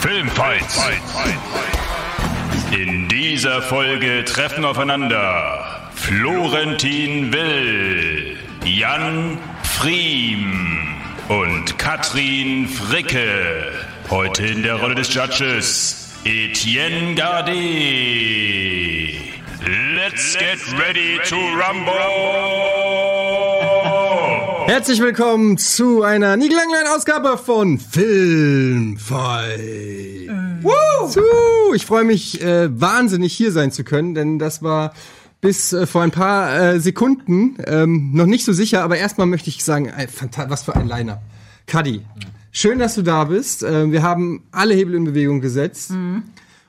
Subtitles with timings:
[0.00, 0.80] Filmfights.
[2.72, 10.96] In dieser Folge treffen aufeinander Florentin Will, Jan Friem
[11.28, 13.72] und Katrin Fricke.
[14.08, 17.56] Heute in der Rolle des Judges Etienne Gardet.
[19.94, 22.79] Let's get ready to rumble!
[24.70, 29.10] Herzlich willkommen zu einer niegelangleinen Ausgabe von Filmfight.
[30.62, 31.74] Woo!
[31.74, 34.94] Ich freue mich äh, wahnsinnig hier sein zu können, denn das war
[35.40, 39.50] bis äh, vor ein paar äh, Sekunden ähm, noch nicht so sicher, aber erstmal möchte
[39.50, 39.92] ich sagen,
[40.46, 41.20] was für ein Liner.
[41.66, 42.02] Cuddy,
[42.52, 43.64] schön, dass du da bist.
[43.64, 45.90] Äh, wir haben alle Hebel in Bewegung gesetzt.
[45.90, 46.28] Und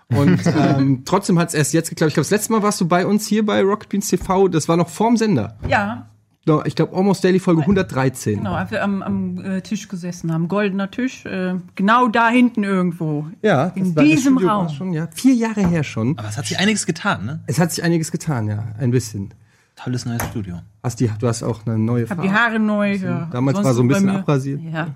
[0.58, 2.08] ähm, trotzdem hat es erst jetzt geklappt.
[2.10, 4.48] Ich glaube, das letzte Mal warst du bei uns hier bei Rocket Beans TV.
[4.48, 5.56] Das war noch vorm Sender.
[5.68, 6.08] Ja,
[6.48, 8.38] No, Ich glaube, Almost Daily Folge 113.
[8.38, 10.48] genau, als wir am, am äh, Tisch gesessen haben.
[10.48, 13.28] Goldener Tisch, äh, genau da hinten irgendwo.
[13.44, 14.70] Ja, In diesem Raum.
[14.70, 16.18] Schon, ja, vier Jahre her schon.
[16.18, 17.44] Aber es hat sich einiges getan, ne?
[17.46, 19.34] Es hat sich einiges getan, ja, ein bisschen.
[19.76, 20.60] Tolles neues Studio.
[20.84, 22.96] Hast die, du hast auch eine neue Hab die Haare neu.
[22.96, 23.30] Ja.
[23.32, 24.62] Damals Sonst war so ein bisschen abrasiert.
[24.64, 24.88] Ja.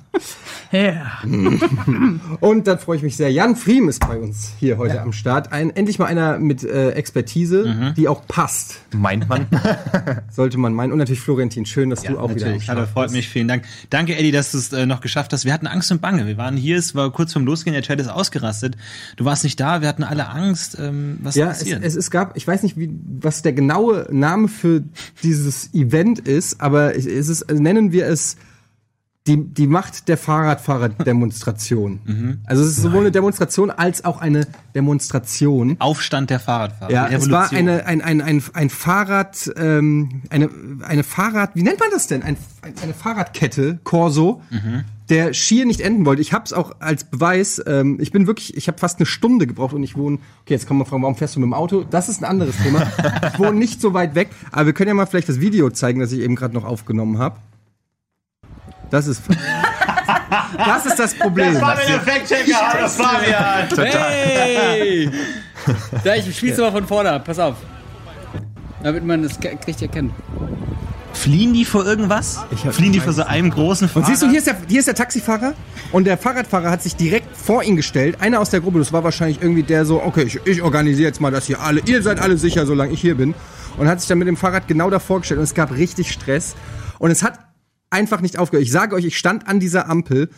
[0.71, 1.11] ja.
[2.39, 3.31] Und dann freue ich mich sehr.
[3.31, 5.51] Jan Friem ist bei uns hier heute am Start.
[5.51, 9.45] Ein, endlich mal einer mit äh, Expertise, die auch passt, Meint man?
[10.31, 10.91] sollte man meinen.
[10.91, 12.63] Und natürlich Florentin, schön, dass du auch wieder am Natürlich.
[12.63, 13.65] Start Hallo, freut mich, vielen Dank.
[13.91, 15.45] Danke, Eddie, dass du es äh, noch geschafft hast.
[15.45, 16.25] Wir hatten Angst und Bange.
[16.25, 18.75] Wir waren hier, es war kurz vorm Losgehen, der Chat ist ausgerastet.
[19.17, 20.77] Du warst nicht da, wir hatten alle Angst.
[20.79, 21.83] Ähm, was Ja, es, passiert?
[21.83, 24.83] es, es gab, ich weiß nicht, wie, was der genaue Name für
[25.21, 28.37] dieses Event ist, aber es ist, nennen wir es
[29.27, 31.99] die, die Macht der Fahrradfahrer-Demonstration.
[32.05, 32.41] Mhm.
[32.45, 35.75] Also es ist sowohl eine Demonstration als auch eine Demonstration.
[35.79, 36.91] Aufstand der Fahrradfahrer.
[36.91, 37.69] Ja, es war Revolution.
[37.69, 40.49] eine, ein, ein, ein, ein Fahrrad, ähm, eine,
[40.83, 42.21] eine Fahrrad, wie nennt man das denn?
[42.21, 44.41] Ein, eine Fahrradkette, Corso,
[45.09, 46.21] der schier nicht enden wollte.
[46.21, 49.47] Ich habe es auch als Beweis, ähm, ich bin wirklich, ich habe fast eine Stunde
[49.47, 51.83] gebraucht und ich wohne, okay, jetzt kann man fragen, warum fährst du mit dem Auto?
[51.89, 52.83] Das ist ein anderes Thema.
[53.33, 55.99] ich wohne nicht so weit weg, aber wir können ja mal vielleicht das Video zeigen,
[55.99, 57.37] das ich eben gerade noch aufgenommen habe.
[58.89, 59.21] Das ist,
[60.57, 61.55] das ist das Problem.
[61.55, 63.91] Fact-Checker, das Fabian.
[63.91, 65.09] Hey!
[66.03, 67.55] Da, ich spiel's mal von vorne ab, pass auf.
[68.83, 70.11] Damit man das richtig erkennt.
[71.13, 72.39] Fliehen die vor irgendwas?
[72.71, 74.09] Fliehen die vor so einem großen Fahrrad?
[74.09, 75.53] Und siehst du, hier ist, der, hier ist der Taxifahrer
[75.91, 78.17] und der Fahrradfahrer hat sich direkt vor ihn gestellt.
[78.19, 81.21] Einer aus der Gruppe, das war wahrscheinlich irgendwie der so, okay, ich, ich organisiere jetzt
[81.21, 83.33] mal das hier alle, ihr seid alle sicher, solange ich hier bin.
[83.77, 86.55] Und hat sich dann mit dem Fahrrad genau davor gestellt und es gab richtig Stress.
[86.99, 87.39] Und es hat
[87.95, 88.63] einfach nicht aufgehört.
[88.65, 90.29] Ich sage euch, ich stand an dieser Ampel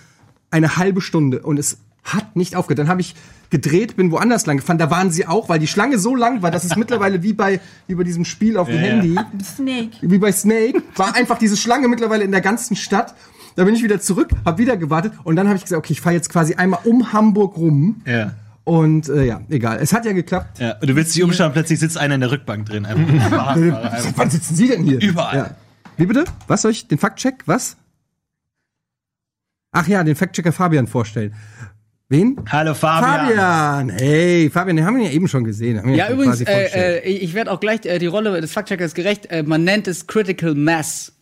[0.52, 2.80] eine halbe Stunde und es hat nicht aufgehört.
[2.80, 3.16] Dann habe ich
[3.50, 4.78] gedreht, bin woanders lang gefahren.
[4.78, 7.60] Da waren sie auch, weil die Schlange so lang war, dass es mittlerweile wie bei,
[7.88, 8.88] wie bei diesem Spiel auf dem Ja, ja.
[8.94, 9.90] Handy Snake.
[10.02, 13.14] wie bei Snake, war einfach diese Schlange mittlerweile in der ganzen Stadt.
[13.58, 16.00] Da bin ich wieder zurück, habe wieder gewartet und dann habe ich gesagt, okay, ich
[16.02, 18.02] fahre jetzt quasi einmal um Hamburg rum.
[18.06, 18.34] Ja.
[18.64, 19.80] Und äh, ja, egal.
[19.82, 20.60] Es hat ja geklappt.
[20.60, 20.76] ja.
[20.80, 22.86] Und du willst dich umschauen, plötzlich sitzt einer in der Rückbank drin.
[22.86, 23.56] Einfach.
[24.16, 25.02] Wann sitzen Sie denn hier?
[25.02, 25.36] Überall.
[25.38, 25.50] Ja.
[25.98, 26.26] Wie bitte?
[26.48, 26.88] Was soll ich?
[26.88, 27.44] Den Faktcheck?
[27.48, 27.76] Was?
[29.72, 31.34] Ach ja, den Faktchecker Fabian vorstellen.
[32.10, 32.38] Wen?
[32.50, 33.28] Hallo Fabian.
[33.28, 33.90] Fabian!
[33.90, 35.94] Hey, Fabian, den haben wir ja eben schon gesehen.
[35.94, 39.26] Ja, übrigens, äh, äh, ich werde auch gleich äh, die Rolle des Faktcheckers gerecht.
[39.26, 41.17] Äh, man nennt es Critical Mass.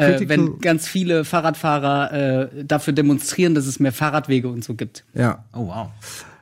[0.00, 2.12] Äh, wenn ganz viele Fahrradfahrer
[2.52, 5.04] äh, dafür demonstrieren, dass es mehr Fahrradwege und so gibt.
[5.14, 5.44] ja.
[5.52, 5.88] Oh wow.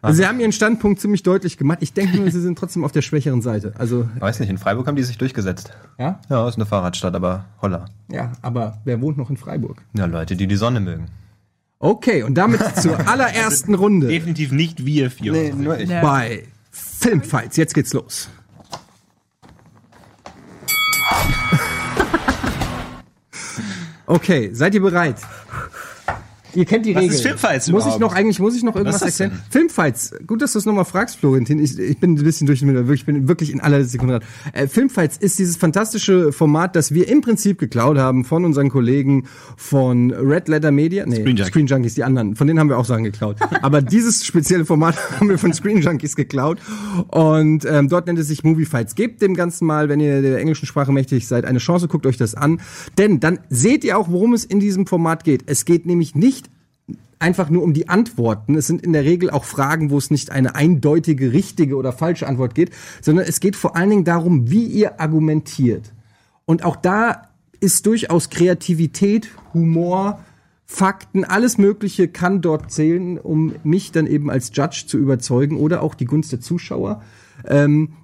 [0.00, 1.78] Also, Sie haben Ihren Standpunkt ziemlich deutlich gemacht.
[1.80, 3.72] Ich denke nur, Sie sind trotzdem auf der schwächeren Seite.
[3.78, 5.72] Also, Weiß nicht, in Freiburg haben die sich durchgesetzt.
[5.98, 6.20] ja?
[6.30, 7.86] Ja, ist eine Fahrradstadt, aber holla.
[8.08, 9.82] Ja, aber wer wohnt noch in Freiburg?
[9.94, 11.06] Ja, Leute, die die Sonne mögen.
[11.80, 15.52] Okay, und damit zur allerersten Runde Definitiv nicht wir vier.
[15.54, 15.88] nur ich.
[15.88, 17.56] Bei Filmfights.
[17.56, 18.28] Jetzt geht's los.
[24.08, 25.16] Okay, seid ihr bereit?
[26.54, 27.14] Ihr kennt die Was Regeln.
[27.14, 28.00] ist Filmfights Muss ich überhaupt?
[28.00, 29.42] noch eigentlich muss ich noch irgendwas Was erklären?
[29.50, 30.14] Filmfights.
[30.26, 31.58] Gut, dass du es nochmal fragst, Florentin.
[31.58, 34.28] Ich, ich bin ein bisschen durch den ich bin wirklich in aller Sekunde dran.
[34.52, 39.24] Äh, Filmfights ist dieses fantastische Format, das wir im Prinzip geklaut haben von unseren Kollegen
[39.56, 41.04] von Red Letter Media.
[41.06, 41.46] Nee, Screen Junkies.
[41.48, 42.36] Screen Junkies, die anderen.
[42.36, 43.36] Von denen haben wir auch Sachen geklaut.
[43.62, 46.58] Aber dieses spezielle Format haben wir von Screen Junkies geklaut.
[47.08, 48.94] Und ähm, dort nennt es sich Movie Fights.
[48.94, 52.16] Gebt dem Ganzen mal, wenn ihr der englischen Sprache mächtig seid, eine Chance, guckt euch
[52.16, 52.60] das an.
[52.96, 55.44] Denn dann seht ihr auch, worum es in diesem Format geht.
[55.46, 56.47] Es geht nämlich nicht
[57.18, 58.54] einfach nur um die Antworten.
[58.54, 62.26] Es sind in der Regel auch Fragen, wo es nicht eine eindeutige, richtige oder falsche
[62.26, 62.70] Antwort geht,
[63.00, 65.92] sondern es geht vor allen Dingen darum, wie ihr argumentiert.
[66.44, 67.28] Und auch da
[67.60, 70.20] ist durchaus Kreativität, Humor,
[70.64, 75.82] Fakten, alles Mögliche kann dort zählen, um mich dann eben als Judge zu überzeugen oder
[75.82, 77.02] auch die Gunst der Zuschauer.
[77.46, 77.94] Ähm,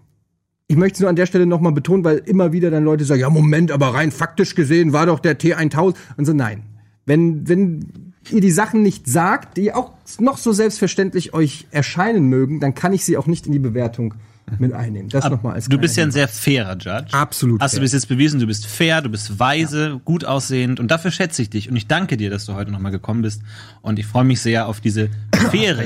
[0.66, 3.20] ich möchte es nur an der Stelle nochmal betonen, weil immer wieder dann Leute sagen,
[3.20, 6.62] ja Moment, aber rein faktisch gesehen war doch der T1000 und so, nein.
[7.04, 12.60] Wenn, wenn ihr die Sachen nicht sagt, die auch noch so selbstverständlich euch erscheinen mögen,
[12.60, 14.14] dann kann ich sie auch nicht in die Bewertung
[14.58, 15.08] mit einnehmen.
[15.08, 17.12] Das nochmal als Du bist ja ein sehr fairer Judge.
[17.12, 17.82] Absolut Hast du fair.
[17.82, 21.48] bis jetzt bewiesen, du bist fair, du bist weise, gut aussehend und dafür schätze ich
[21.48, 23.40] dich und ich danke dir, dass du heute nochmal gekommen bist
[23.80, 25.08] und ich freue mich sehr auf diese
[25.50, 25.82] Faire.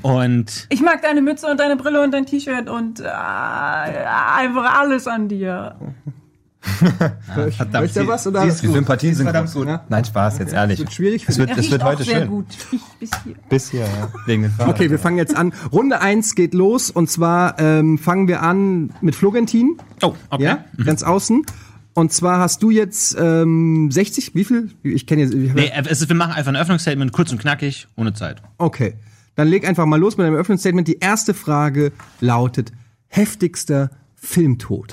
[0.00, 5.06] Und Ich mag deine Mütze und deine Brille und dein T-Shirt und äh, einfach alles
[5.06, 5.76] an dir.
[6.80, 7.58] Hinweis.
[7.72, 8.44] Möchte er was oder?
[8.44, 9.66] Die Sympathien sind verdammt gut.
[9.66, 9.80] gut.
[9.88, 10.78] Nein, Spaß, jetzt ehrlich.
[10.78, 12.28] wird schwierig für Es wird, es wird auch heute sehr schön.
[12.28, 12.46] gut.
[13.00, 13.34] Bis hier.
[13.48, 14.12] Bis hier, ja.
[14.26, 14.74] Wegen Fahrrad.
[14.74, 15.52] Okay, wir fangen jetzt an.
[15.72, 19.76] Runde eins geht los und zwar ähm, fangen wir an mit Florentin.
[20.02, 20.42] oh, okay.
[20.42, 21.44] Ja, ganz außen.
[21.94, 24.70] Und zwar hast du jetzt ähm, 60, wie viel?
[24.82, 25.32] Ich kenne jetzt.
[25.32, 28.42] Ich Nee, es ist, wir machen einfach ein Öffnungsstatement, kurz und knackig, ohne Zeit.
[28.58, 28.94] Okay,
[29.36, 30.88] dann leg einfach mal los mit einem Öffnungsstatement.
[30.88, 32.72] Die erste Frage lautet:
[33.06, 34.92] heftigster Filmtod.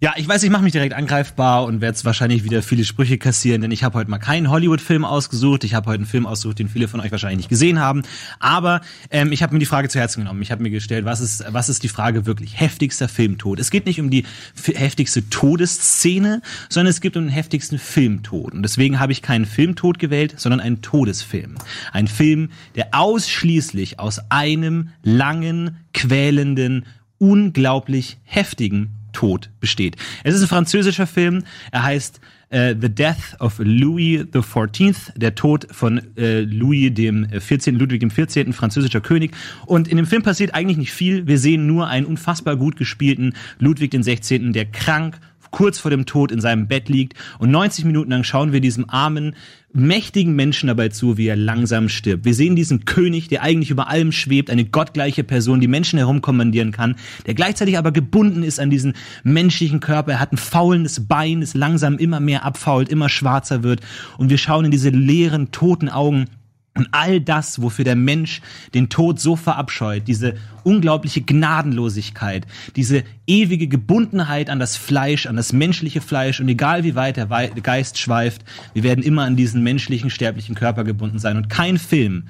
[0.00, 3.62] Ja, ich weiß, ich mache mich direkt angreifbar und werde wahrscheinlich wieder viele Sprüche kassieren,
[3.62, 5.62] denn ich habe heute mal keinen Hollywood-Film ausgesucht.
[5.62, 8.02] Ich habe heute einen Film ausgesucht, den viele von euch wahrscheinlich nicht gesehen haben.
[8.40, 8.80] Aber
[9.10, 10.42] ähm, ich habe mir die Frage zu Herzen genommen.
[10.42, 13.60] Ich habe mir gestellt, was ist, was ist die Frage wirklich heftigster Filmtod?
[13.60, 14.26] Es geht nicht um die
[14.74, 18.52] heftigste Todesszene, sondern es geht um den heftigsten Filmtod.
[18.52, 21.54] Und deswegen habe ich keinen Filmtod gewählt, sondern einen Todesfilm.
[21.92, 26.84] Ein Film, der ausschließlich aus einem langen, quälenden,
[27.18, 29.96] unglaublich heftigen Tod besteht.
[30.22, 31.44] Es ist ein französischer Film.
[31.72, 32.20] Er heißt
[32.50, 37.76] äh, The Death of Louis XIV, der Tod von äh, Louis dem 14.
[37.76, 38.52] Ludwig dem 14.
[38.52, 39.32] französischer König.
[39.66, 41.26] Und in dem Film passiert eigentlich nicht viel.
[41.26, 45.18] Wir sehen nur einen unfassbar gut gespielten Ludwig den 16., der krank
[45.54, 48.90] kurz vor dem Tod in seinem Bett liegt und 90 Minuten lang schauen wir diesem
[48.90, 49.36] armen,
[49.72, 52.24] mächtigen Menschen dabei zu, wie er langsam stirbt.
[52.24, 56.72] Wir sehen diesen König, der eigentlich über allem schwebt, eine gottgleiche Person, die Menschen herumkommandieren
[56.72, 56.96] kann,
[57.26, 60.12] der gleichzeitig aber gebunden ist an diesen menschlichen Körper.
[60.12, 63.80] Er hat ein faulendes Bein, das langsam immer mehr abfault, immer schwarzer wird
[64.18, 66.26] und wir schauen in diese leeren, toten Augen
[66.76, 68.42] und all das, wofür der Mensch
[68.74, 70.34] den Tod so verabscheut, diese
[70.64, 76.96] unglaubliche Gnadenlosigkeit, diese ewige Gebundenheit an das Fleisch, an das menschliche Fleisch und egal wie
[76.96, 81.36] weit der Geist schweift, wir werden immer an diesen menschlichen, sterblichen Körper gebunden sein.
[81.36, 82.24] Und kein Film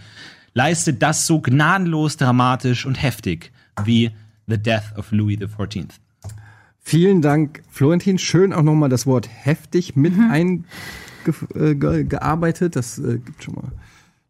[0.52, 3.50] leistet das so gnadenlos, dramatisch und heftig
[3.84, 4.10] wie
[4.46, 5.86] The Death of Louis XIV.
[6.80, 8.18] Vielen Dank, Florentin.
[8.18, 12.76] Schön auch nochmal das Wort heftig mit eingearbeitet.
[12.76, 13.72] Das äh, gibt schon mal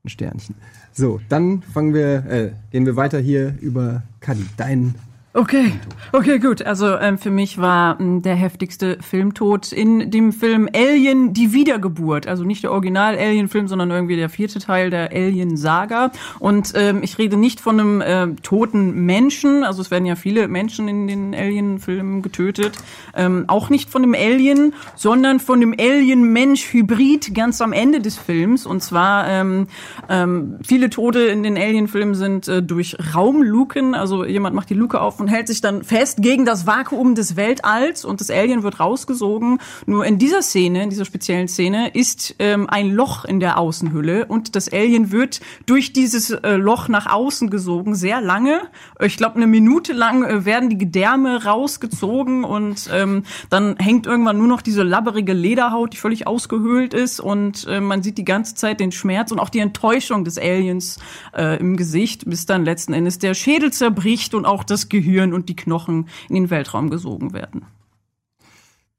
[0.05, 0.55] ein Sternchen.
[0.93, 4.45] So, dann fangen wir, äh, gehen wir weiter hier über Kadi.
[4.57, 4.95] Dein
[5.37, 5.73] Okay,
[6.13, 6.63] okay, gut.
[6.63, 12.29] Also ähm, für mich war ähm, der heftigste Filmtod in dem Film Alien, die Wiedergeburt.
[12.29, 16.13] Also nicht der Original-Alien-Film, sondern irgendwie der vierte Teil der Alien-Saga.
[16.39, 19.65] Und ähm, ich rede nicht von einem ähm, toten Menschen.
[19.65, 22.77] Also es werden ja viele Menschen in den Alien-Filmen getötet.
[23.17, 28.67] Ähm, auch nicht von dem Alien, sondern von dem Alien-Mensch-Hybrid ganz am Ende des Films.
[28.67, 29.67] Und zwar ähm,
[30.09, 33.97] ähm, viele Tote in den Alien-Filmen sind äh, durch Raumluken.
[33.97, 37.35] Also jemand macht die Luke auf und hält sich dann fest gegen das Vakuum des
[37.35, 39.59] Weltalls und das Alien wird rausgesogen.
[39.87, 44.27] Nur in dieser Szene, in dieser speziellen Szene, ist ähm, ein Loch in der Außenhülle
[44.27, 48.61] und das Alien wird durch dieses äh, Loch nach außen gesogen, sehr lange.
[49.01, 54.37] Ich glaube, eine Minute lang äh, werden die Gedärme rausgezogen und ähm, dann hängt irgendwann
[54.37, 58.57] nur noch diese labberige Lederhaut, die völlig ausgehöhlt ist und äh, man sieht die ganze
[58.57, 60.99] Zeit den Schmerz und auch die Enttäuschung des Aliens
[61.35, 65.49] äh, im Gesicht, bis dann letzten Endes der Schädel zerbricht und auch das Gehirn und
[65.49, 67.67] die Knochen in den Weltraum gesogen werden.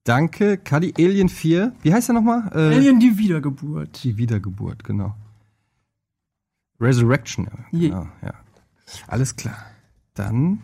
[0.04, 0.94] Danke, Kadi.
[0.98, 1.74] Alien 4.
[1.82, 2.52] Wie heißt er nochmal?
[2.54, 4.04] Äh, Alien die Wiedergeburt.
[4.04, 5.16] Die Wiedergeburt, genau.
[6.80, 7.90] Resurrection, Je.
[7.90, 8.34] genau, ja.
[9.08, 9.58] Alles klar.
[10.14, 10.60] Dann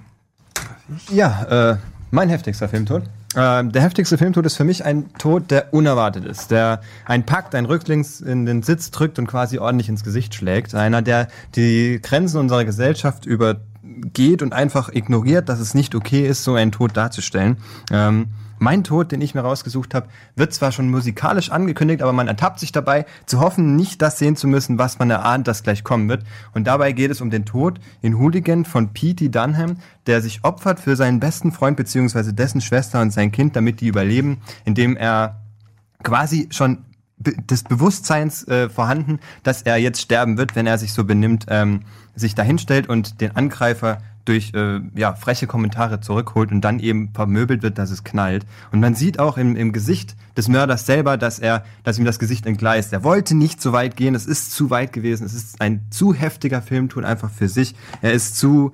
[1.10, 1.78] Ja, äh,
[2.12, 3.04] mein heftigster Filmtod.
[3.36, 7.56] Ähm, der heftigste Filmtod ist für mich ein Tod, der unerwartet ist, der einen packt,
[7.56, 10.76] einen rücklings in den Sitz drückt und quasi ordentlich ins Gesicht schlägt.
[10.76, 13.26] Einer, der die Grenzen unserer Gesellschaft
[13.98, 17.58] übergeht und einfach ignoriert, dass es nicht okay ist, so einen Tod darzustellen.
[17.92, 18.28] Ähm,
[18.60, 22.60] mein Tod, den ich mir rausgesucht habe, wird zwar schon musikalisch angekündigt, aber man ertappt
[22.60, 26.08] sich dabei, zu hoffen, nicht das sehen zu müssen, was man erahnt, das gleich kommen
[26.10, 26.24] wird.
[26.54, 30.80] Und dabei geht es um den Tod in Hooligan von Petey Dunham, der sich opfert
[30.80, 35.42] für seinen besten Freund beziehungsweise dessen Schwester und sein Kind, damit die überleben, indem er
[36.04, 36.86] quasi schon
[37.18, 41.82] des Bewusstseins äh, vorhanden, dass er jetzt sterben wird, wenn er sich so benimmt, ähm,
[42.16, 47.64] sich dahinstellt und den Angreifer durch äh, ja, freche Kommentare zurückholt und dann eben vermöbelt
[47.64, 48.46] wird, dass es knallt.
[48.72, 52.20] Und man sieht auch im, im Gesicht des Mörders selber, dass er, dass ihm das
[52.20, 52.94] Gesicht entgleist.
[52.94, 56.14] Er wollte nicht so weit gehen, es ist zu weit gewesen, es ist ein zu
[56.14, 57.76] heftiger Filmtod einfach für sich.
[58.02, 58.72] Er ist zu,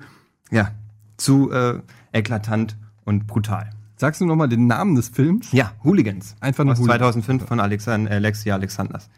[0.50, 0.72] ja,
[1.16, 1.80] zu äh,
[2.12, 3.70] eklatant und brutal.
[3.96, 5.50] sagst du nochmal den Namen des Films?
[5.52, 6.36] Ja, Hooligans.
[6.40, 6.98] Einfach nur Aus Hooligans.
[6.98, 9.08] 2005 von Alexan Alexia Alexanders.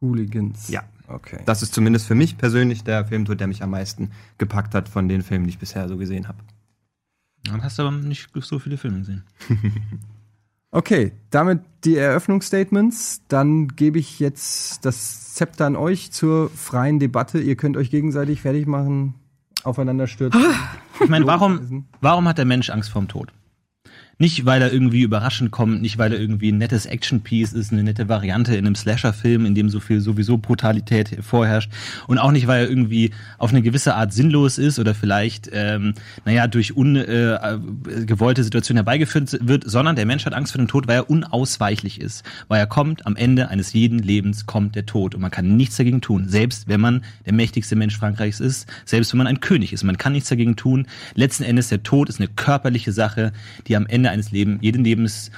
[0.00, 0.68] Hooligans.
[0.68, 0.82] Ja.
[1.08, 1.40] Okay.
[1.44, 5.08] Das ist zumindest für mich persönlich der Filmtod, der mich am meisten gepackt hat von
[5.08, 6.38] den Filmen, die ich bisher so gesehen habe.
[7.44, 9.24] Dann hast du aber nicht so viele Filme gesehen.
[10.76, 13.22] Okay, damit die Eröffnungsstatements.
[13.28, 17.38] Dann gebe ich jetzt das Zepter an euch zur freien Debatte.
[17.40, 19.14] Ihr könnt euch gegenseitig fertig machen,
[19.62, 20.44] aufeinander stürzen.
[21.02, 23.32] Ich meine, warum, warum hat der Mensch Angst vorm Tod?
[24.18, 27.82] Nicht, weil er irgendwie überraschend kommt, nicht, weil er irgendwie ein nettes Action-Piece ist, eine
[27.82, 31.70] nette Variante in einem Slasher-Film, in dem so viel sowieso Brutalität vorherrscht.
[32.06, 35.92] Und auch nicht, weil er irgendwie auf eine gewisse Art sinnlos ist oder vielleicht, ähm,
[36.24, 40.88] naja, durch ungewollte äh, Situationen herbeigeführt wird, sondern der Mensch hat Angst vor dem Tod,
[40.88, 42.24] weil er unausweichlich ist.
[42.48, 45.76] Weil er kommt, am Ende eines jeden Lebens kommt der Tod und man kann nichts
[45.76, 46.26] dagegen tun.
[46.26, 49.98] Selbst wenn man der mächtigste Mensch Frankreichs ist, selbst wenn man ein König ist, man
[49.98, 50.86] kann nichts dagegen tun.
[51.14, 53.34] Letzten Endes, der Tod ist eine körperliche Sache,
[53.66, 55.30] die am Ende eines Lebens, jeden Lebens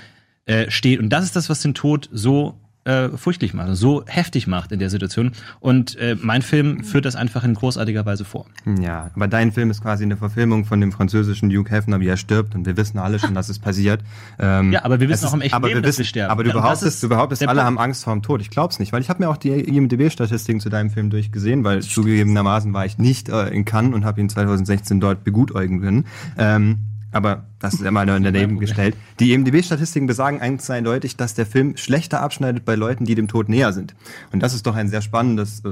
[0.47, 1.01] äh, steht.
[1.01, 2.55] Und das ist das, was den Tod so
[2.89, 5.33] äh, furchtlich macht, so heftig macht in der Situation.
[5.61, 8.47] Und äh, mein Film führt das einfach in großartiger Weise vor.
[8.81, 12.17] Ja, aber dein Film ist quasi eine Verfilmung von dem französischen Hugh Hefner, wie er
[12.17, 12.55] stirbt.
[12.55, 14.01] Und wir wissen alle schon, dass es passiert.
[14.39, 16.31] Ähm, Ja, aber wir wissen auch im echten aber Leben, wir dass wissen, wir sterben.
[16.33, 17.67] Aber du behauptest, ist du behauptest, alle Punkt.
[17.67, 18.41] haben Angst vor dem Tod.
[18.41, 21.83] Ich glaub's nicht, weil ich habe mir auch die IMDb-Statistiken zu deinem Film durchgesehen, weil
[21.83, 26.07] zugegebenermaßen war ich nicht äh, in Cannes und habe ihn 2016 dort begutäugen können.
[26.39, 26.79] Ähm,
[27.11, 28.97] aber das ist ja mal daneben gestellt.
[29.19, 33.49] Die IMDb-Statistiken besagen eins eindeutig, dass der Film schlechter abschneidet bei Leuten, die dem Tod
[33.49, 33.95] näher sind.
[34.33, 35.69] Und das ist doch ein sehr spannendes äh,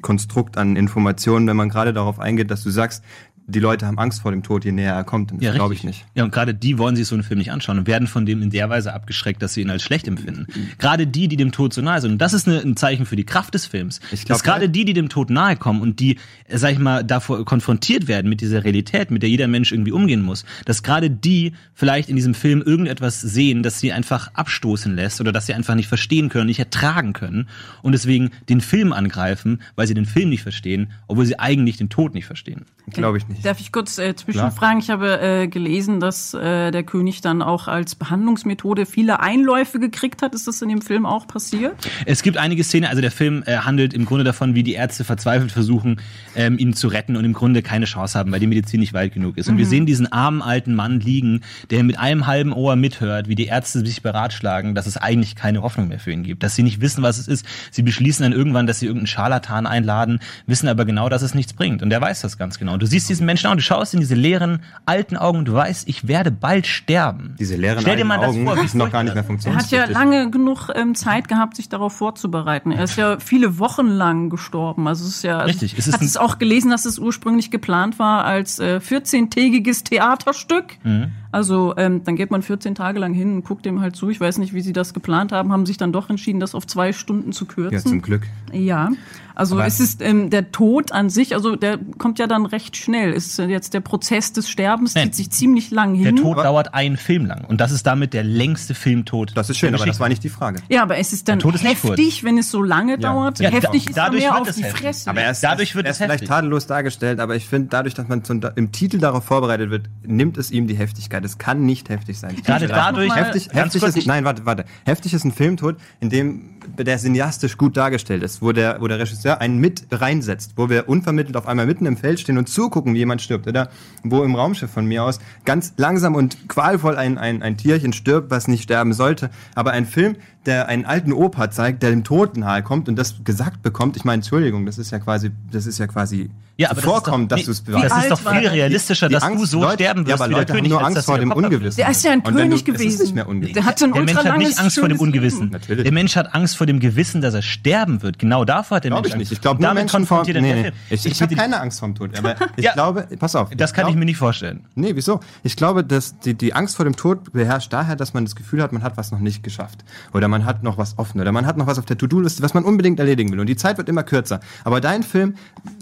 [0.00, 3.04] Konstrukt an Informationen, wenn man gerade darauf eingeht, dass du sagst,
[3.50, 5.32] die Leute haben Angst vor dem Tod, je näher er kommt.
[5.32, 6.04] Und das glaube ich nicht.
[6.14, 8.42] Ja, und gerade die wollen sich so einen Film nicht anschauen und werden von dem
[8.42, 10.46] in der Weise abgeschreckt, dass sie ihn als schlecht empfinden.
[10.78, 12.12] Gerade die, die dem Tod so nahe sind.
[12.12, 14.00] Und das ist eine, ein Zeichen für die Kraft des Films.
[14.12, 17.04] Ich glaub, dass gerade die, die dem Tod nahe kommen und die, sag ich mal,
[17.04, 21.10] davor konfrontiert werden mit dieser Realität, mit der jeder Mensch irgendwie umgehen muss, dass gerade
[21.10, 25.54] die vielleicht in diesem Film irgendetwas sehen, das sie einfach abstoßen lässt oder das sie
[25.54, 27.48] einfach nicht verstehen können, nicht ertragen können
[27.82, 31.88] und deswegen den Film angreifen, weil sie den Film nicht verstehen, obwohl sie eigentlich den
[31.88, 32.66] Tod nicht verstehen.
[32.88, 33.39] Glaube ich nicht.
[33.42, 34.80] Darf ich kurz äh, zwischenfragen?
[34.80, 40.22] Ich habe äh, gelesen, dass äh, der König dann auch als Behandlungsmethode viele Einläufe gekriegt
[40.22, 40.34] hat.
[40.34, 41.74] Ist das in dem Film auch passiert?
[42.06, 45.04] Es gibt einige Szenen, also der Film äh, handelt im Grunde davon, wie die Ärzte
[45.04, 46.00] verzweifelt versuchen,
[46.34, 49.12] ähm, ihn zu retten und im Grunde keine Chance haben, weil die Medizin nicht weit
[49.12, 49.48] genug ist.
[49.48, 53.34] Und wir sehen diesen armen alten Mann liegen, der mit einem halben Ohr mithört, wie
[53.34, 56.62] die Ärzte sich beratschlagen, dass es eigentlich keine Hoffnung mehr für ihn gibt, dass sie
[56.62, 57.46] nicht wissen, was es ist.
[57.70, 61.52] Sie beschließen dann irgendwann, dass sie irgendeinen Scharlatan einladen, wissen aber genau, dass es nichts
[61.52, 61.82] bringt.
[61.82, 62.76] Und der weiß das ganz genau.
[62.76, 65.88] Du siehst diesen Menschen an, du schaust in diese leeren, alten Augen und du weißt,
[65.88, 67.36] ich werde bald sterben.
[67.38, 69.24] Diese leeren Stell dir mal alten das Augen vor, wie sind noch gar nicht mehr
[69.44, 72.72] Er hat ja lange genug ähm, Zeit gehabt, sich darauf vorzubereiten.
[72.72, 74.88] Er ist ja viele Wochen lang gestorben.
[74.88, 77.52] Also es ist ja, also Richtig, es ist hat es auch gelesen, dass es ursprünglich
[77.52, 80.78] geplant war als äh, 14-tägiges Theaterstück.
[80.82, 81.12] Mhm.
[81.32, 84.10] Also ähm, dann geht man 14 Tage lang hin und guckt dem halt zu.
[84.10, 86.66] Ich weiß nicht, wie sie das geplant haben, haben sich dann doch entschieden, das auf
[86.66, 87.72] zwei Stunden zu kürzen.
[87.74, 88.22] Ja, zum Glück.
[88.52, 88.90] Ja,
[89.36, 93.12] also es ist ähm, der Tod an sich, also der kommt ja dann recht schnell.
[93.12, 95.04] Ist äh, jetzt der Prozess des Sterbens Nein.
[95.06, 96.16] zieht sich ziemlich lang Der hin.
[96.16, 97.44] Tod dauert einen Film lang.
[97.46, 99.32] Und das ist damit der längste Filmtod.
[99.36, 100.60] Das ist schön, der aber das war nicht die Frage.
[100.68, 103.38] Ja, aber es ist dann Der Tod ist heftig, wenn es so lange dauert.
[103.38, 104.80] Ja, heftig da- ist dadurch mehr wird auf es die heftig.
[104.82, 105.08] Fresse.
[105.10, 106.28] Aber er ist, Dadurch wird er es ist vielleicht heftig.
[106.28, 110.36] tadellos dargestellt, aber ich finde, dadurch, dass man da- im Titel darauf vorbereitet wird, nimmt
[110.36, 111.19] es ihm die Heftigkeit.
[111.24, 112.36] Es kann nicht heftig sein.
[112.36, 114.64] Gerade dadurch, heftig, heftig ist, nein, warte, warte.
[114.84, 118.98] Heftig ist ein Filmtod, in dem der cineastisch gut dargestellt ist, wo der, wo der
[118.98, 122.94] Regisseur einen mit reinsetzt, wo wir unvermittelt auf einmal mitten im Feld stehen und zugucken,
[122.94, 123.68] wie jemand stirbt, oder
[124.02, 128.30] wo im Raumschiff von mir aus ganz langsam und qualvoll ein, ein, ein Tierchen stirbt,
[128.30, 129.30] was nicht sterben sollte.
[129.54, 133.16] Aber ein Film, der einen alten Opa zeigt, der dem Tod nahe kommt und das
[133.24, 136.80] gesagt bekommt, ich meine, Entschuldigung, das ist ja quasi, das ist ja quasi Ja, aber
[136.80, 138.52] vorkommt, das dass du es das ist doch viel er?
[138.52, 140.56] realistischer, Die dass du Angst- so Leute- sterben ja, wirst aber wie der Leute haben
[140.58, 141.76] König, nur Angst dass vor du dem der Ungewissen.
[141.76, 142.88] Der ist ja ein König du, Es gewesen.
[142.94, 143.52] ist nicht mehr ungewiss.
[143.52, 145.56] Der hatte ein Der Mensch hat nicht Angst vor dem Ungewissen.
[145.68, 148.18] Der Mensch hat Angst vor dem Gewissen, dass er sterben wird.
[148.18, 149.30] Genau davor hat der Glaube Mensch ich Angst.
[149.30, 149.32] nicht.
[149.32, 150.26] Ich glaube damit Menschen vor.
[150.26, 150.72] er Nee, nee.
[150.90, 152.16] Ich, ich bitte habe keine Angst vorm Tod.
[152.18, 152.72] Aber ich Ja.
[152.72, 153.50] glaube, pass auf.
[153.56, 154.64] Das kann ich mir nicht vorstellen.
[154.74, 155.20] Nee, wieso?
[155.42, 158.62] Ich glaube, dass die, die Angst vor dem Tod beherrscht daher, dass man das Gefühl
[158.62, 159.84] hat, man hat was noch nicht geschafft.
[160.12, 161.20] Oder man hat noch was offen.
[161.20, 163.40] Oder man hat noch was auf der To-Do-Liste, was man unbedingt erledigen will.
[163.40, 164.40] Und die Zeit wird immer kürzer.
[164.64, 165.34] Aber dein Film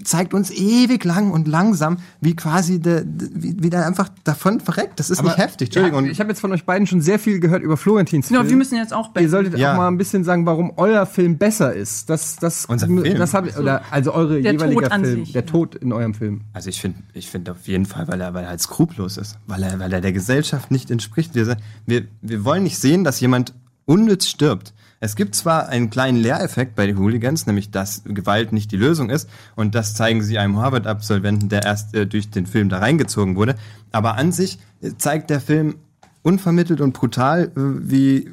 [0.04, 4.98] zeigt uns ewig lang und langsam, wie quasi der, wie, wie der einfach davon verreckt.
[4.98, 5.68] Das ist nicht heftig.
[5.68, 6.06] Entschuldigung.
[6.06, 8.48] Ja, ich habe jetzt von euch beiden schon sehr viel gehört über Florentins Film.
[8.48, 9.30] wir müssen jetzt auch Ihr beenden.
[9.30, 9.72] solltet Ja.
[9.72, 12.10] auch mal ein bisschen sagen, warum euer Film besser ist.
[12.10, 13.16] Das, das, Unser Film?
[13.16, 15.46] das habe oder also eure Der jeweiliger Film, sich, der ja.
[15.46, 16.42] Tod in eurem Film.
[16.52, 19.38] Also ich finde ich finde auf jeden Fall, weil er, weil er halt skrupellos ist,
[19.46, 21.34] weil er, weil er der Gesellschaft nicht entspricht.
[21.34, 24.74] Wir, wir, wir wollen nicht sehen, dass jemand unnütz stirbt.
[25.00, 29.10] Es gibt zwar einen kleinen Lehreffekt bei den Hooligans, nämlich dass Gewalt nicht die Lösung
[29.10, 33.36] ist, und das zeigen sie einem Harvard-Absolventen, der erst äh, durch den Film da reingezogen
[33.36, 33.54] wurde,
[33.92, 35.76] aber an sich äh, zeigt der Film
[36.22, 38.30] unvermittelt und brutal, äh, wie,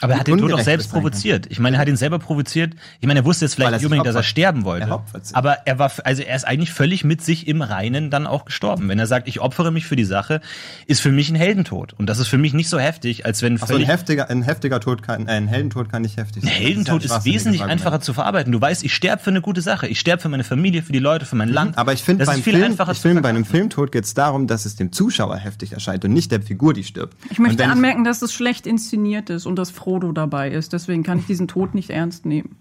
[0.00, 1.46] Aber er hat den Tod ungerecht selbst provoziert.
[1.48, 2.74] Ich meine, er hat ihn selber provoziert.
[3.00, 4.86] Ich meine, er wusste jetzt vielleicht nicht unbedingt, dass er sterben wollte.
[4.86, 5.04] Er.
[5.32, 8.88] Aber er war, also er ist eigentlich völlig mit sich im Reinen dann auch gestorben.
[8.88, 10.40] Wenn er sagt, ich opfere mich für die Sache,
[10.86, 11.94] ist für mich ein Heldentod.
[11.98, 14.80] Und das ist für mich nicht so heftig, als wenn Also ein heftiger, ein heftiger
[14.80, 16.56] Tod kann, äh, ein Heldentod kann nicht heftig Ein sein.
[16.56, 18.52] Heldentod Das ist ja ein schwachsinniges wesentlich einfacher zu verarbeiten.
[18.52, 19.88] Du weißt, ich sterbe für eine gute Sache.
[19.88, 21.72] Ich sterbe für meine Familie, für die Leute, für mein Land.
[21.72, 21.78] Mhm.
[21.78, 23.44] Aber ich finde, das beim ist viel Film, einfacher ich zu finde, bei einem.
[23.44, 26.84] Filmtod geht es darum, dass es dem Zuschauer heftig erscheint und nicht der Figur, die
[26.84, 27.16] stirbt.
[27.30, 30.74] Ich möchte anmerken, dass es schlecht inszeniert ist und dass Frodo dabei ist.
[30.74, 32.56] Deswegen kann ich diesen Tod nicht ernst nehmen.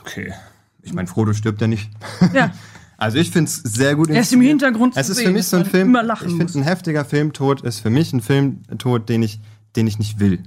[0.00, 0.32] Okay.
[0.80, 1.90] Ich meine, Frodo stirbt ja nicht.
[2.32, 2.52] Ja.
[2.96, 4.42] Also ich finde es sehr gut Er ist im.
[4.42, 6.54] Hintergrund zu Es ist sehen, für mich so ein Film, immer lachen ich finde muss.
[6.54, 9.40] ein heftiger Filmtod ist für mich ein Filmtod, den ich,
[9.74, 10.42] den ich nicht will.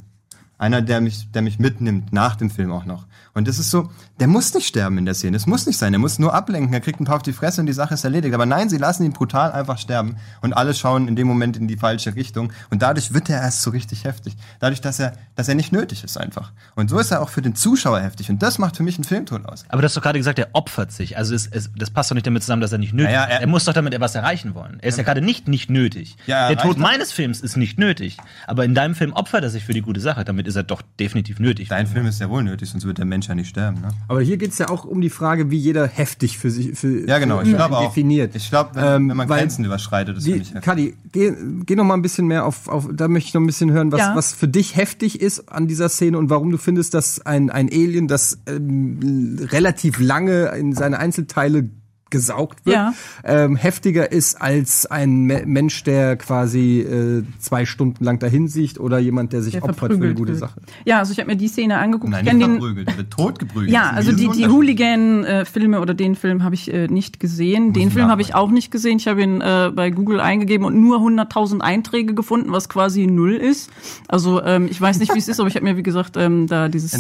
[0.58, 3.06] Einer, der mich, der mich mitnimmt, nach dem Film auch noch.
[3.34, 5.36] Und das ist so, der muss nicht sterben in der Szene.
[5.36, 5.92] Es muss nicht sein.
[5.94, 6.72] Er muss nur ablenken.
[6.74, 8.34] Er kriegt ein paar auf die Fresse und die Sache ist erledigt.
[8.36, 10.18] Aber nein, sie lassen ihn brutal einfach sterben.
[10.42, 12.54] Und alle schauen in dem Moment in die falsche Richtung.
[12.70, 14.36] Und dadurch wird er erst so richtig heftig.
[14.60, 16.52] Dadurch, dass er, dass er nicht nötig ist einfach.
[16.76, 18.30] Und so ist er auch für den Zuschauer heftig.
[18.30, 19.66] Und das macht für mich einen Filmtod aus.
[19.70, 21.18] Aber du hast doch gerade gesagt, er opfert sich.
[21.18, 23.32] Also es, es, das passt doch nicht damit zusammen, dass er nicht nötig Naja, ist.
[23.32, 24.78] er- Er muss doch damit etwas erreichen wollen.
[24.82, 26.16] Er ist ja gerade nicht nicht nötig.
[26.28, 28.18] Ja, er Der Tod meines Films ist nicht nötig.
[28.46, 30.24] Aber in deinem Film opfert er sich für die gute Sache.
[30.24, 31.70] Damit ist er doch definitiv nötig.
[31.70, 33.82] Dein Film ist ja wohl nötig, sonst wird der Mensch ja nicht sterben.
[33.82, 33.90] Ne?
[34.08, 37.20] Aber hier geht's ja auch um die Frage, wie jeder heftig für sich für, Ja,
[37.20, 37.40] genau.
[37.40, 37.88] für Ich glaube auch.
[37.88, 38.36] definiert.
[38.36, 40.62] Ich glaube, wenn, Ähm, wenn man weil Grenzen überschreitet, ist Die, mich heftig.
[40.64, 41.34] Kadi, geh,
[41.66, 43.92] geh noch mal ein bisschen mehr auf, auf, da möchte ich noch ein bisschen hören,
[43.92, 44.16] was, Ja.
[44.16, 47.70] was für dich heftig ist an dieser Szene und warum du findest, dass ein, ein
[47.70, 51.70] Alien, das ähm, relativ lange in seine Einzelteile
[52.14, 52.94] gesaugt wird, Ja.
[53.26, 58.80] ähm, heftiger ist als ein Me Mensch, der quasi äh, zwei Stunden lang dahin sieht
[58.80, 60.40] oder jemand, der sich Der opfert für eine verprügelt gute wird.
[60.40, 60.62] Sache.
[60.86, 62.12] Ja, also ich habe mir die Szene angeguckt.
[62.12, 63.72] Nein, ich nicht den, verprügelt, wird totgeprügelt.
[63.74, 64.48] Ja, also die, die.
[64.48, 67.74] Hooligan-Filme oder den Film habe ich äh, nicht gesehen.
[67.74, 68.98] Den Film habe ich auch nicht gesehen.
[68.98, 73.34] Ich habe ihn äh, bei Google eingegeben und nur 100.000 Einträge gefunden, was quasi null
[73.34, 73.70] ist.
[74.08, 76.48] Also ähm, ich weiß nicht, wie es ist, aber ich habe mir, wie gesagt, ähm,
[76.48, 76.94] da dieses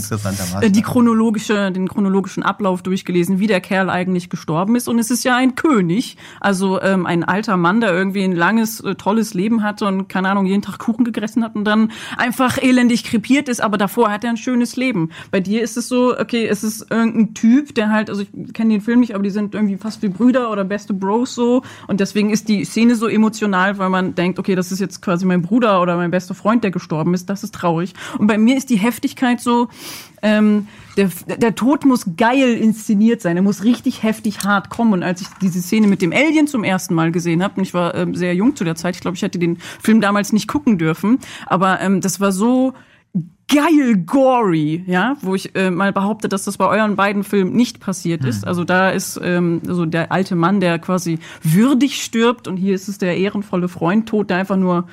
[0.61, 4.87] äh, die chronologische, den chronologischen Ablauf durchgelesen, wie der Kerl eigentlich gestorben ist.
[4.87, 8.79] Und es ist ja ein König, also ähm, ein alter Mann, der irgendwie ein langes,
[8.79, 12.57] äh, tolles Leben hatte und keine Ahnung jeden Tag Kuchen gegessen hat und dann einfach
[12.57, 13.61] elendig krepiert ist.
[13.61, 15.09] Aber davor hat er ein schönes Leben.
[15.29, 18.71] Bei dir ist es so, okay, es ist irgendein Typ, der halt, also ich kenne
[18.71, 21.63] den Film nicht, aber die sind irgendwie fast wie Brüder oder beste Bros so.
[21.87, 25.25] Und deswegen ist die Szene so emotional, weil man denkt, okay, das ist jetzt quasi
[25.25, 27.29] mein Bruder oder mein bester Freund, der gestorben ist.
[27.29, 27.93] Das ist traurig.
[28.17, 29.67] Und bei mir ist die Heftigkeit so,
[30.21, 33.35] ähm, der, der Tod muss geil inszeniert sein.
[33.35, 34.93] Er muss richtig heftig hart kommen.
[34.93, 37.73] Und als ich diese Szene mit dem Alien zum ersten Mal gesehen habe, und ich
[37.73, 40.47] war ähm, sehr jung zu der Zeit, ich glaube, ich hätte den Film damals nicht
[40.47, 42.73] gucken dürfen, aber ähm, das war so
[43.47, 47.79] geil gory, ja, wo ich äh, mal behaupte, dass das bei euren beiden Filmen nicht
[47.79, 48.47] passiert ist.
[48.47, 52.87] Also da ist ähm, so der alte Mann, der quasi würdig stirbt und hier ist
[52.87, 54.87] es der ehrenvolle Freund tot, der einfach nur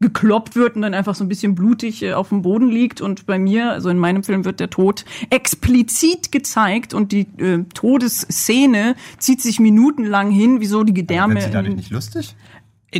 [0.00, 3.00] gekloppt wird und dann einfach so ein bisschen blutig äh, auf dem Boden liegt.
[3.00, 7.64] Und bei mir, also in meinem Film, wird der Tod explizit gezeigt und die äh,
[7.74, 11.34] Todesszene zieht sich minutenlang hin, wieso die Gedärme.
[11.34, 12.34] Wird sie dadurch nicht lustig?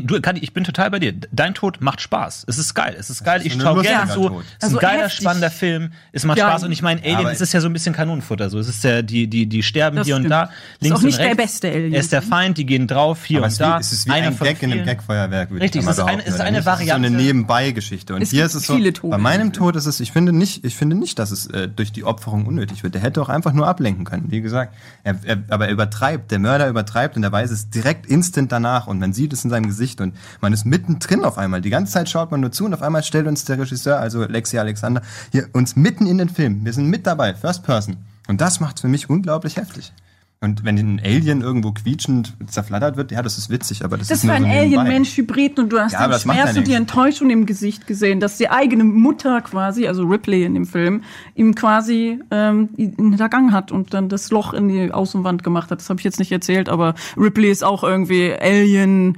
[0.02, 1.12] Du, Kadi, ich bin total bei dir.
[1.33, 2.44] Dein Tod macht Spaß.
[2.48, 2.96] Es ist geil.
[2.98, 3.40] Es ist geil.
[3.40, 4.26] ist Ich schaue gerne zu.
[4.40, 5.20] Es ist Also ein geiler, heftig.
[5.20, 5.92] spannender Film.
[6.12, 6.48] Es macht Ja.
[6.50, 6.64] Spaß.
[6.64, 8.50] Und ich meine, Alien, es ist ja so ein bisschen Kanonenfutter.
[8.50, 10.33] So, es ist ja die, die, die sterben Das hier und stimmt.
[10.33, 10.42] da.
[10.44, 11.42] Ist Links auch nicht und der rechts.
[11.42, 11.92] beste Alien.
[11.94, 12.59] Er ist der Feind.
[12.59, 13.78] Die gehen drauf hier Aber und ist da.
[13.78, 14.87] es ist wie Einer ein Gag in einem.
[14.87, 17.07] Gagfeuerwerk, Richtig, ich es ist eine- es ist eine ist so Variante.
[17.09, 18.14] eine Nebenbeigeschichte.
[18.14, 19.52] Und Es hier ist es so, viele Tode bei in meinem.
[19.52, 22.46] Tod ist es, ich finde nicht, ich finde nicht, dass es äh, durch die Opferung
[22.46, 22.94] unnötig wird.
[22.94, 24.74] Der hätte auch einfach nur ablenken können, wie gesagt.
[25.04, 28.87] Er, er, aber er übertreibt, der Mörder übertreibt und er weiß es direkt instant danach
[28.87, 31.60] und man sieht es in seinem Gesicht und man ist mittendrin auf einmal.
[31.60, 34.24] Die ganze Zeit schaut man nur zu und auf einmal stellt uns der Regisseur, also
[34.24, 36.64] Lexi Alexander, hier uns mitten in den Film.
[36.64, 37.96] Wir sind mit dabei, First Person.
[38.26, 39.92] Und das macht für mich unglaublich heftig.
[40.40, 44.18] Und wenn ein Alien irgendwo quietschend zerflattert wird, ja, das ist witzig, aber das, Das
[44.18, 44.50] ist nur war ein so.
[44.50, 46.74] Alien-Mensch-Hybrid und du hast Ja, den das Schmerz und die.
[46.74, 51.02] Enttäuschung im Gesicht gesehen, dass die eigene Mutter quasi, also Ripley in dem Film,
[51.34, 55.80] ihm quasi ähm, hintergangen hat und dann das Loch in die Außenwand gemacht hat.
[55.80, 59.16] Das habe ich jetzt nicht erzählt, aber Ripley ist auch irgendwie Alien.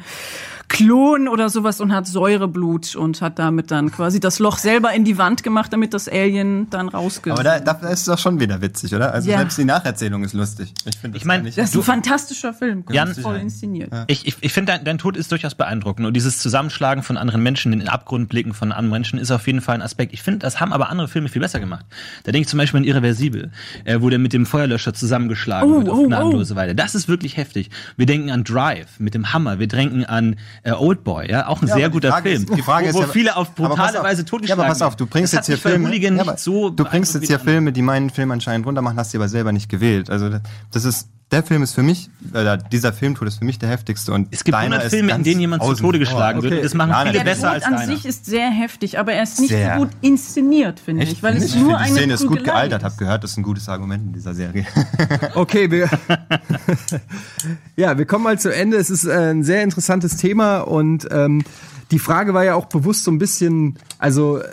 [0.69, 5.05] Klon oder sowas und hat Säureblut und hat damit dann quasi das Loch selber in
[5.05, 7.33] die Wand gemacht, damit das Alien dann rausgeht.
[7.33, 9.13] Aber da, da ist es doch schon wieder witzig, oder?
[9.15, 9.39] Also Ja.
[9.39, 10.73] selbst die Nacherzählung ist lustig.
[10.85, 13.91] Ich finde, Ich mein, kann das ist ein fantastischer Film, Jan- voll inszeniert.
[14.09, 16.07] Ich, ich, ich finde, dein, dein Tod ist durchaus beeindruckend.
[16.07, 19.47] Und dieses Zusammenschlagen von anderen Menschen, in den Abgrund blicken von anderen Menschen, ist auf
[19.47, 20.13] jeden Fall ein Aspekt.
[20.13, 21.87] Ich finde, das haben aber andere Filme viel besser gemacht.
[22.25, 23.53] Da denke ich zum Beispiel an Irreversibel,
[23.85, 26.75] äh, wo der mit dem Feuerlöscher zusammengeschlagen Oh, wird auf oh, gnadenlose Weise.
[26.75, 27.71] Das ist wirklich heftig.
[27.97, 29.59] Wir denken an Drive mit dem Hammer.
[29.59, 32.63] Wir denken an äh, Oldboy, ja, auch ein Ja, sehr guter Frage Film, ist- die
[32.63, 34.05] Frage wo, ist wo ja- viele auf brutale auf.
[34.05, 35.39] Weise Ja, totgeschlagen aber pass auf, du bringst werden.
[35.39, 35.95] Jetzt hier Filme.
[35.97, 37.39] Ja, so du bringst jetzt hier.
[37.39, 40.11] Filme, die meinen Film anscheinend runter machen, hast die aber selber nicht gewählt.
[40.11, 40.29] Also
[40.73, 44.13] das ist, der Film ist für mich, äh, dieser Filmtod ist für mich der heftigste
[44.13, 46.53] und Es gibt deiner 100 ist Filme, in denen jemand zu Tode geschlagen wird.
[46.53, 46.63] okay.
[46.63, 47.87] Das machen Ja, viele der Der besser Tod als an deiner.
[47.87, 49.75] sich ist sehr heftig, aber er ist nicht Sehr.
[49.75, 52.45] so gut inszeniert, finde ich, weil es ich nur finde, die eine Szene ist gut
[52.45, 52.85] gealtert, ist.
[52.87, 54.67] hab gehört, das ist ein gutes Argument in dieser Serie.
[55.35, 55.89] Okay, wir,
[57.77, 58.77] ja, wir kommen mal zu Ende.
[58.77, 61.43] Es ist äh, ein sehr interessantes Thema und ähm,
[61.91, 64.47] die Frage war ja auch bewusst so ein bisschen, also äh,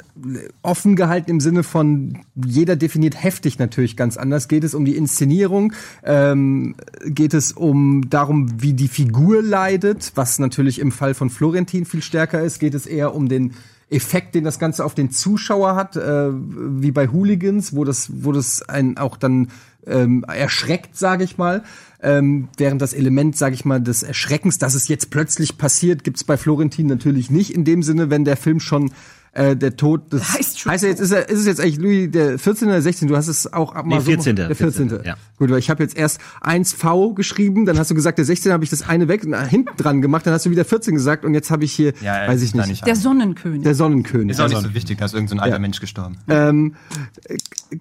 [0.62, 4.48] offen gehalten im Sinne von jeder definiert heftig natürlich ganz anders.
[4.48, 5.74] Geht es um die Inszenierung?
[6.04, 11.86] Ähm, geht es um darum, wie die Figur leidet, was natürlich im Fall von Florentin
[11.86, 12.60] viel stärker ist?
[12.60, 13.54] Geht es eher um den
[13.90, 18.32] Effekt, den das Ganze auf den Zuschauer hat, äh, wie bei Hooligans, wo das, wo
[18.32, 19.50] das einen auch dann
[19.88, 21.64] ähm, erschreckt, sage ich mal.
[22.02, 26.24] Ähm, während das Element, sage ich mal, des Erschreckens, dass es jetzt plötzlich passiert, gibt's
[26.24, 28.92] bei Florentin natürlich nicht in dem Sinne, wenn der Film schon
[29.34, 31.78] äh, der Tod des Heißt schon heißt er jetzt ist er ist es jetzt eigentlich
[31.78, 32.68] Louis der 14.
[32.68, 33.08] oder 16.
[33.08, 34.38] Du hast es auch ab mal Nee, 14..
[34.38, 34.90] So, der 14.
[34.90, 35.16] 14., ja.
[35.38, 38.52] Gut, weil ich habe jetzt erst 1V geschrieben, dann hast du gesagt, der 16.
[38.52, 41.26] habe ich das eine weg na, hinten dran gemacht, dann hast du wieder 14 gesagt
[41.26, 43.64] und jetzt habe ich hier Ja, weiß ich da nicht, Der Sonnenkönig.
[43.64, 44.32] der Sonnenkönig.
[44.32, 46.18] Ist auch nicht so wichtig, da ist irgendein so ein alter Mensch gestorben.
[46.30, 46.76] Ähm,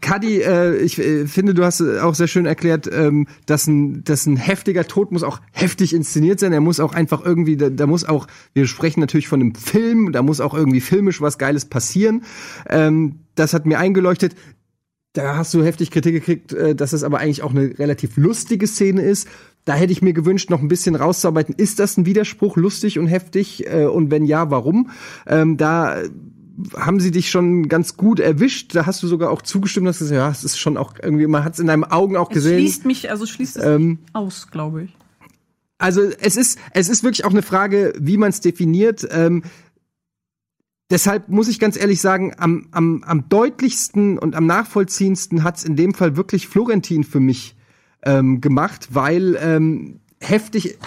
[0.00, 4.26] Kadi, äh, ich äh, finde, du hast auch sehr schön erklärt, ähm, dass, ein, dass
[4.26, 6.52] ein heftiger Tod muss auch heftig inszeniert sein.
[6.52, 10.12] Er muss auch einfach irgendwie, da, da muss auch, wir sprechen natürlich von einem Film,
[10.12, 12.22] da muss auch irgendwie filmisch was Geiles passieren.
[12.68, 14.36] Ähm, das hat mir eingeleuchtet.
[15.12, 18.68] Da hast du heftig Kritik gekriegt, äh, dass es aber eigentlich auch eine relativ lustige
[18.68, 19.26] Szene ist.
[19.64, 21.54] Da hätte ich mir gewünscht, noch ein bisschen rauszuarbeiten.
[21.56, 23.66] Ist das ein Widerspruch, lustig und heftig?
[23.66, 24.90] Äh, und wenn ja, warum?
[25.26, 26.02] Ähm, da
[26.76, 28.74] haben sie dich schon ganz gut erwischt.
[28.74, 31.26] Da hast du sogar auch zugestimmt, dass du gesagt, ja, es ist schon auch irgendwie,
[31.26, 32.60] man hat es in deinen Augen auch es gesehen.
[32.60, 34.96] schließt mich, also schließt es Ähm, aus, glaube ich.
[35.78, 39.06] Also es ist, es ist wirklich auch eine Frage, wie man es definiert.
[39.10, 39.42] Ähm,
[40.92, 45.74] deshalb muss ich ganz ehrlich sagen, am, am, am deutlichsten und am nachvollziehendsten hat's in
[45.74, 47.56] dem Fall wirklich Florentin für mich
[48.04, 50.78] ähm, gemacht, weil ähm, heftig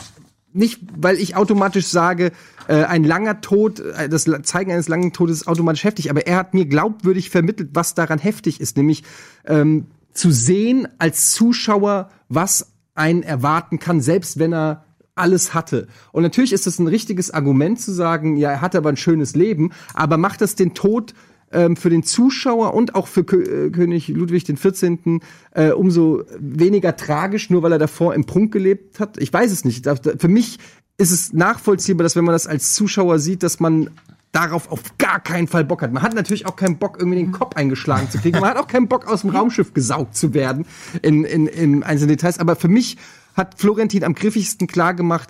[0.54, 2.32] nicht, weil ich automatisch sage,
[2.68, 6.38] äh, ein langer Tod, äh, das Zeigen eines langen Todes ist automatisch heftig, aber er
[6.38, 9.04] hat mir glaubwürdig vermittelt, was daran heftig ist, nämlich
[9.46, 14.85] ähm, zu sehen als Zuschauer, was einen erwarten kann, selbst wenn er
[15.16, 15.88] alles hatte.
[16.12, 19.36] Und natürlich ist es ein richtiges Argument zu sagen, ja, er hatte aber ein schönes
[19.36, 21.14] Leben, aber macht das den Tod
[21.52, 25.22] ähm, für den Zuschauer und auch für Kö äh, König Ludwig XIV.
[25.52, 29.18] Äh, umso weniger tragisch, nur weil er davor im Prunk gelebt hat?
[29.18, 29.88] Ich weiß es nicht.
[30.20, 30.60] Für mich
[30.98, 33.90] ist es nachvollziehbar, dass wenn man das als Zuschauer sieht, dass man
[34.32, 35.94] darauf auf gar keinen Fall Bock hat.
[35.94, 38.40] Man hat natürlich auch keinen Bock, irgendwie den Kopf eingeschlagen zu kriegen.
[38.40, 40.66] Man hat auch keinen Bock, aus dem Raumschiff gesaugt zu werden
[41.02, 42.40] in, in, in einzelnen Details.
[42.40, 42.98] Aber für mich
[43.36, 45.30] hat Florentin am griffigsten klar gemacht,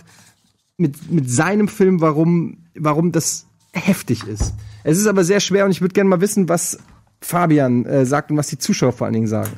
[0.78, 4.54] mit, mit seinem Film, warum, warum das heftig ist.
[4.84, 6.80] Es ist aber sehr schwer und ich würde gerne mal wissen, was
[7.22, 9.52] Fabian äh, sagt und was die Zuschauer vor allen Dingen sagen.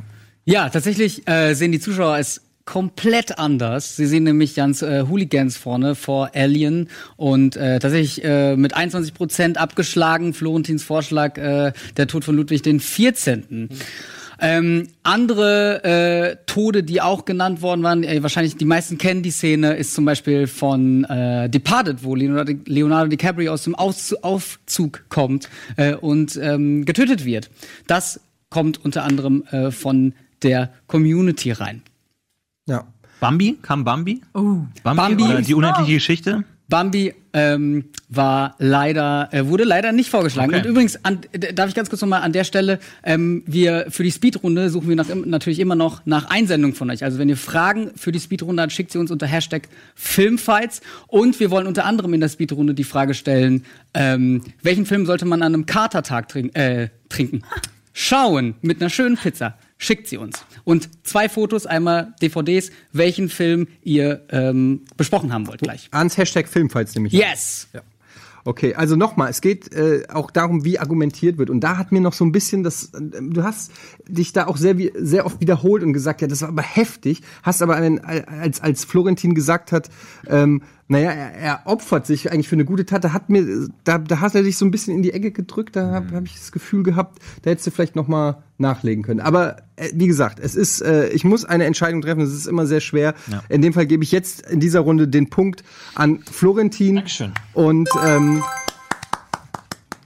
[0.46, 3.96] Ja, tatsächlich äh, sehen die Zuschauer es komplett anders.
[3.96, 9.14] Sie sehen nämlich ganz äh, Hooligans vorne vor Alien und äh, tatsächlich äh, mit 21
[9.14, 10.34] Prozent abgeschlagen.
[10.34, 13.70] Florentins Vorschlag, äh, der Tod von Ludwig den 14.
[14.40, 19.32] Ähm, andere äh, Tode, die auch genannt worden waren, äh, wahrscheinlich die meisten kennen die
[19.32, 25.06] Szene, ist zum Beispiel von äh, Departed, wo Leonardo, Leonardo DiCaprio aus dem Aus Aufzug
[25.10, 27.50] kommt äh, und ähm, getötet wird.
[27.88, 28.20] Das
[28.50, 31.82] kommt unter anderem äh, von der Community rein.
[32.68, 32.86] Ja.
[33.20, 33.58] Bambi?
[33.62, 34.22] Kam Bambi?
[34.36, 34.60] Oh.
[34.84, 36.44] Bambi, Bambi oder die unendliche Geschichte?
[36.70, 40.54] Bambi ähm, war leider, äh, wurde leider nicht vorgeschlagen.
[40.54, 40.62] Okay.
[40.62, 41.22] Und übrigens, an,
[41.54, 44.96] darf ich ganz kurz nochmal an der Stelle, ähm, wir für die Speedrunde suchen wir
[44.96, 47.04] nach, natürlich immer noch nach Einsendung von euch.
[47.04, 50.82] Also wenn ihr Fragen für die Speedrunde habt, schickt sie uns unter Hashtag Filmfights.
[51.08, 55.26] Und wir wollen unter anderem in der Speedrunde die Frage stellen, ähm, welchen Film sollte
[55.26, 57.44] man an einem Katertag trink äh, trinken?
[57.94, 59.58] Schauen mit einer schönen Pizza.
[59.78, 60.44] Schickt sie uns.
[60.64, 65.90] Und zwei Fotos, einmal DVDs, welchen Film ihr ähm, besprochen haben wollt gleich.
[65.92, 67.14] Ans Hashtag Filmfights nämlich.
[67.14, 67.68] Yes!
[68.48, 71.50] Okay, also nochmal, es geht äh, auch darum, wie argumentiert wird.
[71.50, 73.74] Und da hat mir noch so ein bisschen das, äh, du hast
[74.08, 77.62] dich da auch sehr, sehr oft wiederholt und gesagt, ja, das war aber heftig, hast
[77.62, 79.90] aber einen, als, als Florentin gesagt hat,
[80.28, 83.98] ähm, naja, er, er opfert sich eigentlich für eine gute Tat, da hat mir, da,
[83.98, 86.36] da hat er dich so ein bisschen in die Ecke gedrückt, da habe hab ich
[86.36, 89.20] das Gefühl gehabt, da hättest du vielleicht noch mal nachlegen können.
[89.20, 92.66] Aber äh, wie gesagt, es ist, äh, ich muss eine Entscheidung treffen, es ist immer
[92.66, 93.14] sehr schwer.
[93.50, 95.64] In dem Fall gebe ich jetzt in dieser Runde den Punkt
[95.96, 96.96] an Florentin.
[96.96, 97.32] Dankeschön.
[97.54, 98.44] Und ähm,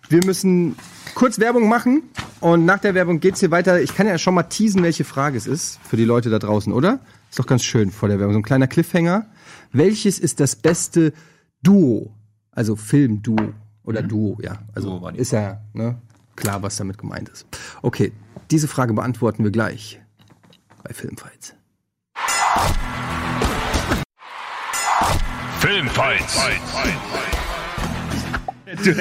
[0.10, 0.76] wir müssen
[1.16, 2.04] kurz Werbung machen
[2.40, 3.82] und nach der Werbung geht's hier weiter.
[3.82, 6.74] Ich kann ja schon mal teasen, welche Frage es ist für die Leute da draußen,
[6.74, 7.00] oder?
[7.30, 8.34] Ist doch ganz schön vor der Werbung.
[8.34, 9.28] So ein kleiner Cliffhanger.
[9.72, 11.14] Welches ist das beste
[11.64, 12.14] Duo?
[12.52, 14.60] Also Filmduo oder Duo, ja.
[14.76, 16.02] Also Duo ist ja ne,
[16.36, 17.46] klar, was damit gemeint ist.
[17.82, 18.12] Okay,
[18.52, 20.02] diese Frage beantworten wir gleich
[20.84, 21.56] bei Filmfights.
[25.60, 26.50] Filmfights.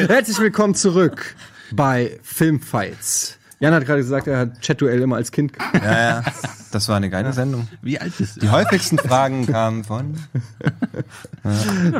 [0.08, 1.34] Herzlich willkommen zurück
[1.72, 3.39] bei Filmfights.
[3.61, 5.53] Jan hat gerade gesagt, er hat Chat-Duell immer als Kind.
[5.75, 6.23] Ja, ja.
[6.73, 7.68] Das war eine geile Sendung.
[7.83, 8.40] Wie alt bist du?
[8.40, 10.16] Die häufigsten Fragen kamen von.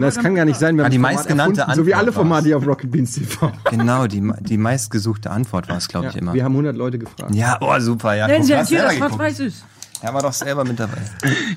[0.01, 0.77] Das kann gar nicht sein.
[0.77, 3.13] Wir Ah, haben die meistgenannte erfunden, So wie Antwort alle Formate hier auf Rocket Beans
[3.15, 3.53] TV.
[3.71, 6.33] Genau, die, die meistgesuchte Antwort war es, glaube ich, immer.
[6.35, 7.35] Wir haben 100 Leute gefragt.
[7.35, 8.27] Ja, oh, super, ja.
[8.29, 9.65] Wenn guck, sie hast hier das schwarz-weiß ist.
[10.03, 10.97] Er war doch selber mit dabei.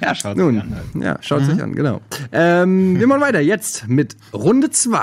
[0.01, 1.01] Ja, schaut Nun, an.
[1.01, 2.01] ja, schaut sich an, genau.
[2.33, 4.99] Ähm, wir machen weiter jetzt mit Runde 2.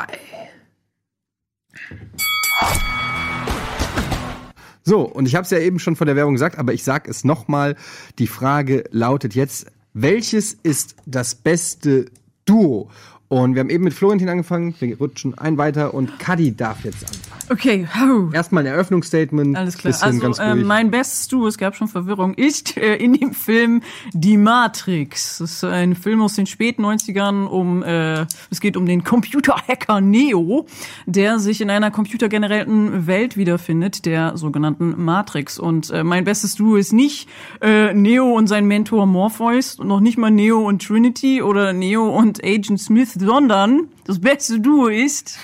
[4.83, 7.09] So, und ich habe es ja eben schon von der Werbung gesagt, aber ich sag
[7.09, 7.77] es nochmal.
[8.19, 12.07] Die Frage lautet jetzt, welches ist das beste
[12.45, 12.91] Duo?
[13.29, 17.05] Und wir haben eben mit Florentin angefangen, wir rutschen ein weiter und Cuddy darf jetzt
[17.05, 17.20] anfangen.
[17.51, 18.31] Okay, hau.
[18.33, 19.57] Erstmal ein Eröffnungsstatement.
[19.57, 19.93] Alles klar.
[20.01, 23.83] Also ganz äh, mein bestes Duo, es gab schon Verwirrung, ist äh, in dem Film
[24.13, 25.39] Die Matrix.
[25.39, 30.01] Das ist ein Film aus den späten 90ern um äh, es geht um den Computerhacker
[30.01, 30.67] Neo,
[31.07, 35.59] der sich in einer computergenerierten Welt wiederfindet, der sogenannten Matrix.
[35.59, 37.29] Und äh, mein bestes Duo ist nicht
[37.61, 42.17] äh, Neo und sein Mentor Morpheus und noch nicht mal Neo und Trinity oder Neo
[42.17, 45.41] und Agent Smith, sondern das beste Duo ist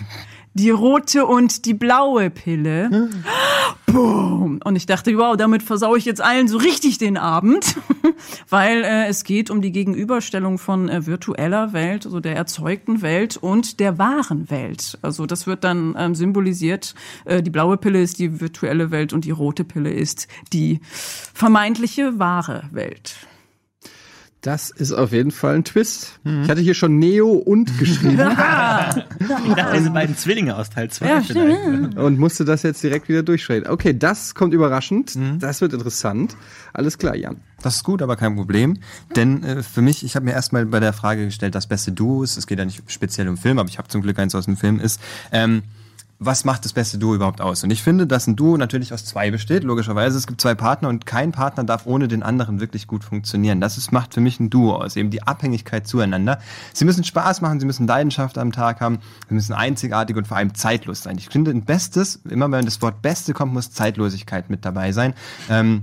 [0.57, 3.11] die rote und die blaue Pille.
[3.85, 4.59] Boom.
[4.65, 7.77] Und ich dachte, wow, damit versau ich jetzt allen so richtig den Abend,
[8.49, 13.37] weil äh, es geht um die Gegenüberstellung von äh, virtueller Welt, also der erzeugten Welt
[13.37, 14.99] und der wahren Welt.
[15.03, 16.95] Also das wird dann ähm, symbolisiert.
[17.27, 20.81] Äh, die blaue Pille ist die virtuelle Welt und die rote Pille ist die
[21.35, 23.15] vermeintliche wahre Welt.
[24.47, 26.21] Das ist auf jeden Fall ein Twist.
[26.45, 31.05] Ich hatte hier schon Neo und geschrieben Ich dachte, diese beiden Zwillinge aus Teil 2
[31.09, 31.97] Ja, vielleicht.
[31.99, 33.69] und musste das jetzt direkt wieder durchschreiten.
[33.69, 35.19] Okay, das kommt überraschend.
[35.41, 36.37] Das wird interessant.
[36.73, 37.39] Alles klar, Jan.
[37.61, 38.79] Das ist gut, aber kein Problem.
[39.17, 42.23] Denn äh, für mich, ich habe mir erstmal bei der Frage gestellt, das beste Duo
[42.23, 44.45] ist, es geht ja nicht speziell um Film, aber ich habe zum Glück eins aus
[44.45, 45.01] dem Film, ist,
[45.33, 45.63] ähm,
[46.19, 47.63] was macht das beste Duo überhaupt aus?
[47.63, 50.17] Und ich finde, dass ein Duo natürlich aus zwei besteht, logischerweise.
[50.17, 53.61] Es gibt zwei Partner und kein Partner darf ohne den anderen wirklich gut funktionieren.
[53.61, 56.39] Das ist, macht für mich ein Duo aus, eben die Abhängigkeit zueinander.
[56.73, 60.39] Sie müssen Spaß machen, sie müssen Leidenschaft am Tag haben, sie müssen einzigartig und vor
[60.39, 61.19] allem zeitlos sein.
[61.19, 65.13] Ich finde, ein Bestes, immer wenn das Wort Beste kommt, muss Zeitlosigkeit mit dabei sein.
[65.51, 65.83] Ähm,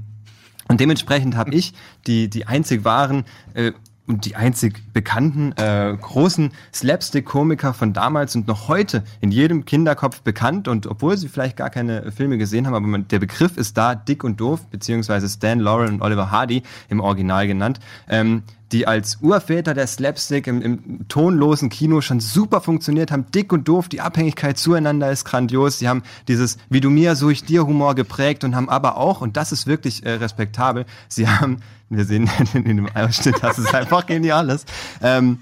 [0.68, 1.74] und dementsprechend habe ich
[2.08, 3.74] die, die einzig wahren äh,
[4.06, 10.22] und die einzig bekannten äh, großen Slapstick-Komiker von damals und noch heute in jedem Kinderkopf
[10.22, 10.68] bekannt.
[10.68, 13.96] Und obwohl sie vielleicht gar keine Filme gesehen haben, aber man, der Begriff ist da,
[13.96, 17.80] dick und doof, beziehungsweise Stan Laurel und Oliver Hardy im Original genannt.
[18.10, 23.28] Ähm, die als Urväter der Slapstick im, im tonlosen Kino schon super funktioniert haben.
[23.32, 25.78] Dick und doof, die Abhängigkeit zueinander ist grandios.
[25.80, 29.22] Sie haben dieses wie du mir, so ich dir Humor geprägt und haben aber auch,
[29.22, 33.74] und das ist wirklich äh, respektabel, sie haben, wir sehen in, dem Ausschnitt, das ist
[33.74, 34.66] einfach geniales,
[35.02, 35.40] ähm,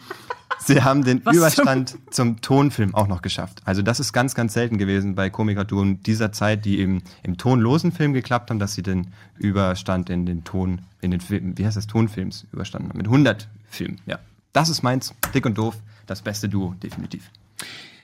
[0.59, 3.61] Sie haben den Was Überstand zum Tonfilm auch noch geschafft.
[3.65, 7.91] Also das ist ganz, ganz selten gewesen bei Komikerduren dieser Zeit, die eben im tonlosen
[7.91, 11.77] Film geklappt haben, dass sie den Überstand in den Ton, in den Film, wie heißt
[11.77, 12.97] das, Tonfilms überstanden haben.
[12.97, 14.19] Mit 100 Filmen, ja.
[14.53, 17.29] Das ist meins, dick und doof, das beste Duo, definitiv.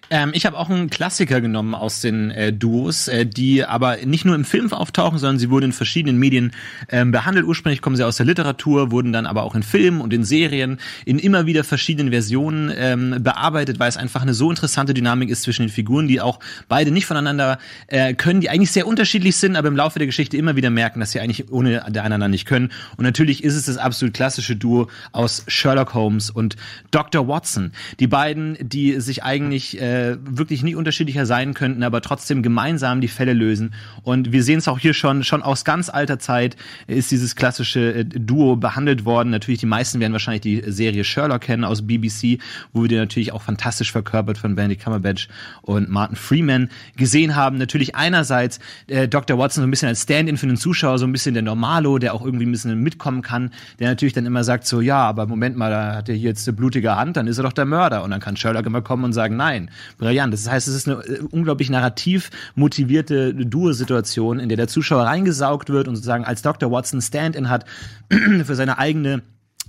[0.10, 4.26] Ähm, ich habe auch einen Klassiker genommen aus den äh, Duos, äh, die aber nicht
[4.26, 6.52] nur im Film auftauchen, sondern sie wurden in verschiedenen Medien
[6.90, 7.46] ähm, behandelt.
[7.46, 10.80] Ursprünglich kommen sie aus der Literatur, wurden dann aber auch in Filmen und in Serien
[11.06, 15.44] in immer wieder verschiedenen Versionen ähm, bearbeitet, weil es einfach eine so interessante Dynamik ist
[15.44, 19.56] zwischen den Figuren, die auch beide nicht voneinander äh, können, die eigentlich sehr unterschiedlich sind,
[19.56, 22.46] aber im Laufe der Geschichte immer wieder merken, dass sie eigentlich ohne der einander nicht
[22.46, 22.72] können.
[22.98, 26.56] Und natürlich ist es das absolut klassische Duo aus Sherlock Holmes und
[26.92, 27.28] Dr.
[27.28, 27.72] Watson.
[28.00, 33.08] Die beiden, die sich eigentlich äh, wirklich nicht unterschiedlicher sein könnten, aber trotzdem gemeinsam die
[33.08, 33.74] Fälle lösen.
[34.04, 36.56] Und wir sehen es auch hier schon, schon aus ganz alter Zeit
[36.88, 39.30] ist dieses klassische äh, Duo behandelt worden.
[39.30, 42.40] Natürlich, die meisten werden wahrscheinlich die Serie Sherlock kennen aus BBC,
[42.74, 45.28] wo wir die natürlich auch fantastisch verkörpert von Benedict Cumberbatch
[45.62, 47.58] und Martin Freeman gesehen haben.
[47.58, 49.38] Natürlich einerseits äh, Dr.
[49.38, 52.14] Watson so ein bisschen als Stand-in für den Zuschauer, so ein bisschen der Normalo, der
[52.14, 55.58] auch irgendwie ein bisschen mitkommen kann, der natürlich dann immer sagt so, ja, aber Moment
[55.58, 58.04] mal, da hat er hier jetzt eine blutige Hand, dann ist er doch der Mörder.
[58.04, 60.34] Und dann kann Sherlock immer kommen und sagen, nein, brillant.
[60.34, 65.70] Das heißt, es ist eine äh, unglaublich narrativ motivierte Duo-Situation, in der der Zuschauer reingesaugt
[65.70, 66.72] wird und sozusagen als Dr.
[66.72, 67.66] Watson Stand-in hat
[68.10, 69.22] für seine eigene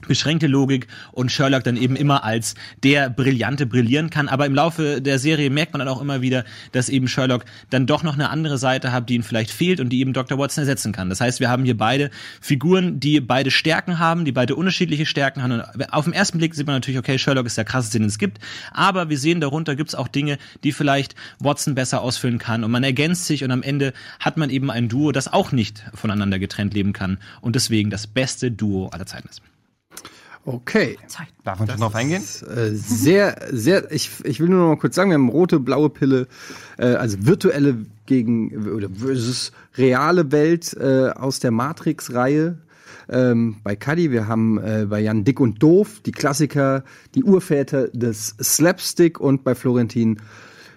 [0.06, 4.28] beschränkte Logik und Sherlock dann eben immer als der Brillante brillieren kann.
[4.28, 7.86] Aber im Laufe der Serie merkt man dann auch immer wieder, dass eben Sherlock dann
[7.86, 10.38] doch noch eine andere Seite hat, die ihm vielleicht fehlt und die eben Dr.
[10.38, 11.08] Watson ersetzen kann.
[11.08, 15.42] Das heißt, wir haben hier beide Figuren, die beide Stärken haben, die beide unterschiedliche Stärken
[15.42, 15.52] haben.
[15.52, 18.18] Und auf den ersten Blick sieht man natürlich, okay, Sherlock ist der krasseste, den es
[18.18, 18.38] gibt.
[18.72, 22.64] Aber wir sehen darunter gibt es auch Dinge, die vielleicht Watson besser ausfüllen kann.
[22.64, 25.84] Und man ergänzt sich und am Ende hat man eben ein Duo, das auch nicht
[25.94, 29.42] voneinander getrennt leben kann und deswegen das beste Duo aller Zeiten ist.
[30.48, 30.96] Okay.
[31.44, 32.22] Darf man schon drauf eingehen?
[32.22, 35.90] Äh, sehr, sehr, ich, ich will nur noch mal kurz sagen, wir haben rote, blaue
[35.90, 36.26] Pille,
[36.78, 42.56] äh, also virtuelle gegen, oder versus reale Welt äh, aus der Matrix-Reihe.
[43.10, 46.82] Ähm, bei Cuddy, wir haben äh, bei Jan Dick und Doof die Klassiker,
[47.14, 50.18] die Urväter des Slapstick und bei Florentin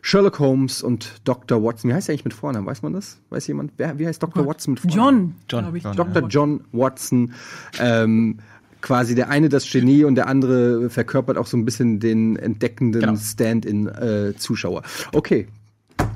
[0.02, 1.64] Sherlock Holmes und Dr.
[1.64, 1.90] Watson.
[1.90, 2.66] Wie heißt er eigentlich mit Vornamen?
[2.66, 3.20] Weiß man das?
[3.30, 3.74] Weiß jemand?
[3.78, 4.46] Wer, wie heißt Dr.
[4.46, 5.36] Watson mit Vornamen?
[5.48, 5.76] John, John.
[5.76, 5.84] ich.
[5.84, 6.28] Dr.
[6.28, 7.34] John Watson,
[7.80, 8.40] ähm,
[8.82, 13.02] quasi der eine das Genie und der andere verkörpert auch so ein bisschen den entdeckenden
[13.02, 13.16] Genau.
[13.16, 14.84] Stand-in-Zuschauer.
[15.14, 15.48] okay,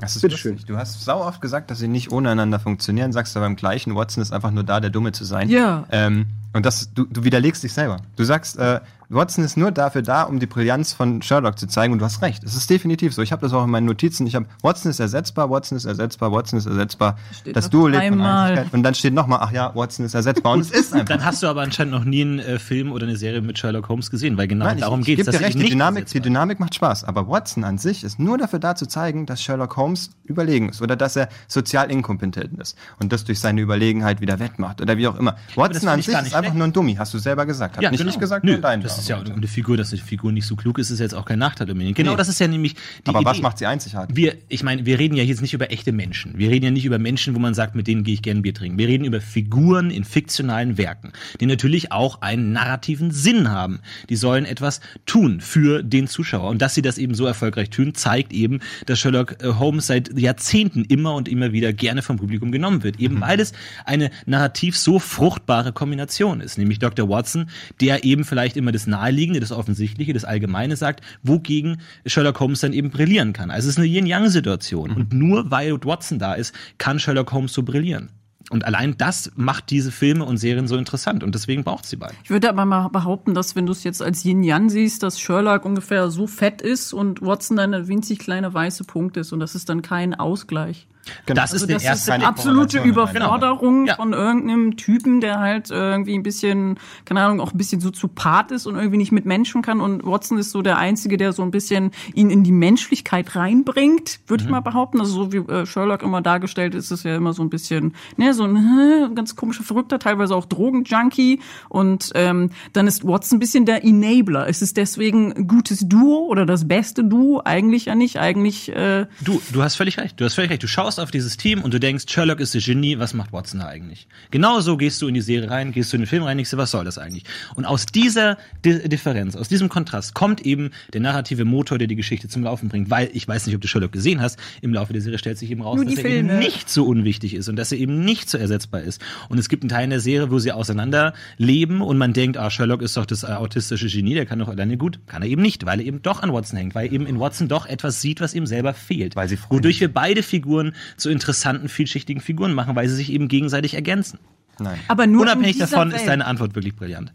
[0.00, 0.52] Das ist Bitteschön.
[0.52, 0.66] lustig.
[0.68, 3.94] Du hast sau oft gesagt, dass sie nicht ohne einander funktionieren, sagst aber im gleichen,
[3.94, 5.48] Watson ist einfach nur da, der Dumme zu sein.
[5.48, 5.86] Ja.
[5.90, 7.98] Ähm, und das, du, du widerlegst dich selber.
[8.16, 11.92] Du sagst, äh, Watson ist nur dafür da, um die Brillanz von Sherlock zu zeigen
[11.92, 12.42] und du hast recht.
[12.44, 13.22] Es ist definitiv so.
[13.22, 14.26] Ich habe das auch in meinen Notizen.
[14.26, 17.16] Ich habe Watson ist ersetzbar, Watson ist ersetzbar, Watson ist ersetzbar.
[17.32, 18.50] Steht das Duo lebt von dreimal.
[18.50, 18.74] Einzigkeit.
[18.74, 20.52] Und dann steht nochmal, ach ja, Watson ist ersetzbar.
[20.52, 21.06] Und es ist einfach.
[21.06, 23.88] Dann hast du aber anscheinend noch nie einen äh, Film oder eine Serie mit Sherlock
[23.88, 25.40] Holmes gesehen, weil genau Nein, darum geht es.
[25.40, 27.04] recht, die Dynamik, die Dynamik macht Spaß.
[27.04, 30.82] Aber Watson an sich ist nur dafür da zu zeigen, dass Sherlock Holmes überlegen ist
[30.82, 35.06] oder dass er sozial inkompetent ist und das durch seine Überlegenheit wieder wettmacht oder wie
[35.06, 35.36] auch immer.
[35.54, 36.54] Watson an ich sich ist einfach schlecht.
[36.54, 37.76] nur ein Dummy, hast du selber gesagt.
[37.76, 38.52] Hat nicht ich gesagt, genau.
[38.52, 39.38] Nö, nur dein Das ist ja Argument.
[39.38, 41.66] eine Figur, dass eine Figur nicht so klug ist, ist jetzt auch kein Nachteil.
[41.66, 42.16] Genau, Nee.
[42.16, 43.30] das ist ja nämlich die Aber Idee.
[43.30, 44.16] was macht sie einzigartig?
[44.16, 46.38] Wir, ich meine, wir reden ja jetzt nicht über echte Menschen.
[46.38, 48.54] Wir reden ja nicht über Menschen, wo man sagt, mit denen gehe ich gern Bier
[48.54, 48.78] trinken.
[48.78, 53.80] Wir reden über Figuren in fiktionalen Werken, die natürlich auch einen narrativen Sinn haben.
[54.08, 56.48] Die sollen etwas tun für den Zuschauer.
[56.50, 60.18] Und dass sie das eben so erfolgreich tun, zeigt eben, dass Sherlock äh, Holmes seit
[60.18, 63.00] Jahrzehnten immer und immer wieder gerne vom Publikum genommen wird.
[63.00, 63.52] Eben weil es
[63.84, 66.58] eine narrativ so fruchtbare Kombination ist.
[66.58, 67.08] Nämlich Dr.
[67.08, 67.48] Watson,
[67.80, 72.72] der eben vielleicht immer das Naheliegende, das Offensichtliche, das Allgemeine sagt, wogegen Sherlock Holmes dann
[72.72, 73.50] eben brillieren kann.
[73.50, 74.92] Also es ist eine Yin-Yang-Situation.
[74.92, 78.10] Und nur weil Watson da ist, kann Sherlock Holmes so brillieren.
[78.50, 81.24] Und allein das macht diese Filme und Serien so interessant.
[81.24, 82.14] Und deswegen braucht sie beide.
[82.22, 85.64] Ich würde aber mal behaupten, dass wenn du es jetzt als Yin-Yang siehst, dass Sherlock
[85.64, 89.56] ungefähr so fett ist und Watson dann ein winzig kleiner weiße Punkt ist und das
[89.56, 90.86] ist dann kein Ausgleich.
[91.26, 91.40] Genau.
[91.40, 92.12] Das ist Also der das ist erste.
[92.14, 92.78] eine absolute.
[92.80, 93.96] Überforderung Ja.
[93.96, 98.66] von irgendeinem Typen, der halt irgendwie ein bisschen, keine Ahnung, auch ein bisschen Soziopath ist
[98.66, 99.80] und irgendwie nicht mit Menschen kann.
[99.80, 104.20] Und Watson ist so der Einzige, der so ein bisschen ihn in die Menschlichkeit reinbringt,
[104.26, 104.48] würde Mhm.
[104.48, 105.00] ich mal behaupten.
[105.00, 107.94] Also so wie äh, Sherlock immer dargestellt ist, ist es ja immer so ein bisschen,
[108.16, 111.40] ne, so ein äh, ganz komischer Verrückter, teilweise auch Drogenjunkie.
[111.68, 114.48] Und ähm, dann ist Watson ein bisschen der Enabler.
[114.48, 117.42] Es ist deswegen ein gutes Duo oder das beste Duo?
[117.44, 118.18] Eigentlich ja nicht.
[118.18, 120.20] Eigentlich äh, Du, du hast völlig recht.
[120.20, 120.62] Du hast völlig recht.
[120.62, 123.60] Du schaust auf dieses Team und du denkst, Sherlock ist das Genie, was macht Watson
[123.60, 124.06] da eigentlich?
[124.30, 126.50] Genau so gehst du in die Serie rein, gehst du in den Film rein, denkst
[126.50, 127.24] du, was soll das eigentlich?
[127.54, 131.96] Und aus dieser Di Differenz, aus diesem Kontrast kommt eben der narrative Motor, der die
[131.96, 132.90] Geschichte zum Laufen bringt.
[132.90, 135.50] Weil, ich weiß nicht, ob du Sherlock gesehen hast, im Laufe der Serie stellt sich
[135.50, 136.38] eben raus, dass die er eben Filme.
[136.38, 139.00] nicht so unwichtig ist und dass er eben nicht so ersetzbar ist.
[139.28, 142.36] Und es gibt einen Teil in der Serie, wo sie auseinander leben und man denkt,
[142.36, 144.98] ah, Sherlock ist doch das äh, autistische Genie, der kann doch alleine gut.
[145.06, 147.20] Kann er eben nicht, weil er eben doch an Watson hängt, weil er eben in
[147.20, 149.16] Watson doch etwas sieht, was ihm selber fehlt.
[149.16, 153.28] Weil sie Wodurch wir beide Figuren zu interessanten, vielschichtigen Figuren machen, weil sie sich eben
[153.28, 154.18] gegenseitig ergänzen.
[154.58, 154.78] Nein.
[154.88, 156.00] aber nur Unabhängig davon Welt.
[156.00, 157.12] ist deine Antwort wirklich brillant.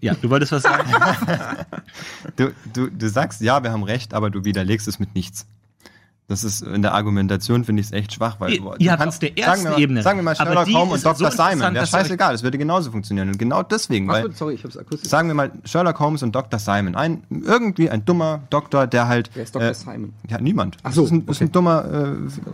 [0.00, 0.90] Ja, du wolltest was sagen?
[2.36, 5.46] Du, du, du sagst, ja, wir haben recht, aber du widerlegst es mit nichts.
[6.30, 9.30] Das ist in der Argumentation finde ich es echt schwach, weil du habt kannst- der
[9.30, 11.30] sagen ersten wir mal, Ebene sagen wir mal Sherlock Holmes und ist so Dr.
[11.30, 14.76] Simon, ihr euch- scheißegal, es würde genauso funktionieren und genau deswegen, weil sorry, ich hab's
[14.76, 15.08] akustisch.
[15.08, 16.58] sagen wir mal Sherlock Holmes und Dr.
[16.60, 19.68] Simon, ein irgendwie ein dummer Doktor, der halt Wer ist Dr.
[19.70, 20.12] äh, Simon?
[20.28, 20.76] Ja, niemand.
[20.82, 21.44] Ach so, das ist ein, ist okay.
[21.44, 21.84] ein dummer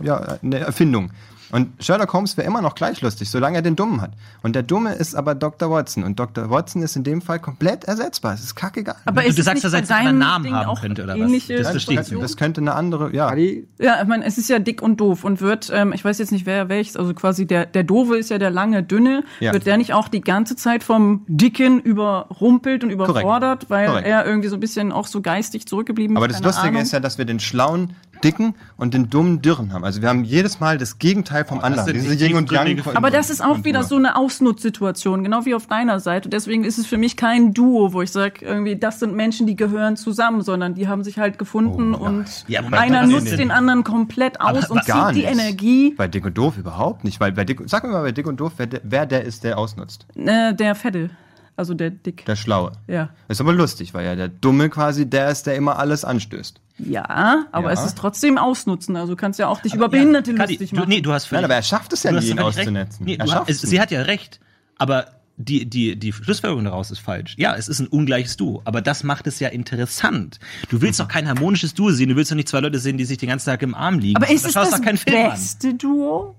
[0.01, 1.11] äh, ja, eine Erfindung.
[1.51, 4.11] Und Sherlock Holmes wäre immer noch gleich lustig, solange er den Dummen hat.
[4.41, 5.69] Und der Dumme ist aber Dr.
[5.69, 6.03] Watson.
[6.03, 6.49] Und Dr.
[6.49, 8.33] Watson ist in dem Fall komplett ersetzbar.
[8.33, 8.95] Es ist kackegal.
[9.05, 11.31] Aber Du- ist du sagst, dass er einen Namen Ding haben auch könnte, oder was?
[11.31, 12.23] Das das, verstehe ich das, nicht.
[12.23, 13.33] das könnte eine andere, ja.
[13.35, 16.31] Ja, ich meine, es ist ja dick und doof und wird, ähm, ich weiß jetzt
[16.31, 19.53] nicht, wer welches, also quasi der, der Doofe ist ja der lange Dünne, Ja.
[19.53, 24.07] wird der nicht auch die ganze Zeit vom Dicken überrumpelt und überfordert, weil Korrekt.
[24.07, 26.33] er irgendwie so ein bisschen auch so geistig zurückgeblieben Aber ist?
[26.33, 26.81] das keine Lustige Ahnung.
[26.81, 29.83] ist ja, dass wir den schlauen, dicken und den dummen Dürren haben.
[29.83, 31.85] Also wir haben jedes Mal das Gegenteil vom anderen.
[31.85, 32.81] sind Diese die Yin und Yang.
[32.95, 36.29] aber das ist auch wieder so eine Ausnutzsituation, genau wie auf deiner Seite.
[36.29, 39.55] Deswegen ist es für mich kein Duo, wo ich sage, irgendwie, das sind Menschen, die
[39.55, 43.83] gehören zusammen, sondern die haben sich halt gefunden Oh, und Ja, einer nutzt den anderen
[43.83, 45.39] komplett aus Aber und Gar zieht die nicht.
[45.39, 45.93] Energie.
[45.95, 47.19] Bei Dick und Doof überhaupt nicht.
[47.19, 49.43] Weil bei Dick, sag mir mal bei Dick und Doof, wer der, wer der ist,
[49.43, 50.05] der ausnutzt.
[50.15, 51.09] Äh, der Fette,
[51.55, 52.25] also der Dick.
[52.25, 52.71] Der Schlaue.
[52.87, 53.09] Ja.
[53.27, 56.59] Ist aber lustig, weil ja der Dumme quasi der ist, der immer alles anstößt.
[56.77, 57.79] Ja, aber Ja.
[57.79, 58.95] es ist trotzdem ausnutzen.
[58.97, 60.89] Also du kannst ja auch dich über Behinderte Kadi, lustig du, machen.
[60.89, 63.05] nee, du hast völlig Nein, aber er schafft es ja du nie, ihn auszunetzen.
[63.05, 64.39] Nee, er du schafft hast, es sie hat ja recht.
[64.77, 65.07] Aber
[65.37, 67.35] die, die, die Schlussfolgerung daraus ist falsch.
[67.37, 70.39] Ja, es ist ein ungleiches Duo, aber das macht es ja interessant.
[70.69, 73.05] Du willst doch kein harmonisches Duo sehen, du willst doch nicht zwei Leute sehen, die
[73.05, 74.15] sich den ganzen Tag im Arm liegen.
[74.17, 74.87] aber ist es das Film
[75.25, 75.31] an.
[75.31, 76.35] beste Duo?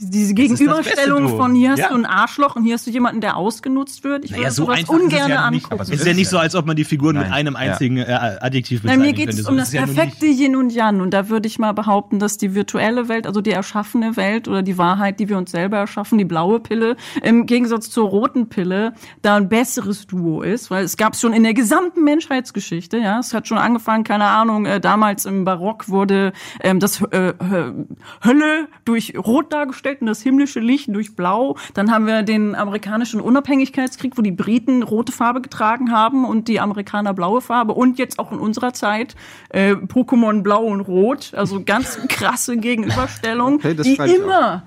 [0.00, 0.34] Diese das beste
[0.64, 1.36] Gegenüberstellung Duo.
[1.36, 1.88] von hier hast Ja.
[1.88, 4.24] du ein Arschloch und hier hast du jemanden, der ausgenutzt wird.
[4.24, 5.64] Ich Naja, würde so sowas einfach ungern ja nicht.
[5.64, 5.82] angucken.
[5.82, 6.30] Es ist ja nicht ja.
[6.30, 7.60] so, als ob man die Figuren mit Nein, einem ja.
[7.60, 8.04] einzigen äh,
[8.40, 11.00] Adjektiv Nein, bezeichnen mir geht es um das ja nun perfekte nicht- Yin und Yang.
[11.00, 14.62] Und da würde ich mal behaupten, dass die virtuelle Welt, also die erschaffene Welt oder
[14.62, 18.92] die Wahrheit, die wir uns selber erschaffen, die blaue Pille, im Gegensatz zur roten Pille,
[19.22, 20.70] da ein besseres Duo ist.
[20.70, 22.98] Weil es gab es schon in der gesamten Menschheitsgeschichte.
[22.98, 27.32] Ja, Es hat schon angefangen, keine Ahnung, äh, damals im Barock wurde ähm, das äh,
[27.38, 27.86] Hö-
[28.24, 31.56] Hölle durch Rot dargestellt und das himmlische Licht durch Blau.
[31.74, 36.60] Dann haben wir den amerikanischen Unabhängigkeitskrieg, wo die Briten rote Farbe getragen haben und die
[36.60, 37.74] Amerikaner blaue Farbe.
[37.74, 39.16] Und jetzt auch in unserer Zeit
[39.50, 41.32] äh, Pokémon Blau und Rot.
[41.34, 44.62] Also ganz krasse Gegenüberstellung, Okay, die immer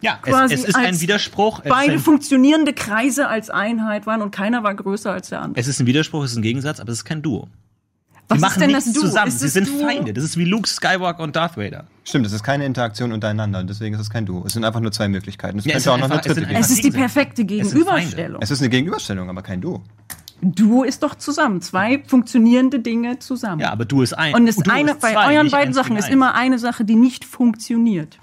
[0.00, 1.60] Ja, quasi es, es ist ein Widerspruch.
[1.60, 5.60] Beide ein, funktionierende Kreise als Einheit waren und keiner war größer als der andere.
[5.60, 7.48] es ist ein Widerspruch, es ist ein Gegensatz, aber es ist kein Duo.
[8.28, 9.02] Was machen ist denn nichts das Duo?
[9.02, 9.28] zusammen.
[9.28, 9.86] Ist Sie das sind Duo?
[9.86, 10.12] Feinde.
[10.12, 11.86] Das ist wie Luke Skywalker und Darth Vader.
[12.04, 14.44] Stimmt, es ist keine Interaktion untereinander, deswegen ist es kein Duo.
[14.46, 15.58] Es sind einfach nur zwei Möglichkeiten.
[15.58, 16.60] Es Ja, es könnte auch sind noch eine einfach- es dritte sind geben.
[16.60, 17.46] Es ist die perfekte sind.
[17.48, 18.42] Gegenüberstellung.
[18.42, 19.82] Es ist eine Gegenüberstellung, aber kein Duo.
[20.42, 21.62] Duo ist doch zusammen.
[21.62, 23.60] Zwei funktionierende Dinge zusammen.
[23.60, 24.34] Ja, aber Duo ist ein.
[24.34, 26.12] Und es Duo eine, ist bei zwei, euren nicht beiden eins Sachen gegen ist eins.
[26.14, 28.18] immer eine Sache, die nicht funktioniert.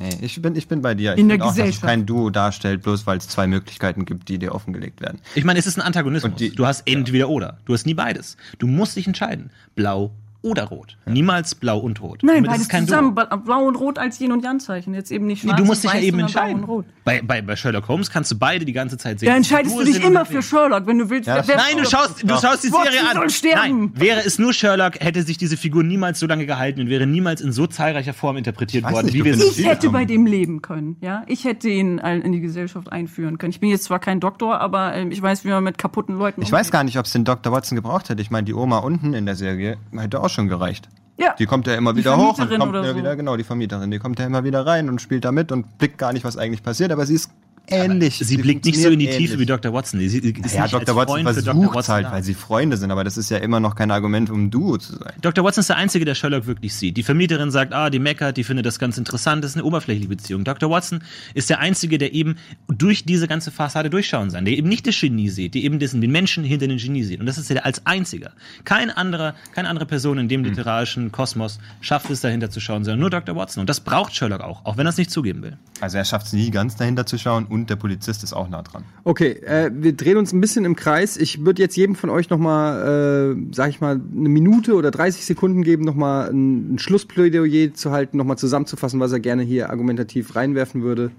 [0.00, 1.12] Nee, ich bin, ich bin bei dir.
[1.14, 1.82] Ich In der auch, dass es Gesellschaft.
[1.84, 5.18] kein Duo darstellt, bloß weil es zwei Möglichkeiten gibt, die dir offengelegt werden.
[5.34, 6.32] Ich meine, es ist ein Antagonismus.
[6.32, 7.58] Und die- du hast entweder oder.
[7.66, 8.36] Du hast nie beides.
[8.58, 9.50] Du musst dich entscheiden.
[9.74, 10.12] Blau
[10.42, 10.96] oder rot.
[11.06, 12.20] Niemals blau und rot.
[12.22, 13.14] Nein, beides zusammen.
[13.14, 13.24] Duo.
[13.26, 14.92] Bla- Blau und Rot als Yin- und Yang-Zeichen.
[14.94, 16.66] Jetzt eben nicht Nee, schwarz du musst dich ja eben entscheiden.
[17.04, 19.28] Bei, bei, bei Sherlock Holmes kannst du beide die ganze Zeit sehen.
[19.28, 21.26] Da entscheidest du dich immer für Sherlock, wenn du willst.
[21.28, 23.16] Ja, Nein, du schaust, du schaust die Serie an.
[23.16, 23.80] soll sterben.
[23.80, 27.06] Nein, wäre es nur Sherlock, hätte sich diese Figur niemals so lange gehalten und wäre
[27.06, 30.26] niemals in so zahlreicher Form interpretiert worden, nicht, wie wir es Ich hätte bei dem
[30.26, 31.22] leben können, ja.
[31.26, 33.50] Ich hätte ihn in die Gesellschaft einführen können.
[33.52, 36.42] Ich bin jetzt zwar kein Doktor, aber ähm, ich weiß, wie man mit kaputten Leuten
[36.42, 37.52] Ich weiß gar nicht, ob es den Dr.
[37.52, 38.22] Watson gebraucht hätte.
[38.22, 40.88] Ich meine, die Oma unten in der Serie hätte auch schon gereicht.
[41.18, 41.34] Ja.
[41.38, 42.96] Die kommt ja immer wieder hoch und kommt ja so.
[42.96, 45.78] wieder, genau, die Vermieterin, die kommt ja immer wieder rein und spielt da mit und
[45.78, 47.30] blickt gar nicht, was eigentlich passiert, aber sie ist
[47.72, 48.18] ähnlich.
[48.18, 49.48] Sie blickt nicht so in die funktioniert Tiefe wie ähnlich.
[49.48, 49.72] Dr.
[49.72, 50.00] Watson.
[50.00, 50.96] Sie ist Ja, nicht Dr.
[50.96, 51.74] Watson versucht Dr.
[51.74, 54.44] Watson halt, weil sie Freunde sind, aber das ist ja immer noch kein Argument, um
[54.44, 55.12] ein Duo zu sein.
[55.20, 55.44] Dr.
[55.44, 56.96] Watson ist der Einzige, der Sherlock wirklich sieht.
[56.96, 60.08] Die Vermieterin sagt, ah, die meckert, die findet das ganz interessant, das ist eine oberflächliche
[60.08, 60.44] Beziehung.
[60.44, 60.70] Dr.
[60.70, 61.02] Watson
[61.34, 62.36] ist der Einzige, der eben
[62.68, 66.10] durch diese ganze Fassade durchschauen kann, der eben nicht das Genie sieht, der eben den
[66.10, 67.20] Menschen hinter den Genie sieht.
[67.20, 68.32] Und das ist er als Einziger.
[68.64, 73.00] Kein anderer, keine andere Person in dem literarischen Kosmos schafft es, dahinter zu schauen, sondern
[73.00, 73.34] nur Dr.
[73.36, 73.60] Watson.
[73.62, 75.56] Und das braucht Sherlock auch, auch wenn er es nicht zugeben will.
[75.80, 78.62] Also er schafft es nie ganz dahinter zu schauen und der Polizist ist auch nah
[78.62, 78.84] dran.
[79.04, 81.16] Okay, äh, wir drehen uns ein bisschen im Kreis.
[81.16, 84.90] Ich würde jetzt jedem von euch noch mal, äh, sag ich mal, eine Minute oder
[84.90, 89.20] 30 Sekunden geben, noch mal ein, ein Schlussplädoyer zu halten, noch mal zusammenzufassen, was er
[89.20, 91.10] gerne hier argumentativ reinwerfen würde.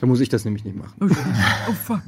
[0.00, 0.94] Dann muss ich das nämlich nicht machen.
[1.68, 2.00] Oh fuck.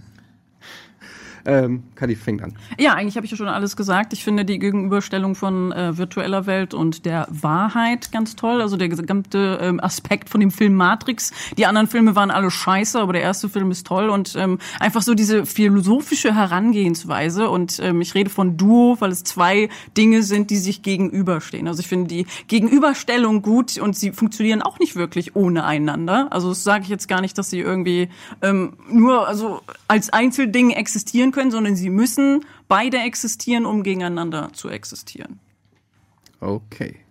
[1.45, 2.55] Ähm, Kadi fängt an.
[2.79, 4.13] Ja, eigentlich habe ich ja schon alles gesagt.
[4.13, 8.61] Ich finde die Gegenüberstellung von äh, virtueller Welt und der Wahrheit ganz toll.
[8.61, 11.33] Also der gesamte ähm, Aspekt von dem Film Matrix.
[11.57, 15.03] Die anderen Filme waren alle scheiße, aber der erste Film ist toll und ähm, einfach
[15.03, 17.49] so diese philosophische Herangehensweise.
[17.49, 21.67] Und ähm, ich rede von Duo, weil es zwei Dinge sind, die sich gegenüberstehen.
[21.67, 26.29] Also ich finde die Gegenüberstellung gut und sie funktionieren auch nicht wirklich ohne einander.
[26.31, 28.09] Also das sage ich jetzt gar nicht, dass sie irgendwie
[28.43, 34.69] ähm, nur also als Einzelding existieren können, sondern sie müssen beide existieren, um gegeneinander zu
[34.69, 35.41] existieren.
[36.41, 37.03] Okay.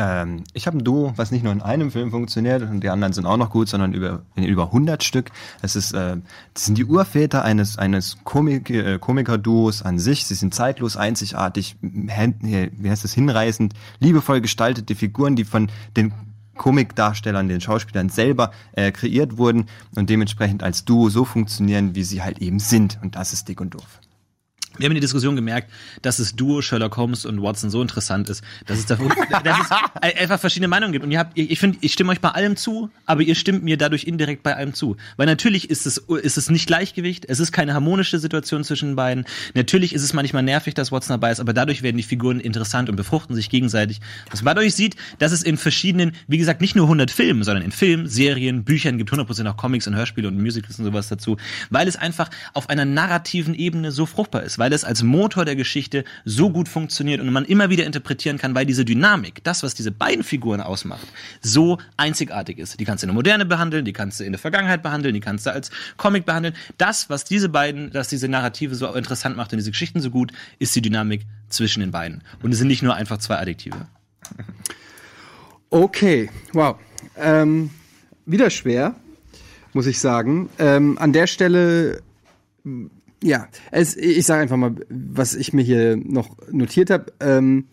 [0.00, 3.12] Ähm, ich habe ein Duo, was nicht nur in einem Film funktioniert und die anderen
[3.12, 5.30] sind auch noch gut, sondern über, in über 100 Stück.
[5.62, 6.16] Es ist, äh,
[6.54, 10.26] das sind die Urväter eines, eines Komik, äh, Komiker-Duos an sich.
[10.26, 16.14] Sie sind zeitlos, einzigartig, wie heißt das, hinreißend, liebevoll gestaltete Figuren, die von den
[16.56, 22.22] Komikdarstellern, den Schauspielern selber äh, kreiert wurden und dementsprechend als Duo so funktionieren, wie sie
[22.22, 22.98] halt eben sind.
[23.02, 24.00] Und das ist dick und doof.
[24.80, 25.70] Wir haben in der Diskussion gemerkt,
[26.02, 28.96] dass das Duo Sherlock Holmes und Watson so interessant ist, dass es, da,
[29.44, 29.70] dass es
[30.18, 31.04] einfach verschiedene Meinungen gibt.
[31.04, 33.76] Und ihr habt, ich finde, ich stimme euch bei allem zu, aber ihr stimmt mir
[33.76, 34.96] dadurch indirekt bei allem zu.
[35.16, 38.96] Weil natürlich ist es, ist es nicht Gleichgewicht, es ist keine harmonische Situation zwischen den
[38.96, 39.26] beiden.
[39.54, 42.88] Natürlich ist es manchmal nervig, dass Watson dabei ist, aber dadurch werden die Figuren interessant
[42.88, 44.00] und befruchten sich gegenseitig.
[44.30, 47.64] Was man dadurch sieht, dass es in verschiedenen, wie gesagt, nicht nur 100 Filmen, sondern
[47.64, 51.36] in Filmen, Serien, Büchern gibt 100% auch Comics und Hörspiele und Musicals und sowas dazu,
[51.68, 55.56] weil es einfach auf einer narrativen Ebene so fruchtbar ist, weil es als Motor der
[55.56, 59.74] Geschichte so gut funktioniert und man immer wieder interpretieren kann, weil diese Dynamik, das, was
[59.74, 61.06] diese beiden Figuren ausmacht,
[61.40, 62.78] so einzigartig ist.
[62.80, 65.20] Die kannst du in der Moderne behandeln, die kannst du in der Vergangenheit behandeln, die
[65.20, 66.54] kannst du als Comic behandeln.
[66.78, 70.32] Das, was diese beiden, dass diese Narrative so interessant macht und diese Geschichten so gut,
[70.58, 72.22] ist die Dynamik zwischen den beiden.
[72.42, 73.86] Und es sind nicht nur einfach zwei Adjektive.
[75.70, 76.76] Okay, wow.
[77.16, 77.70] Ähm,
[78.26, 78.94] wieder schwer,
[79.72, 80.48] muss ich sagen.
[80.58, 82.02] Ähm, an der Stelle,
[83.22, 87.12] ja, es, ich sage einfach mal, was ich mir hier noch notiert habe.
[87.20, 87.66] Ähm,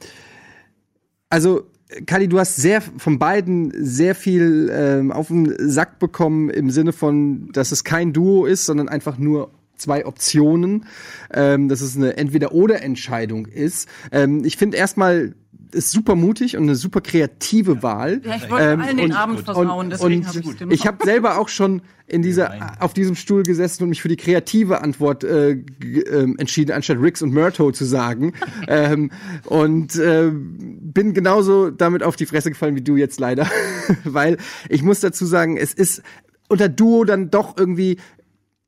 [1.29, 1.63] also
[2.05, 6.91] Kali, du hast sehr von beiden sehr viel ähm, auf den Sack bekommen im Sinne
[6.91, 10.85] von, dass es kein Duo ist, sondern einfach nur zwei Optionen,
[11.33, 13.87] ähm, dass es eine Entweder-oder-Entscheidung ist.
[14.11, 15.35] Ähm, ich finde erstmal
[15.72, 18.22] ist super mutig und eine super kreative Wahl.
[18.24, 21.38] Ja, ich wollte Ähm, allen den Abend versauen, deswegen und habe ich ich habe selber
[21.38, 25.51] auch schon in dieser auf diesem Stuhl gesessen und mich für die kreative Antwort äh,
[25.82, 28.34] ähm, entschieden, anstatt Rix und Murto zu sagen.
[28.68, 29.11] ähm,
[29.45, 33.47] und äh, bin genauso damit auf die Fresse gefallen wie du jetzt leider,
[34.03, 34.38] weil
[34.70, 36.01] ich muss dazu sagen, es ist
[36.49, 37.97] unter Duo dann doch irgendwie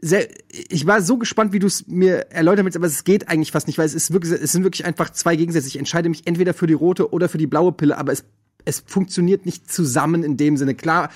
[0.02, 3.52] sehr, ich war so gespannt, wie du es mir erläutern willst, aber es geht eigentlich
[3.52, 5.68] fast nicht, weil es ist wirklich, es sind wirklich einfach zwei Gegensätze.
[5.68, 8.24] Ich entscheide mich entweder für die rote oder für die blaue Pille, aber es,
[8.66, 10.76] es funktioniert nicht zusammen in dem Sinne.
[10.76, 11.10] Klar,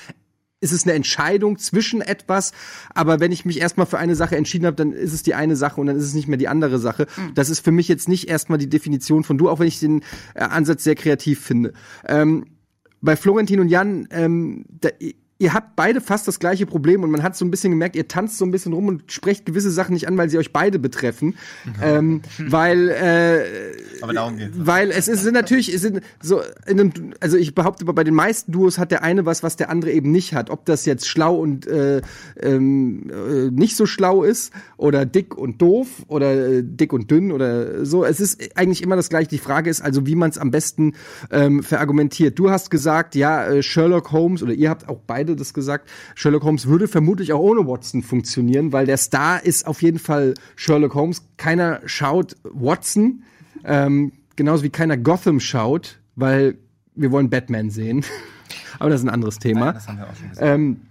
[0.60, 2.54] ist es eine Entscheidung zwischen etwas,
[2.94, 5.58] aber wenn ich mich erstmal für eine Sache entschieden habe, dann ist es die eine
[5.58, 7.06] Sache und dann ist es nicht mehr die andere Sache.
[7.36, 10.04] Das ist für mich jetzt nicht erstmal die Definition von du, auch wenn ich den
[10.36, 11.74] äh, Ansatz sehr kreativ finde.
[12.08, 12.46] Ähm,
[13.02, 14.90] bei Florentin und Jan, ähm, da,
[15.44, 18.08] ihr habt beide fast das gleiche Problem und man hat so ein bisschen gemerkt, ihr
[18.08, 20.80] tanzt so ein bisschen rum und sprecht gewisse Sachen nicht an, weil sie euch beide
[20.80, 21.36] betreffen.
[21.82, 24.56] ähm, weil, äh, Aber darum geht's.
[24.58, 28.14] weil es ist sind natürlich, es sind so in einem, also ich behaupte, bei den
[28.14, 30.50] meisten Duos hat der eine was, was der andere eben nicht hat.
[30.50, 32.02] Ob das jetzt schlau und äh,
[32.41, 37.34] ähm, äh, nicht so schlau ist oder dick und doof oder äh, dick und dünn
[37.34, 38.06] oder so.
[38.06, 39.28] Es ist eigentlich immer das gleiche.
[39.30, 40.94] Die Frage ist also, wie man es am besten
[41.32, 42.39] ähm, verargumentiert.
[42.39, 45.90] Du hast gesagt, ja, äh, Sherlock Holmes oder ihr habt auch beide das gesagt.
[46.16, 50.34] Sherlock Holmes würde vermutlich auch ohne Watson funktionieren, weil der Star ist auf jeden Fall
[50.56, 51.24] Sherlock Holmes.
[51.38, 53.24] Keiner schaut Watson.
[53.64, 56.58] Ähm, genauso wie keiner Gotham schaut, weil
[56.96, 58.06] wir wollen Batman sehen.
[58.80, 59.74] Aber das ist ein anderes Thema.
[59.74, 60.48] Das haben wir auch schon gesagt.
[60.48, 60.82] Ähm,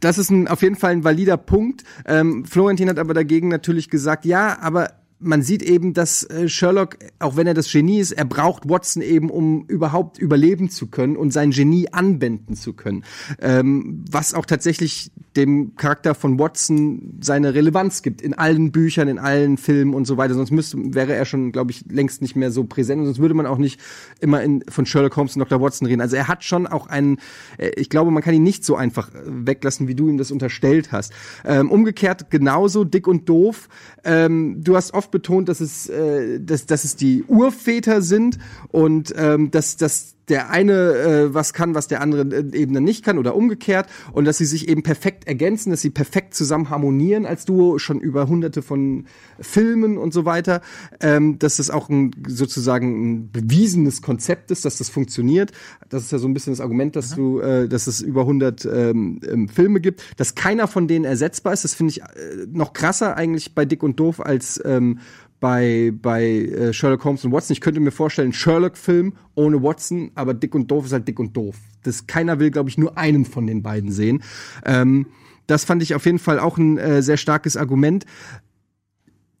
[0.00, 1.84] das ist ein, auf jeden Fall ein valider Punkt.
[2.06, 6.98] Ähm, Florentin hat aber dagegen natürlich gesagt, ja, aber man sieht eben, dass äh, Sherlock,
[7.18, 11.16] auch wenn er das Genie ist, er braucht Watson eben, um überhaupt überleben zu können
[11.16, 13.04] und sein Genie anwenden zu können.
[13.40, 19.18] Ähm, was auch tatsächlich dem Charakter von Watson seine Relevanz gibt in allen Büchern, in
[19.18, 20.34] allen Filmen und so weiter.
[20.34, 23.00] Sonst müsste, wäre er schon, glaube ich, längst nicht mehr so präsent.
[23.00, 23.80] Und sonst würde man auch nicht
[24.20, 25.60] immer in, von Sherlock Holmes und Dr.
[25.60, 26.00] Watson reden.
[26.00, 27.18] Also er hat schon auch einen,
[27.56, 30.30] äh, ich glaube, man kann ihn nicht so einfach äh, weglassen, wie du ihm das
[30.30, 31.12] unterstellt hast.
[31.44, 33.68] Ähm, umgekehrt genauso dick und doof.
[34.04, 38.38] Ähm, du hast oft betont, dass es, äh, dass, dass es die Urväter sind
[38.68, 42.84] und ähm, dass, dass der eine äh, was kann, was der andere äh, eben dann
[42.84, 46.70] nicht kann oder umgekehrt und dass sie sich eben perfekt ergänzen, dass sie perfekt zusammen
[46.70, 49.06] harmonieren als Duo, schon über hunderte von
[49.40, 50.60] Filmen und so weiter,
[51.00, 55.52] ähm, dass das auch ein sozusagen ein bewiesenes Konzept ist, dass das funktioniert.
[55.88, 58.64] Das ist ja so ein bisschen das Argument, dass du, äh, dass es über 100
[58.66, 61.64] ähm, ähm, Filme gibt, dass keiner von denen ersetzbar ist.
[61.64, 64.98] Das finde ich äh, noch krasser eigentlich bei Dick und Doof als ähm,
[65.40, 67.54] bei, bei äh, Sherlock Holmes und Watson.
[67.54, 71.36] Ich könnte mir vorstellen, Sherlock-Film ohne Watson, aber Dick und Doof ist halt Dick und
[71.36, 71.56] Doof.
[71.82, 74.22] Das keiner will, glaube ich, nur einen von den beiden sehen.
[74.64, 75.06] Ähm,
[75.46, 78.04] das fand ich auf jeden Fall auch ein äh, sehr starkes Argument.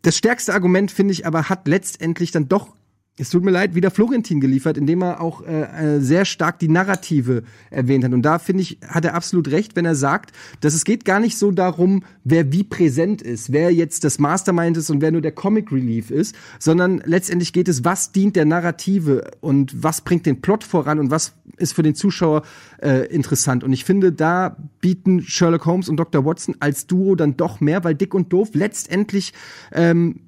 [0.02, 2.74] Das stärkste Argument, finde ich, aber hat letztendlich dann doch,
[3.18, 6.68] es tut mir leid, wieder Florentin geliefert, indem er auch äh, äh, sehr stark die
[6.68, 8.12] Narrative erwähnt hat.
[8.12, 11.20] Und da finde ich, hat er absolut recht, wenn er sagt, dass es geht gar
[11.20, 15.20] nicht so darum, wer wie präsent ist, wer jetzt das Mastermind ist und wer nur
[15.20, 20.26] der Comic Relief ist, sondern letztendlich geht es, was dient der Narrative und was bringt
[20.26, 22.42] den Plot voran und was ist für den Zuschauer
[22.80, 23.64] äh, interessant.
[23.64, 26.24] Und ich finde, da bieten Sherlock Holmes und Dr.
[26.24, 29.32] Watson als Duo dann doch mehr, weil Dick und Doof letztendlich
[29.72, 30.20] ähm,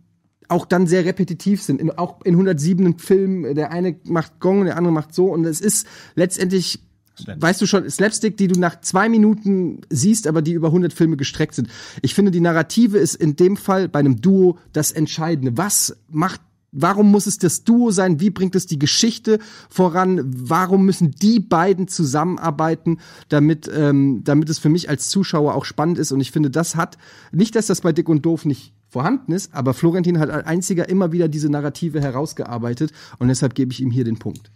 [0.50, 1.80] auch dann sehr repetitiv sind.
[1.80, 5.26] In, auch in 107 Filmen, der eine macht Gong, der andere macht so.
[5.26, 6.80] Und es ist letztendlich,
[7.26, 11.16] weißt du schon, Slapstick, die du nach zwei Minuten siehst, aber die über 100 Filme
[11.16, 11.68] gestreckt sind.
[12.02, 15.56] Ich finde, die Narrative ist in dem Fall bei einem Duo das Entscheidende.
[15.56, 16.40] Was macht
[16.72, 18.20] Warum muss es das Duo sein?
[18.20, 20.20] Wie bringt es die Geschichte voran?
[20.24, 25.98] Warum müssen die beiden zusammenarbeiten, damit, ähm, damit es für mich als Zuschauer auch spannend
[25.98, 26.12] ist?
[26.12, 26.96] Und ich finde, das hat,
[27.32, 30.88] nicht, dass das bei Dick und Doof nicht vorhanden ist, aber Florentin hat als einziger
[30.88, 34.50] immer wieder diese Narrative herausgearbeitet und deshalb gebe ich ihm hier den Punkt.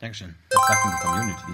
[0.00, 0.34] Dankeschön.
[0.50, 1.52] Was sagt denn die Community?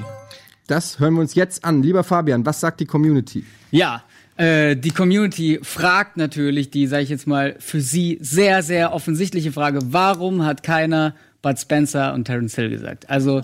[0.67, 1.83] Das hören wir uns jetzt an.
[1.83, 3.45] Lieber Fabian, was sagt die Community?
[3.73, 4.05] Ja,
[4.37, 9.53] äh, die Community fragt natürlich die, sage ich jetzt mal, für sie sehr, sehr offensichtliche
[9.53, 13.11] Frage, warum hat keiner Bud Spencer und Terence Hill gesagt?
[13.11, 13.43] Also,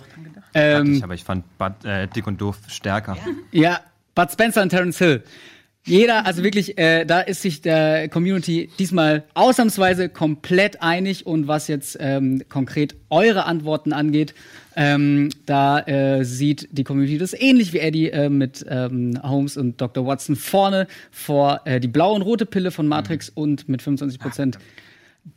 [0.54, 3.16] ähm, ich, aber ich fand Bud, äh, Dick und Doof stärker.
[3.52, 3.80] ja,
[4.14, 5.22] Bud Spencer und Terence Hill.
[5.86, 11.68] Jeder, also wirklich, äh, da ist sich der Community diesmal ausnahmsweise komplett einig und was
[11.68, 14.34] jetzt ähm, konkret eure Antworten angeht,
[14.74, 19.80] ähm, da äh, sieht die Community das ähnlich wie Eddie äh, mit ähm, Holmes und
[19.80, 20.04] Dr.
[20.04, 24.58] Watson vorne vor äh, die blaue und rote Pille von Matrix und mit 25 Prozent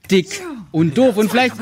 [0.10, 1.18] dick und doof.
[1.18, 1.56] Und vielleicht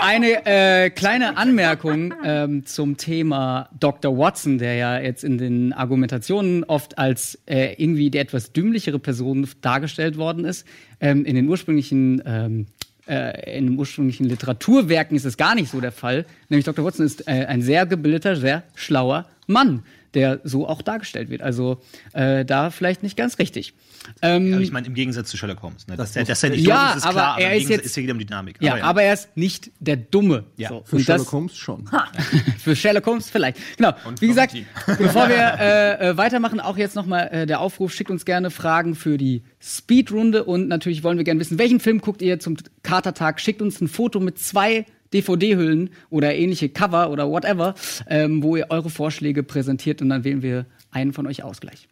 [0.00, 4.16] eine äh, kleine Anmerkung ähm, zum Thema Dr.
[4.16, 9.48] Watson, der ja jetzt in den Argumentationen oft als äh, irgendwie die etwas dümmlichere Person
[9.60, 10.66] dargestellt worden ist.
[11.00, 12.66] Ähm, in den ursprünglichen ähm,
[13.06, 16.26] äh, in den ursprünglichen Literaturwerken ist es gar nicht so der Fall.
[16.48, 16.84] Nämlich Dr.
[16.84, 19.82] Watson ist äh, ein sehr gebildeter, sehr schlauer Mann,
[20.14, 21.42] der so auch dargestellt wird.
[21.42, 21.80] Also
[22.12, 23.74] äh, da vielleicht nicht ganz richtig.
[24.22, 25.86] Ähm, Aber ich meine, im Gegensatz zu Sherlock Holmes.
[25.86, 25.96] Ne?
[25.96, 28.12] Das, das, das, ja, das ist aber klar, er im ist jetzt- ist hier wieder
[28.14, 28.56] um die Dynamik.
[28.60, 30.44] ja, Aber aber er ist nicht der Dumme.
[30.56, 30.82] Ja, so.
[30.84, 31.88] Für Und das- Sherlock Holmes schon.
[32.58, 33.58] für Sherlock Holmes vielleicht.
[33.76, 33.92] Genau.
[34.18, 34.54] Wie gesagt,
[34.86, 38.94] bevor wir äh, äh, weitermachen, auch jetzt nochmal äh, der Aufruf, schickt uns gerne Fragen
[38.94, 43.40] für die Speedrunde und natürlich wollen wir gerne wissen, welchen Film guckt ihr zum Katertag?
[43.40, 47.74] Schickt uns ein Foto mit zwei DVD-Hüllen oder ähnliche Cover oder whatever,
[48.08, 51.88] ähm, wo ihr eure Vorschläge präsentiert und dann wählen wir einen von euch aus gleich.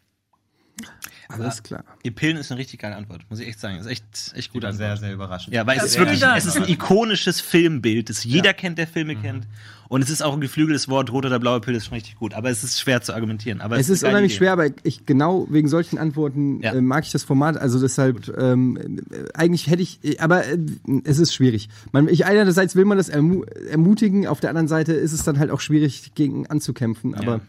[1.28, 1.84] Alles klar.
[2.04, 3.76] Die Pillen ist eine richtig geile Antwort, muss ich echt sagen.
[3.78, 4.04] Ist echt,
[4.34, 5.54] echt gut Sehr, sehr überraschend.
[5.54, 9.14] Ja, weil es ist wirklich, es ist ein ikonisches Filmbild, das jeder kennt, der Filme
[9.14, 9.46] kennt.
[9.90, 12.34] Und es ist auch ein geflügeltes Wort, rote oder blaue Pille ist schon richtig gut.
[12.34, 13.62] Aber es ist schwer zu argumentieren.
[13.62, 14.38] Aber Es ist eine geile unheimlich Idee.
[14.38, 16.72] schwer, aber ich genau wegen solchen Antworten Ja.
[16.74, 17.56] äh, mag ich das Format.
[17.56, 20.58] Also deshalb ähm, äh, eigentlich hätte ich, äh, aber äh,
[21.04, 21.70] es ist schwierig.
[21.92, 25.38] Man, ich einerseits will man das ermu ermutigen, auf der anderen Seite ist es dann
[25.38, 27.14] halt auch schwierig gegen anzukämpfen.
[27.14, 27.40] Aber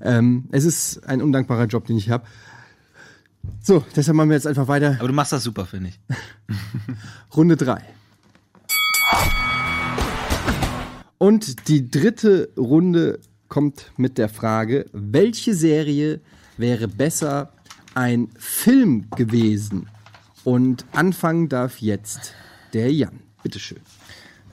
[0.00, 2.24] ähm, es ist ein undankbarer Job, den ich habe.
[3.62, 4.96] So, deshalb machen wir jetzt einfach weiter.
[4.98, 6.00] Aber du machst das super, finde ich.
[7.36, 7.82] Runde 3.
[11.18, 16.20] Und die dritte Runde kommt mit der Frage, welche Serie
[16.56, 17.52] wäre besser
[17.94, 19.88] ein Film gewesen?
[20.44, 22.32] Und anfangen darf jetzt
[22.72, 23.20] der Jan.
[23.42, 23.80] Bitteschön.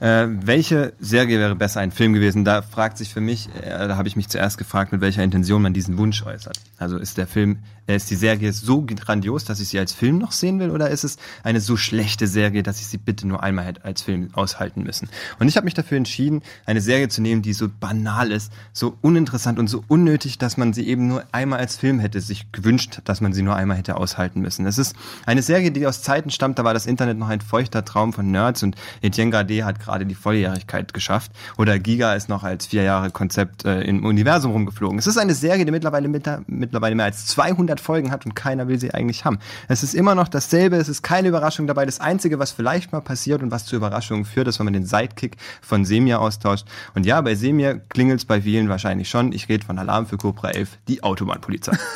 [0.00, 2.44] Äh, welche Serie wäre besser ein Film gewesen?
[2.44, 5.60] Da fragt sich für mich, äh, da habe ich mich zuerst gefragt, mit welcher Intention
[5.60, 6.60] man diesen Wunsch äußert.
[6.76, 10.18] Also ist der Film, äh, ist die Serie so grandios, dass ich sie als Film
[10.18, 13.42] noch sehen will, oder ist es eine so schlechte Serie, dass ich sie bitte nur
[13.42, 15.08] einmal hätte als Film aushalten müssen?
[15.40, 18.96] Und ich habe mich dafür entschieden, eine Serie zu nehmen, die so banal ist, so
[19.00, 23.00] uninteressant und so unnötig, dass man sie eben nur einmal als Film hätte sich gewünscht,
[23.04, 24.64] dass man sie nur einmal hätte aushalten müssen.
[24.64, 24.94] Es ist
[25.26, 28.30] eine Serie, die aus Zeiten stammt, da war das Internet noch ein feuchter Traum von
[28.30, 31.32] Nerds und Etienne Gade hat gerade die Volljährigkeit geschafft.
[31.56, 34.98] Oder Giga ist noch als vier Jahre Konzept äh, im Universum rumgeflogen.
[34.98, 38.68] Es ist eine Serie, die mittlerweile, mit, mittlerweile mehr als 200 Folgen hat und keiner
[38.68, 39.38] will sie eigentlich haben.
[39.66, 41.86] Es ist immer noch dasselbe, es ist keine Überraschung dabei.
[41.86, 44.84] Das Einzige, was vielleicht mal passiert und was zu Überraschungen führt, ist, wenn man den
[44.84, 46.66] Sidekick von Semir austauscht.
[46.94, 49.32] Und ja, bei Semir klingelt es bei vielen wahrscheinlich schon.
[49.32, 51.76] Ich rede von Alarm für Cobra 11, die Autobahnpolizei.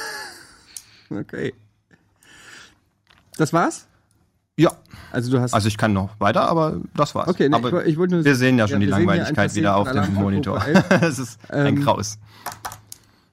[1.11, 1.53] Okay.
[3.37, 3.87] Das war's?
[4.59, 4.71] Ja,
[5.11, 5.55] Also du hast.
[5.55, 7.29] also ich kann noch weiter, aber das war's.
[7.29, 9.77] Okay, ne, aber ich ich wollte nur- wir sehen ja schon ja, die Langweiligkeit wieder
[9.77, 10.59] auf dem Monitor.
[10.61, 11.03] Cobra 11.
[11.03, 12.19] Es ist ein Ähm, Kraus.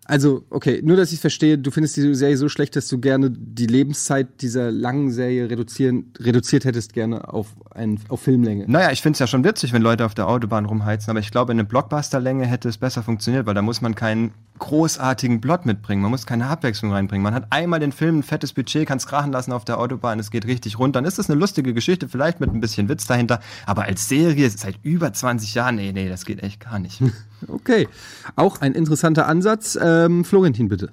[0.10, 3.30] Also, okay, nur dass ich verstehe, du findest die Serie so schlecht, dass du gerne
[3.30, 8.66] die Lebenszeit dieser langen Serie reduzieren, reduziert hättest, gerne auf, ein, auf Filmlänge.
[8.68, 11.30] Naja, ich finde es ja schon witzig, wenn Leute auf der Autobahn rumheizen, aber ich
[11.30, 15.68] glaube, in einer Blockbuster-Länge hätte es besser funktioniert, weil da muss man keinen großartigen Plot
[15.68, 17.22] mitbringen, man muss keine Abwechslung reinbringen.
[17.22, 20.18] Man hat einmal den Film, ein fettes Budget, kann es krachen lassen auf der Autobahn,
[20.18, 23.06] es geht richtig rund, dann ist es eine lustige Geschichte, vielleicht mit ein bisschen Witz
[23.06, 27.00] dahinter, aber als Serie seit über 20 Jahren, nee, nee, das geht echt gar nicht.
[27.48, 27.88] Okay,
[28.36, 29.78] auch ein interessanter Ansatz.
[29.82, 30.92] Ähm, Florentin, bitte.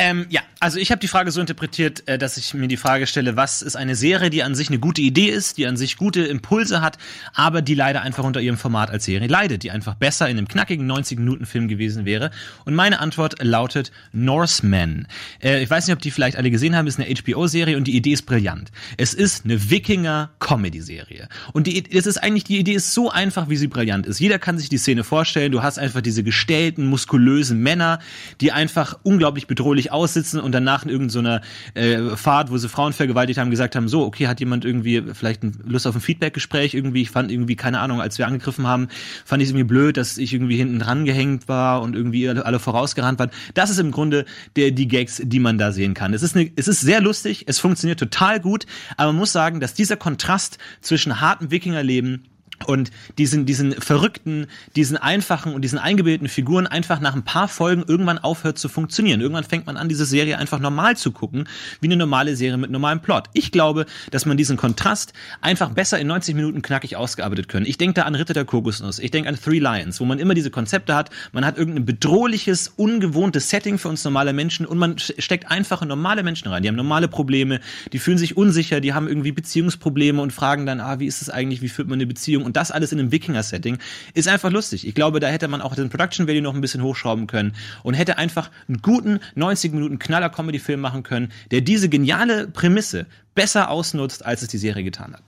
[0.00, 3.08] Ähm, ja, also ich habe die Frage so interpretiert, äh, dass ich mir die Frage
[3.08, 5.96] stelle, was ist eine Serie, die an sich eine gute Idee ist, die an sich
[5.96, 6.98] gute Impulse hat,
[7.34, 10.46] aber die leider einfach unter ihrem Format als Serie leidet, die einfach besser in einem
[10.46, 12.30] knackigen 90-Minuten-Film gewesen wäre.
[12.64, 15.08] Und meine Antwort lautet Norseman.
[15.42, 17.96] Äh, ich weiß nicht, ob die vielleicht alle gesehen haben, ist eine HBO-Serie und die
[17.96, 18.70] Idee ist brillant.
[18.98, 21.28] Es ist eine Wikinger-Comedy-Serie.
[21.52, 24.20] Und die, es ist eigentlich, die Idee ist so einfach, wie sie brillant ist.
[24.20, 25.50] Jeder kann sich die Szene vorstellen.
[25.50, 27.98] Du hast einfach diese gestellten, muskulösen Männer,
[28.40, 31.40] die einfach unglaublich bedrohlich aussitzen und danach in irgendeiner
[31.74, 35.42] äh, Fahrt, wo sie Frauen vergewaltigt haben, gesagt haben, so, okay, hat jemand irgendwie vielleicht
[35.64, 37.02] Lust auf ein Feedback-Gespräch irgendwie?
[37.02, 38.88] Ich fand irgendwie, keine Ahnung, als wir angegriffen haben,
[39.24, 42.44] fand ich es irgendwie blöd, dass ich irgendwie hinten dran gehängt war und irgendwie alle,
[42.44, 43.30] alle vorausgerannt waren.
[43.54, 44.24] Das ist im Grunde
[44.56, 46.14] der, die Gags, die man da sehen kann.
[46.14, 48.66] Es ist, eine, es ist sehr lustig, es funktioniert total gut,
[48.96, 52.24] aber man muss sagen, dass dieser Kontrast zwischen hartem Wikingerleben
[52.66, 54.46] und diesen, diesen verrückten,
[54.76, 59.20] diesen einfachen und diesen eingebildeten Figuren einfach nach ein paar Folgen irgendwann aufhört zu funktionieren.
[59.20, 61.48] Irgendwann fängt man an, diese Serie einfach normal zu gucken,
[61.80, 63.24] wie eine normale Serie mit normalem Plot.
[63.32, 67.66] Ich glaube, dass man diesen Kontrast einfach besser in 90 Minuten knackig ausgearbeitet können.
[67.66, 70.34] Ich denke da an Ritter der Kokosnuss, ich denke an Three Lions, wo man immer
[70.34, 74.98] diese Konzepte hat, man hat irgendein bedrohliches, ungewohntes Setting für uns normale Menschen und man
[74.98, 76.62] steckt einfach normale Menschen rein.
[76.62, 77.60] Die haben normale Probleme,
[77.92, 81.30] die fühlen sich unsicher, die haben irgendwie Beziehungsprobleme und fragen dann, ah, wie ist es
[81.30, 82.44] eigentlich, wie führt man eine Beziehung?
[82.48, 83.76] Und das alles in einem Wikinger-Setting
[84.14, 84.86] ist einfach lustig.
[84.88, 87.92] Ich glaube, da hätte man auch den Production Value noch ein bisschen hochschrauben können und
[87.92, 93.68] hätte einfach einen guten 90 Minuten Knaller Comedy-Film machen können, der diese geniale Prämisse besser
[93.68, 95.22] ausnutzt, als es die Serie getan hat.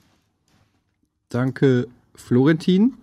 [1.29, 2.95] Danke, Florentin.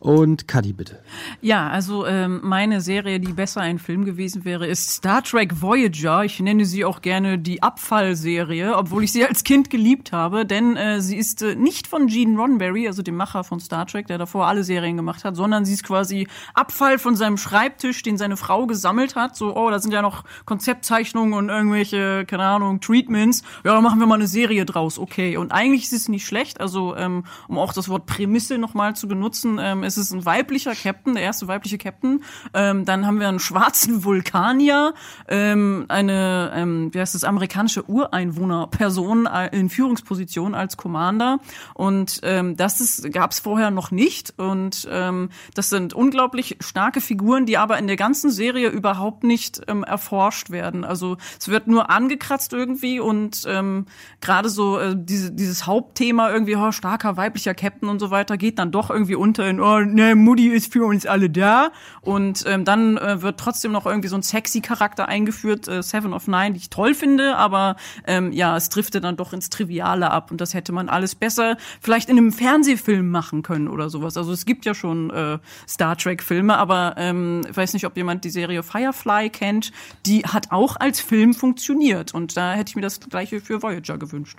[0.00, 1.00] Und Kadi, bitte.
[1.40, 6.24] Ja, also ähm, meine Serie, die besser ein Film gewesen wäre, ist Star Trek Voyager.
[6.24, 10.76] Ich nenne sie auch gerne die Abfallserie, obwohl ich sie als Kind geliebt habe, denn
[10.76, 14.18] äh, sie ist äh, nicht von Gene Roddenberry, also dem Macher von Star Trek, der
[14.18, 18.36] davor alle Serien gemacht hat, sondern sie ist quasi Abfall von seinem Schreibtisch, den seine
[18.36, 19.34] Frau gesammelt hat.
[19.34, 23.42] So, oh, da sind ja noch Konzeptzeichnungen und irgendwelche, keine Ahnung, Treatments.
[23.64, 24.98] Ja, dann machen wir mal eine Serie draus.
[24.98, 25.36] Okay.
[25.36, 26.60] Und eigentlich ist es nicht schlecht.
[26.60, 30.74] Also, ähm, um auch das Wort Prämisse nochmal zu benutzen, ähm, es ist ein weiblicher
[30.74, 32.22] Captain, der erste weibliche Captain.
[32.54, 34.94] Ähm, dann haben wir einen schwarzen Vulkanier,
[35.26, 41.40] ähm, eine, ähm, wie heißt das, amerikanische Ureinwohnerperson äh, in Führungsposition als Commander.
[41.74, 44.34] Und ähm, das gab es vorher noch nicht.
[44.36, 49.62] Und ähm, das sind unglaublich starke Figuren, die aber in der ganzen Serie überhaupt nicht
[49.68, 50.84] ähm, erforscht werden.
[50.84, 53.86] Also es wird nur angekratzt irgendwie und ähm,
[54.20, 58.58] gerade so äh, diese, dieses Hauptthema irgendwie, oh, starker weiblicher Captain und so weiter, geht
[58.58, 61.70] dann doch irgendwie unter in, oh, ne, Mutti ist für uns alle da.
[62.00, 66.12] Und ähm, dann äh, wird trotzdem noch irgendwie so ein sexy Charakter eingeführt, äh, Seven
[66.12, 67.76] of Nine, die ich toll finde, aber
[68.06, 70.30] ähm, ja, es driftet dann doch ins Triviale ab.
[70.30, 74.16] Und das hätte man alles besser vielleicht in einem Fernsehfilm machen können oder sowas.
[74.16, 78.24] Also es gibt ja schon äh, Star Trek-Filme, aber ähm, ich weiß nicht, ob jemand
[78.24, 79.72] die Serie Firefly kennt.
[80.06, 82.14] Die hat auch als Film funktioniert.
[82.14, 84.38] Und da hätte ich mir das gleiche für Voyager gewünscht.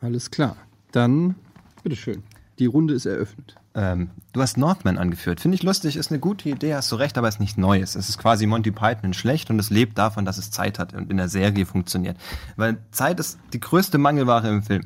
[0.00, 0.56] Alles klar.
[0.92, 1.34] Dann,
[1.82, 2.22] bitteschön.
[2.58, 3.56] Die Runde ist eröffnet.
[3.76, 5.40] Ähm, du hast Northman angeführt.
[5.40, 7.96] Finde ich lustig, ist eine gute Idee, hast du recht, aber ist nicht Neues.
[7.96, 11.10] Es ist quasi Monty Python schlecht und es lebt davon, dass es Zeit hat und
[11.10, 12.16] in der Serie funktioniert.
[12.56, 14.84] Weil Zeit ist die größte Mangelware im Film.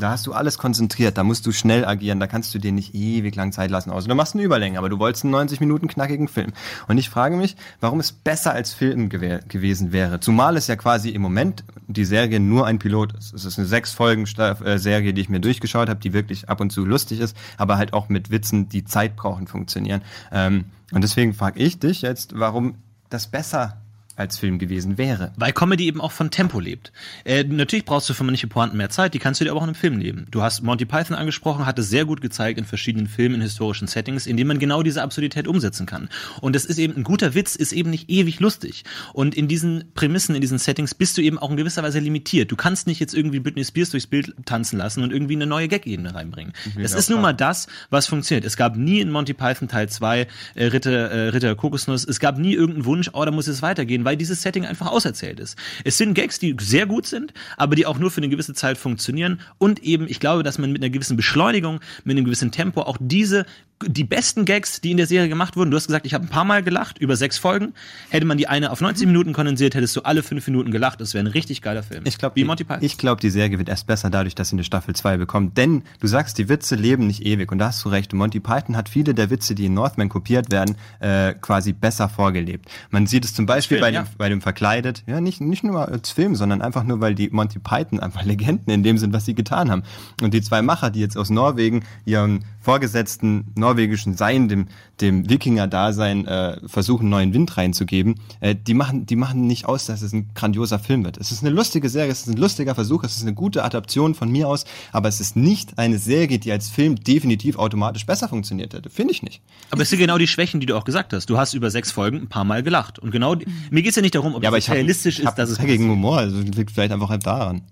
[0.00, 2.94] Da hast du alles konzentriert, da musst du schnell agieren, da kannst du dir nicht
[2.94, 3.90] ewig lang Zeit lassen.
[3.90, 6.52] Außer du machst eine Überlänge, aber du wolltest einen 90 Minuten knackigen Film.
[6.88, 10.18] Und ich frage mich, warum es besser als Film gew gewesen wäre.
[10.20, 13.34] Zumal es ja quasi im Moment die Serie nur ein Pilot ist.
[13.34, 16.60] Es ist eine sechs Folgen äh, Serie, die ich mir durchgeschaut habe, die wirklich ab
[16.60, 20.02] und zu lustig ist, aber halt auch mit Witzen, die Zeit brauchen, funktionieren.
[20.32, 22.74] Ähm, und deswegen frage ich dich jetzt, warum
[23.08, 23.80] das besser
[24.20, 25.32] als Film gewesen wäre.
[25.36, 26.92] Weil Comedy eben auch von Tempo lebt.
[27.24, 29.64] Äh, natürlich brauchst du für manche Pointen mehr Zeit, die kannst du dir aber auch
[29.64, 30.26] in einem Film nehmen.
[30.30, 33.88] Du hast Monty Python angesprochen, hat es sehr gut gezeigt in verschiedenen Filmen, in historischen
[33.88, 36.08] Settings, in denen man genau diese Absurdität umsetzen kann.
[36.40, 38.84] Und das ist eben, ein guter Witz ist eben nicht ewig lustig.
[39.12, 42.52] Und in diesen Prämissen, in diesen Settings bist du eben auch in gewisser Weise limitiert.
[42.52, 45.68] Du kannst nicht jetzt irgendwie Britney Spears durchs Bild tanzen lassen und irgendwie eine neue
[45.68, 46.52] Gag-Ebene reinbringen.
[46.80, 48.44] Das ist nun mal das, was funktioniert.
[48.44, 52.38] Es gab nie in Monty Python Teil 2 äh, Ritter, äh, Ritter Kokosnuss, es gab
[52.38, 55.56] nie irgendeinen Wunsch, oh, da muss es weitergehen, weil dieses Setting einfach auserzählt ist.
[55.84, 58.76] Es sind Gags, die sehr gut sind, aber die auch nur für eine gewisse Zeit
[58.76, 62.82] funktionieren und eben, ich glaube, dass man mit einer gewissen Beschleunigung, mit einem gewissen Tempo
[62.82, 63.46] auch diese
[63.86, 66.28] die besten Gags, die in der Serie gemacht wurden, du hast gesagt, ich habe ein
[66.28, 67.72] paar Mal gelacht, über sechs Folgen.
[68.10, 71.00] Hätte man die eine auf 90 Minuten kondensiert, hättest du alle fünf Minuten gelacht.
[71.00, 72.04] Das wäre ein richtig geiler Film.
[72.04, 72.38] Ich glaube.
[72.82, 75.56] Ich glaube, die Serie wird erst besser dadurch, dass sie eine Staffel 2 bekommt.
[75.56, 77.50] Denn du sagst, die Witze leben nicht ewig.
[77.50, 78.12] Und da hast du recht.
[78.12, 82.66] Monty Python hat viele der Witze, die in Northman kopiert werden, äh, quasi besser vorgelebt.
[82.90, 84.02] Man sieht es zum Beispiel Film, bei, ja.
[84.02, 85.04] dem, bei dem Verkleidet.
[85.06, 88.70] Ja, nicht, nicht nur als Film, sondern einfach nur, weil die Monty Python einfach Legenden
[88.72, 89.84] in dem sind, was sie getan haben.
[90.20, 94.66] Und die zwei Macher, die jetzt aus Norwegen ihren vorgesetzten norwegischen Sein, dem,
[95.00, 100.02] dem Wikinger-Dasein, äh, versuchen, neuen Wind reinzugeben, äh, die machen, die machen nicht aus, dass
[100.02, 101.16] es ein grandioser Film wird.
[101.16, 104.14] Es ist eine lustige Serie, es ist ein lustiger Versuch, es ist eine gute Adaption
[104.14, 108.28] von mir aus, aber es ist nicht eine Serie, die als Film definitiv automatisch besser
[108.28, 108.90] funktioniert hätte.
[108.90, 109.40] Finde ich nicht.
[109.70, 111.30] Aber es sind genau die Schwächen, die du auch gesagt hast.
[111.30, 112.98] Du hast über sechs Folgen ein paar Mal gelacht.
[112.98, 115.14] Und genau, die, mir geht's ja nicht darum, ob Ja, aber es ich hab- realistisch
[115.14, 117.62] ich ist, hab dass es dreckigen Humor, also liegt vielleicht einfach halt daran.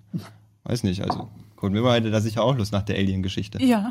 [0.65, 1.29] Weiß nicht, also.
[1.57, 3.61] Kurt Weber hätte da sicher auch Lust nach der Alien-Geschichte.
[3.63, 3.91] Ja.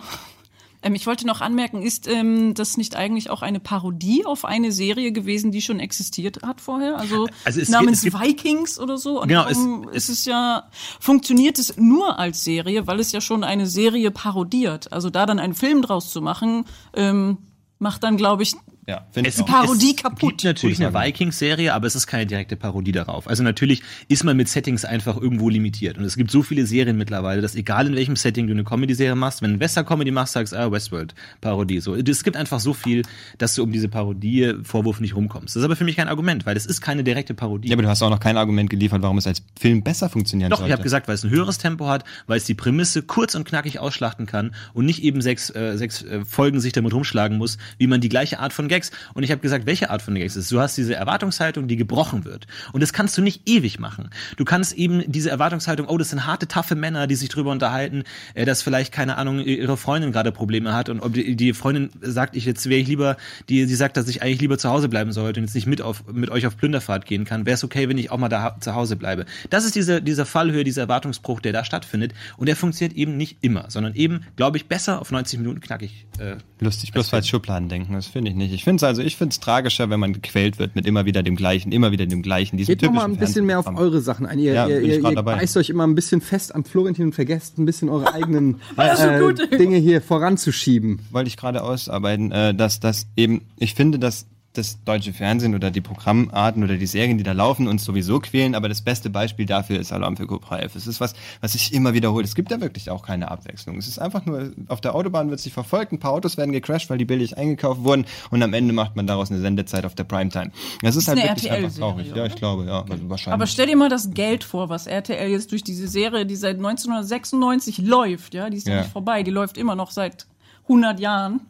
[0.84, 4.72] Ähm, ich wollte noch anmerken, ist ähm, das nicht eigentlich auch eine Parodie auf eine
[4.72, 6.98] Serie gewesen, die schon existiert hat vorher?
[7.00, 9.22] Also, Also es namens gibt- es Vikings oder so?
[9.22, 9.58] Und Genau, es-
[9.96, 10.70] ist es ja,
[11.00, 14.92] funktioniert es nur als Serie, weil es ja schon eine Serie parodiert.
[14.94, 17.38] Also da dann einen Film draus zu machen, ähm,
[17.80, 18.54] macht dann, glaube ich,
[18.88, 19.48] Ja, finde Es ich auch.
[19.48, 20.20] Parodie es kaputt.
[20.30, 23.28] gibt natürlich eine Vikings-Serie, aber es ist keine direkte Parodie darauf.
[23.28, 25.98] Also natürlich ist man mit Settings einfach irgendwo limitiert.
[25.98, 29.16] Und es gibt so viele Serien mittlerweile, dass egal in welchem Setting du eine Comedy-Serie
[29.16, 31.82] machst, wenn du eine Western-Comedy machst, sagst du, ah, Westworld-Parodie.
[31.82, 33.02] So, es gibt einfach so viel,
[33.38, 35.56] dass du um diese Parodie-Vorwurf nicht rumkommst.
[35.58, 37.68] Das ist aber für mich kein Argument, weil es ist keine direkte Parodie.
[37.68, 40.50] Ja, aber du hast auch noch kein Argument geliefert, warum es als Film besser funktionieren
[40.50, 40.70] Doch, sollte.
[40.70, 43.44] ich habe gesagt, weil es ein höheres Tempo hat, weil es die Prämisse kurz und
[43.46, 47.58] knackig ausschlachten kann und nicht eben sechs, äh, sechs äh, Folgen sich damit rumschlagen muss,
[47.78, 50.14] wie man die gleiche Art von Gag Gags und ich habe gesagt, welche Art von
[50.16, 50.52] Gags es ist.
[50.52, 52.48] Du hast diese Erwartungshaltung, die gebrochen wird.
[52.74, 54.10] Und das kannst du nicht ewig machen.
[54.38, 58.04] Du kannst eben diese Erwartungshaltung, oh, das sind harte, taffe Männer, die sich drüber unterhalten,
[58.34, 61.90] äh, dass vielleicht, keine Ahnung, ihre Freundin gerade Probleme hat und ob die, die Freundin
[62.02, 63.18] sagt, ich jetzt wäre ich lieber,
[63.50, 65.82] die, die sagt, dass ich eigentlich lieber zu Hause bleiben sollte und jetzt nicht mit
[65.82, 68.58] auf, mit euch auf Plünderfahrt gehen kann, wäre es okay, wenn ich auch mal da
[68.60, 69.26] zu Hause bleibe.
[69.50, 73.38] Das ist diese, dieser Fallhöhe, dieser Erwartungsbruch, der da stattfindet und der funktioniert eben nicht
[73.42, 76.06] immer, sondern eben, glaube ich, besser auf 90 Minuten knackig.
[76.20, 78.54] Äh, Lustig, bloß weil Schubladen denken, das finde ich nicht.
[78.54, 81.24] Ich finde es also, ich finde es tragischer, wenn man gequält wird mit immer wieder
[81.24, 82.58] dem Gleichen, immer wieder dem Gleichen.
[82.58, 84.40] Diesem Geht doch mal ein bisschen mehr auf eure Sachen ein.
[84.40, 87.58] Ihr, Ja, ihr, ihr, ihr beißt euch immer ein bisschen fest am Florentin und vergesst
[87.58, 89.40] ein bisschen eure eigenen äh, gut.
[89.58, 91.00] Dinge hier voranzuschieben.
[91.12, 94.26] wollte ich gerade ausarbeiten, äh, dass das eben, ich finde, dass
[94.58, 98.56] das deutsche Fernsehen oder die Programmarten oder die Serien, die da laufen, uns sowieso quälen,
[98.56, 100.76] aber das beste Beispiel dafür ist Alarm für Cobra 11.
[100.76, 102.26] Es ist was, was sich immer wiederholt.
[102.26, 103.78] Es gibt da wirklich auch keine Abwechslung.
[103.78, 106.90] Es ist einfach nur, auf der Autobahn wird sich verfolgt, ein paar Autos werden gecrashed,
[106.90, 110.04] weil die billig eingekauft wurden und am Ende macht man daraus eine Sendezeit auf der
[110.04, 110.52] Primetime.
[110.82, 112.12] Das ist, halt eine wirklich einfach traurig.
[112.16, 113.34] Ja, ich glaube, ja, also wahrscheinlich.
[113.34, 116.58] Aber stell dir mal das Geld vor, was RTL jetzt durch diese Serie, die seit
[116.58, 118.82] 1996 läuft, ja, die ist ja, Ja.
[118.82, 120.28] nicht vorbei, die läuft immer noch seit
[120.64, 121.42] 100 Jahren.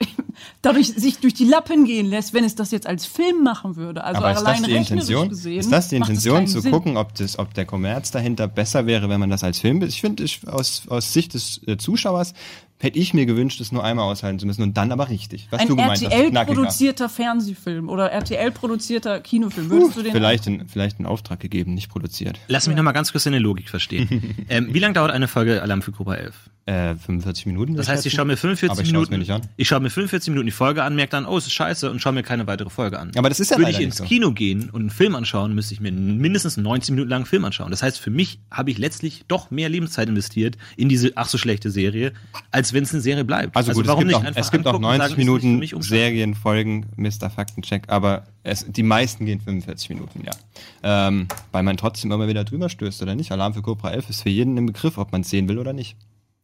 [0.62, 4.04] Dadurch sich durch die Lappen gehen lässt, wenn es das jetzt als Film machen würde.
[4.04, 5.28] Also Aber ist das die Intention?
[5.28, 6.72] Gesehen, ist das die Intention keinen zu Sinn.
[6.72, 9.82] gucken, ob das, ob der Kommerz dahinter besser wäre, wenn man das als Film?
[9.82, 12.34] Ich finde, aus, aus Sicht des äh, Zuschauers
[12.80, 15.46] hätte ich mir gewünscht, es nur einmal aushalten zu müssen und dann aber richtig.
[15.50, 16.40] Was Ein du gemeint hast, knackiger.
[16.40, 21.90] RTL-produzierter Fernsehfilm oder RTL-produzierter Kinofilm, würdest du den Vielleicht, in, vielleicht einen Auftrag gegeben, nicht
[21.90, 22.38] produziert.
[22.48, 24.34] lass mich noch mal ganz kurz in der Logik verstehen.
[24.48, 26.34] ähm, wie lange dauert eine Folge Alarm für Cobra 11?
[26.66, 27.74] Äh, 45 Minuten.
[27.74, 29.50] Das heißt, ich schaue mir 45 Aber ich schaue es Minuten, mir nicht an.
[29.56, 32.00] ich schaue mir 45 Minuten die Folge an, merke dann, oh, es ist scheiße und
[32.00, 33.10] schaue mir keine weitere Folge an.
[33.16, 34.04] Aber das ist ja Würde ich nicht ins so.
[34.04, 37.44] Kino gehen und einen Film anschauen, müsste ich mir mindestens einen 90 Minuten langen Film
[37.44, 37.70] anschauen.
[37.70, 41.38] Das heißt, für mich habe ich letztlich doch mehr Lebenszeit investiert in diese ach so
[41.38, 42.12] schlechte Serie,
[42.52, 43.56] als wenn es eine Serie bleibt.
[43.56, 45.18] Also, gut, warum es gibt, nicht auch, es gibt auch angucken und 90 sagen, ist
[45.18, 45.90] Minuten mich umschauen?
[45.90, 47.30] Serienfolgen, Mr.
[47.30, 50.32] Faktencheck, aber es, die meisten gehen 45 Minuten, ja.
[50.82, 53.32] Ähm, weil man trotzdem immer wieder drüber stößt, oder nicht?
[53.32, 55.72] Alarm für Cobra 11 ist für jeden im Begriff, ob man es sehen will oder
[55.72, 55.96] nicht.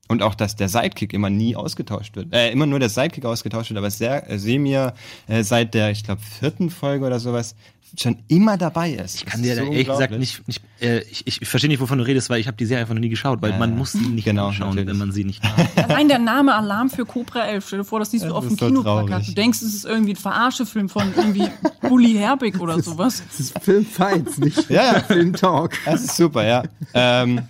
[0.09, 2.32] Und auch, dass der Sidekick immer nie ausgetauscht wird.
[2.32, 4.94] Äh, immer nur der Sidekick ausgetauscht wird, aber sehr, äh, Semir
[5.26, 7.57] äh, seit der, ich glaube, vierten Folge oder sowas
[8.00, 9.16] schon immer dabei ist.
[9.16, 12.04] Ich kann dir da ehrlich gesagt nicht, nicht äh, ich, ich, verstehe nicht, wovon du
[12.04, 14.24] redest, weil ich habe die Serie einfach noch nie geschaut, weil man muss sie nicht
[14.24, 14.86] genau, natürlich.
[14.86, 15.42] wenn man sie nicht
[15.76, 17.66] Allein der Name Alarm für Cobra 11.
[17.66, 19.28] Stell dir vor, das siehst du Das auf dem ist so Kinoplakat.
[19.28, 21.48] Du denkst, es ist irgendwie ein Verarschefilm von irgendwie
[21.80, 23.22] Bully Herbig oder sowas.
[23.28, 25.00] Das ist Filmfights, nicht Ja, ja.
[25.00, 25.78] Filmtalk.
[25.84, 26.64] Das ist super, ja.
[26.92, 27.40] ähm,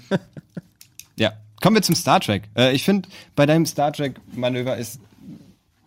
[1.17, 2.45] ja, kommen wir zum Star Trek.
[2.57, 5.01] Äh, ich finde, bei deinem Star Trek-Manöver ist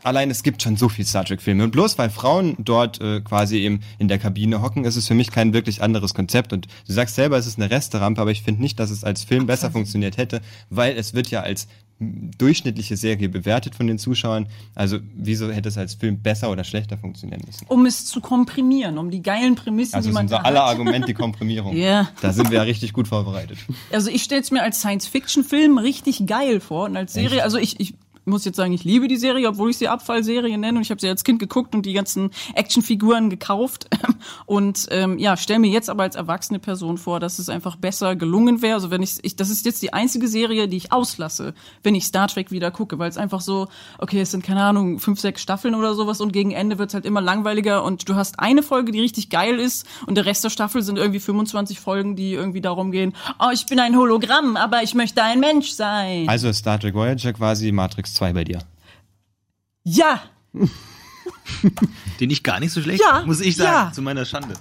[0.03, 1.63] allein es gibt schon so viel Star Trek-Filme.
[1.63, 5.13] Und bloß weil Frauen dort äh, quasi eben in der Kabine hocken, ist es für
[5.13, 6.53] mich kein wirklich anderes Konzept.
[6.53, 9.23] Und du sagst selber, es ist eine Resterampe, aber ich finde nicht, dass es als
[9.23, 11.67] Film besser funktioniert hätte, weil es wird ja als
[11.99, 14.47] durchschnittliche Serie bewertet von den Zuschauern.
[14.73, 17.65] Also wieso hätte es als Film besser oder schlechter funktionieren müssen?
[17.67, 20.63] Um es zu komprimieren, um die geilen Prämissen, Also die ist man unser aller.
[20.63, 21.75] Argument die Komprimierung.
[21.75, 22.09] Ja.
[22.21, 23.57] Da sind wir ja richtig gut vorbereitet.
[23.91, 27.79] Also ich stelle es mir als Science-Fiction-Film richtig geil vor und als Serie, also ich,
[27.79, 27.95] ich
[28.29, 31.01] muss jetzt sagen, ich liebe die Serie, obwohl ich sie Abfallserie nenne und ich habe
[31.01, 33.87] sie als Kind geguckt und die ganzen Actionfiguren gekauft
[34.45, 38.15] und ähm, ja, stell mir jetzt aber als erwachsene Person vor, dass es einfach besser
[38.15, 38.75] gelungen wäre.
[38.75, 41.53] Also wenn ich, ich, das ist jetzt die einzige Serie, die ich auslasse,
[41.83, 43.67] wenn ich Star Trek wieder gucke, weil es einfach so,
[43.97, 46.93] okay, es sind keine Ahnung fünf, sechs Staffeln oder sowas und gegen Ende wird es
[46.93, 50.43] halt immer langweiliger und du hast eine Folge, die richtig geil ist und der Rest
[50.43, 54.55] der Staffel sind irgendwie 25 Folgen, die irgendwie darum gehen, oh, ich bin ein Hologramm,
[54.57, 56.27] aber ich möchte ein Mensch sein.
[56.27, 58.59] Also Star Trek Voyager quasi Matrix 2 bei dir.
[59.83, 60.21] Ja,
[62.19, 63.91] Den ich gar nicht so schlecht, Ja, muss ich sagen, ja.
[63.93, 64.55] zu meiner Schande.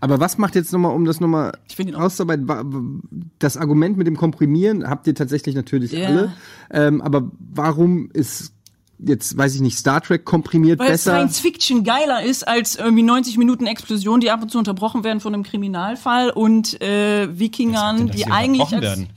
[0.00, 1.52] Aber was macht jetzt nochmal, um das nochmal
[1.94, 3.02] auszuarbeiten,
[3.38, 6.06] das Argument mit dem Komprimieren habt ihr tatsächlich natürlich Ja.
[6.08, 6.32] alle.
[6.70, 8.52] Ähm, aber warum ist
[8.98, 11.12] jetzt, weiß ich nicht, Star Trek komprimiert weil besser?
[11.12, 15.20] Science Fiction geiler ist als irgendwie 90 Minuten Explosion, die ab und zu unterbrochen werden
[15.20, 19.08] von einem Kriminalfall und äh, Wikingern, die eigentlich als, werden.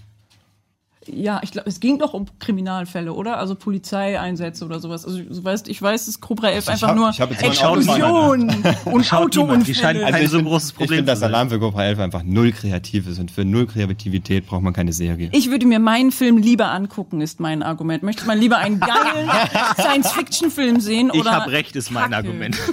[1.06, 3.38] Ja, ich glaube, es ging doch um Kriminalfälle, oder?
[3.38, 5.06] Also Polizeieinsätze oder sowas.
[5.06, 8.50] Also du weißt, ich weiß, dass Cobra 11 ich einfach hab- nur ich Explosionen
[8.86, 9.68] und Schaut niemand.
[9.68, 10.28] Die scheinen Autounfälle.
[10.28, 11.22] kein so großes Ich Problem finde, dass.
[11.24, 14.94] Alarm für Cobra 11 einfach null kreativ ist und für null Kreativität braucht man keine
[14.94, 15.30] Serie.
[15.34, 18.04] Ich würde mir meinen Film lieber angucken, ist mein Argument.
[18.04, 19.30] Möchte man lieber einen geilen
[19.80, 22.16] Science-Fiction-Film sehen Ich oder habe recht, ist mein Kacke?
[22.16, 22.58] Argument.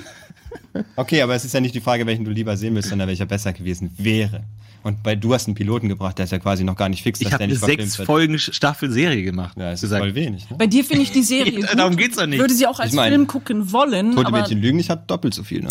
[0.95, 3.26] Okay, aber es ist ja nicht die Frage, welchen du lieber sehen willst, sondern welcher
[3.26, 4.45] besser gewesen wäre.
[4.83, 7.20] Und bei du hast einen Piloten gebracht, der ist ja quasi noch gar nicht fix,
[7.20, 7.97] Ich habe eine sechs.
[7.97, 9.59] Folgen Staffel Serie gemacht.
[9.59, 10.03] Ja, es ist gesagt.
[10.03, 10.49] voll wenig.
[10.49, 10.57] Ne?
[10.57, 11.78] Bei dir finde ich die Serie Ja, gut.
[11.78, 12.39] darum geht's doch nicht.
[12.39, 15.11] Würde sie auch als Ich mein, Film gucken wollen, Tote aber Mädchen lügen nicht, hat
[15.11, 15.68] doppelt so viel, ne?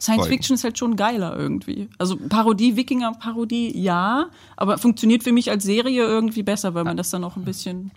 [0.00, 1.88] Science Fiction ist halt schon geiler irgendwie.
[1.96, 7.10] Also Parodie, Wikinger-Parodie, ja, aber funktioniert für mich als Serie irgendwie besser, weil man das
[7.10, 7.92] dann auch ein bisschen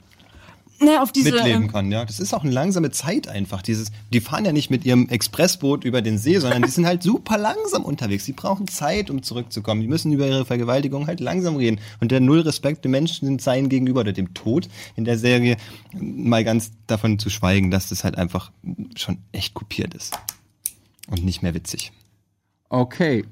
[0.80, 2.04] Ne, auf diese, mitleben ähm, kann, ja.
[2.04, 3.62] Das ist auch eine langsame Zeit einfach.
[3.62, 7.02] Dieses, die fahren ja nicht mit ihrem Expressboot über den See, sondern die sind halt
[7.02, 8.26] super langsam unterwegs.
[8.26, 9.80] Die brauchen Zeit, um zurückzukommen.
[9.80, 11.80] Die müssen über ihre Vergewaltigung halt langsam reden.
[12.02, 14.68] Und der null Respekt dem Menschen sein gegenüber oder dem Tod
[14.98, 15.56] in der Serie,
[15.94, 18.52] mal ganz davon zu schweigen, dass das halt einfach
[18.98, 20.18] schon echt kopiert ist.
[21.08, 21.94] Und nicht mehr witzig.
[22.68, 23.24] Okay.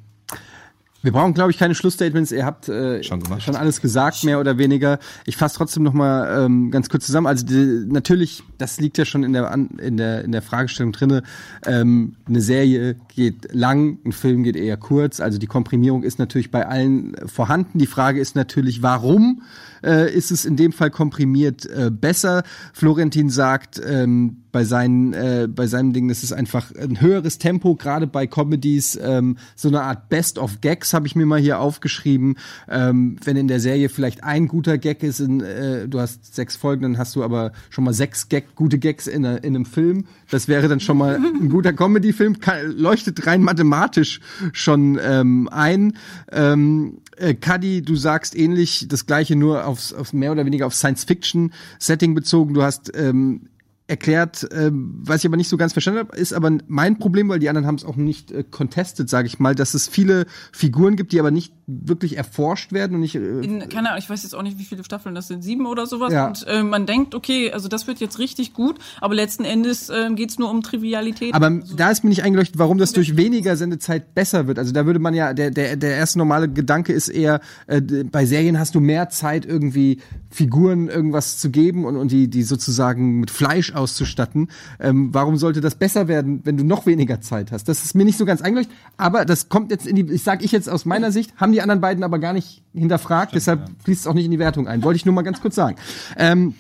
[1.03, 2.31] Wir brauchen, glaube ich, keine Schlussstatements.
[2.31, 3.43] Ihr habt äh, Schon gemacht.
[3.43, 4.99] schon alles gesagt, mehr oder weniger.
[5.25, 7.27] Ich fasse trotzdem noch mal ähm, ganz kurz zusammen.
[7.27, 11.23] Also die, natürlich, das liegt ja schon in der in der in der Fragestellung drinne.
[11.65, 15.19] Ähm, eine Serie geht lang, ein Film geht eher kurz.
[15.19, 17.79] Also die Komprimierung ist natürlich bei allen vorhanden.
[17.79, 19.41] Die Frage ist natürlich, warum
[19.83, 22.43] äh, ist es in dem Fall komprimiert äh, besser?
[22.73, 28.05] Florentin sagt ähm, bei seinen äh, bei seinem Ding, ist einfach ein höheres Tempo, gerade
[28.05, 32.35] bei Comedies, ähm, so eine Art Best of Gags habe ich mir mal hier aufgeschrieben.
[32.69, 36.55] Ähm, wenn in der Serie vielleicht ein guter Gag ist, in, äh, du hast sechs
[36.55, 39.65] Folgen, dann hast du aber schon mal sechs Gag, gute Gags in, einer- in einem
[39.65, 40.05] Film.
[40.29, 42.35] Das wäre dann schon mal ein guter Comedy-Film,
[42.75, 44.19] leuchtet rein mathematisch
[44.51, 45.93] schon ähm, ein.
[46.31, 50.75] Ähm, äh, Cuddy, du sagst ähnlich das gleiche, nur aufs, auf mehr oder weniger auf
[50.75, 52.53] Science-Fiction-Setting bezogen.
[52.53, 53.49] Du hast ähm,
[53.87, 57.39] erklärt, ähm, was ich aber nicht so ganz verstanden habe, ist aber mein Problem, weil
[57.39, 60.95] die anderen haben es auch nicht äh, contested, sage ich mal, dass es viele Figuren
[60.95, 64.23] gibt, die aber nicht wirklich erforscht werden und nicht äh, in, keine Ahnung, ich weiß
[64.23, 66.13] jetzt auch nicht, wie viele Staffeln das sind, sieben oder sowas.
[66.13, 66.27] Ja.
[66.27, 70.09] Und äh, man denkt, okay, also das wird jetzt richtig gut, aber letzten Endes äh,
[70.15, 71.33] geht's nur um Trivialität.
[71.33, 74.59] Aber da ist mir nicht eingeleuchtet, warum das durch weniger Sendezeit besser wird.
[74.59, 78.25] Also da würde man ja, der, der, der erste normale Gedanke ist eher, äh, bei
[78.25, 83.19] Serien hast du mehr Zeit, irgendwie Figuren irgendwas zu geben und, und die, die sozusagen
[83.19, 84.49] mit Fleisch auszustatten.
[84.79, 87.67] Ähm, warum sollte das besser werden, wenn du noch weniger Zeit hast?
[87.67, 90.43] Das ist mir nicht so ganz eingeleuchtet, aber das kommt jetzt in die, ich sage
[90.43, 94.01] ich jetzt aus meiner Sicht, haben die anderen beiden aber gar nicht hinterfragt, deshalb fließt
[94.01, 94.83] es auch nicht in die Wertung ein.
[94.83, 95.77] Wollte ich nur mal ganz kurz sagen.
[96.17, 96.55] Ähm,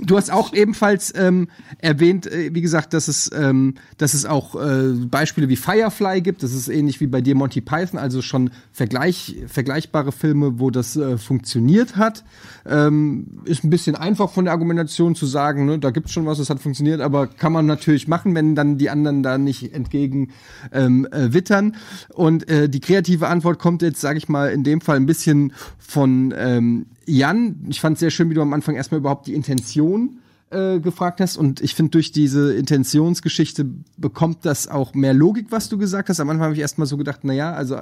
[0.00, 4.56] Du hast auch ebenfalls ähm, erwähnt, äh, wie gesagt, dass es, ähm, dass es auch
[4.56, 6.42] äh, Beispiele wie Firefly gibt.
[6.42, 10.96] Das ist ähnlich wie bei dir Monty Python, also schon vergleich, vergleichbare Filme, wo das
[10.96, 12.24] äh, funktioniert hat.
[12.66, 16.38] Ähm, ist ein bisschen einfach von der Argumentation zu sagen, ne, da gibt's schon was,
[16.38, 20.30] das hat funktioniert, aber kann man natürlich machen, wenn dann die anderen da nicht entgegen
[20.72, 21.76] ähm, äh, wittern.
[22.12, 25.52] Und äh, die kreative Antwort kommt jetzt, sage ich mal, in dem Fall ein bisschen
[25.78, 27.66] von ähm, Jan.
[27.68, 30.18] Ich fand sehr schön, wie du am Anfang erstmal überhaupt die Intention
[30.50, 31.36] äh, gefragt hast.
[31.36, 36.20] Und ich finde, durch diese Intentionsgeschichte bekommt das auch mehr Logik, was du gesagt hast.
[36.20, 37.76] Am Anfang habe ich erstmal so gedacht, na ja, also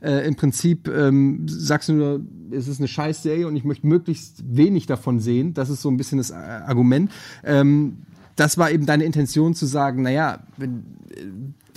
[0.00, 4.42] äh, im Prinzip ähm, sagst du nur, es ist eine Scheißserie und ich möchte möglichst
[4.46, 5.52] wenig davon sehen.
[5.52, 7.10] Das ist so ein bisschen das äh, Argument.
[7.44, 7.98] Ähm,
[8.36, 10.84] das war eben deine Intention zu sagen, na ja, wenn,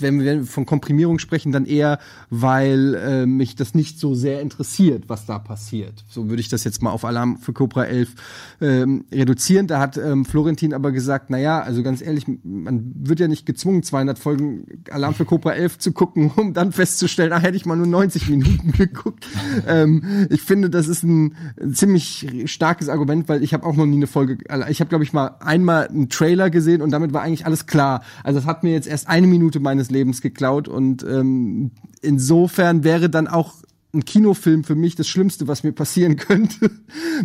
[0.01, 5.05] wenn wir von Komprimierung sprechen, dann eher, weil äh, mich das nicht so sehr interessiert,
[5.07, 6.03] was da passiert.
[6.09, 8.15] So würde ich das jetzt mal auf Alarm für Cobra 11
[8.61, 9.67] ähm, reduzieren.
[9.67, 13.45] Da hat ähm, Florentin aber gesagt, na ja, also ganz ehrlich, man wird ja nicht
[13.45, 17.65] gezwungen, 200 Folgen Alarm für Cobra 11 zu gucken, um dann festzustellen, ah, hätte ich
[17.65, 19.27] mal nur 90 Minuten geguckt.
[19.67, 21.35] ähm, ich finde, das ist ein
[21.73, 24.37] ziemlich starkes Argument, weil ich habe auch noch nie eine Folge,
[24.69, 28.03] ich habe glaube ich mal einmal einen Trailer gesehen und damit war eigentlich alles klar.
[28.23, 31.71] Also das hat mir jetzt erst eine Minute meines Lebens geklaut und ähm,
[32.01, 33.55] insofern wäre dann auch
[33.93, 36.71] ein Kinofilm für mich das Schlimmste, was mir passieren könnte.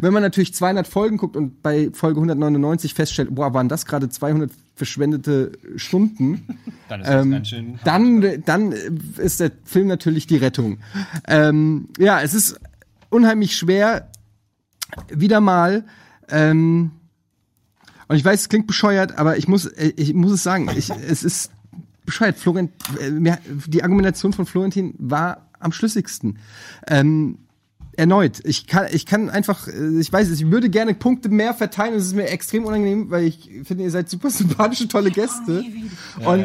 [0.01, 4.09] Wenn man natürlich 200 Folgen guckt und bei Folge 199 feststellt, boah, waren das gerade
[4.09, 6.47] 200 verschwendete Stunden,
[6.89, 7.79] Dann ist das ähm, ganz schön.
[7.85, 8.73] dann, dann
[9.19, 10.79] ist der Film natürlich die Rettung.
[11.29, 12.59] Ähm, ja, es ist
[13.11, 14.11] unheimlich schwer,
[15.09, 15.85] wieder mal,
[16.29, 16.93] ähm,
[18.07, 20.91] und ich weiß, es klingt bescheuert, aber ich muss, äh, ich muss es sagen, ich,
[20.91, 21.51] es ist
[22.05, 22.37] bescheuert.
[22.37, 23.37] Florent, äh,
[23.67, 26.39] die Argumentation von Florentin war am schlüssigsten.
[26.87, 27.39] Ähm,
[27.97, 31.55] erneut, ich kann, ich kann einfach, äh, ich weiß es, ich würde gerne Punkte mehr
[31.55, 31.95] verteilen.
[31.95, 35.65] Es ist mir extrem unangenehm, weil ich finde, ihr seid super sympathische, tolle Gäste.
[36.25, 36.45] Und,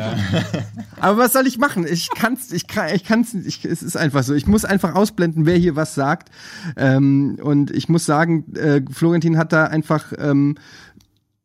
[1.00, 1.86] aber was soll ich machen?
[1.90, 4.34] Ich kann's, ich kann, ich kann's, ich, es ist einfach so.
[4.34, 6.30] Ich muss einfach ausblenden, wer hier was sagt.
[6.76, 10.56] Ähm, und ich muss sagen, äh, Florentin hat da einfach ähm,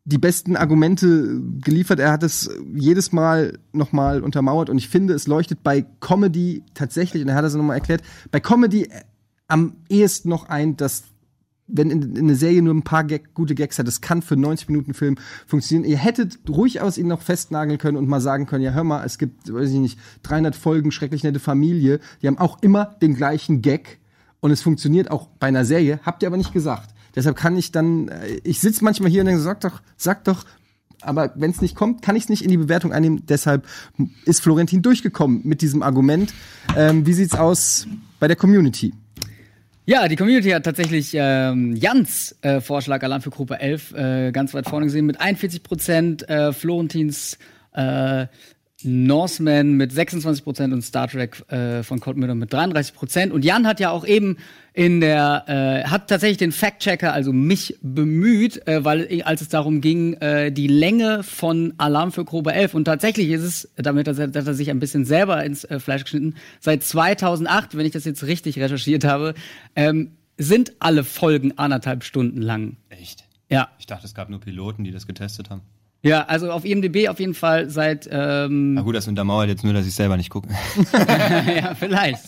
[0.05, 1.99] die besten Argumente geliefert.
[1.99, 7.23] Er hat es jedes Mal nochmal untermauert und ich finde, es leuchtet bei Comedy tatsächlich,
[7.23, 8.89] und er hat es nochmal erklärt, bei Comedy
[9.49, 11.05] am ehesten noch ein, dass
[11.67, 14.37] wenn in, in eine Serie nur ein paar Gag, gute Gags hat, das kann für
[14.37, 15.89] 90 Minuten Film funktionieren.
[15.89, 19.17] Ihr hättet durchaus ihn noch festnageln können und mal sagen können, ja hör mal, es
[19.17, 23.63] gibt, weiß ich nicht, 300 Folgen schrecklich nette Familie, die haben auch immer den gleichen
[23.63, 24.01] Gag
[24.41, 26.94] und es funktioniert auch bei einer Serie, habt ihr aber nicht gesagt.
[27.15, 30.45] Deshalb kann ich dann, äh, ich sitze manchmal hier und denke, sag doch, sag doch,
[31.01, 33.25] aber wenn es nicht kommt, kann ich es nicht in die Bewertung einnehmen.
[33.29, 33.67] Deshalb
[34.25, 36.33] ist Florentin durchgekommen mit diesem Argument.
[36.77, 37.87] Ähm, wie sieht's aus
[38.21, 38.93] bei der Community?
[39.87, 44.55] Ja, die Community hat tatsächlich ähm, Jans äh, Vorschlag Alarm für Gruppe 11 äh, ganz
[44.55, 47.39] weit vorne gesehen mit 41 Prozent, äh, Florentins
[47.73, 48.27] äh,
[48.83, 53.33] Norseman mit 26 Prozent und Star Trek äh, von Colt Miller mit 33 Prozent.
[53.33, 54.39] Und Jan hat ja auch eben
[54.75, 59.81] in der, äh, hat tatsächlich den Fact-Checker, also mich bemüht, äh, weil als es darum
[59.81, 64.19] ging, äh, die Länge von Alarm für Gruppe 11 und tatsächlich ist es, damit hat
[64.19, 67.93] er, hat er sich ein bisschen selber ins äh, Fleisch geschnitten, seit 2008, wenn ich
[67.93, 69.35] das jetzt richtig recherchiert habe,
[69.77, 72.77] ähm, sind alle Folgen anderthalb Stunden lang.
[72.89, 73.25] Echt?
[73.49, 75.61] Ja, Ich dachte, es gab nur Piloten, die das getestet haben.
[76.05, 79.73] Ja, also auf IMDb auf jeden Fall seit ähm, Na gut, das untermauert jetzt nur,
[79.73, 80.49] dass ich selber nicht gucke.
[80.93, 82.27] ja, vielleicht.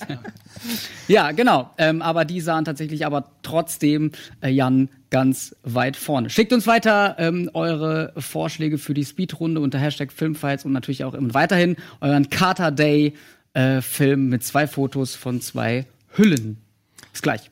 [1.08, 1.70] ja, genau.
[1.76, 6.30] Ähm, aber die sahen tatsächlich aber trotzdem äh, Jan ganz weit vorne.
[6.30, 11.12] Schickt uns weiter ähm, eure Vorschläge für die Speedrunde unter Hashtag Filmfights und natürlich auch
[11.12, 13.12] immer weiterhin euren Carter Day
[13.52, 15.84] äh, Film mit zwei Fotos von zwei
[16.16, 16.56] Hüllen.
[17.12, 17.50] Bis gleich.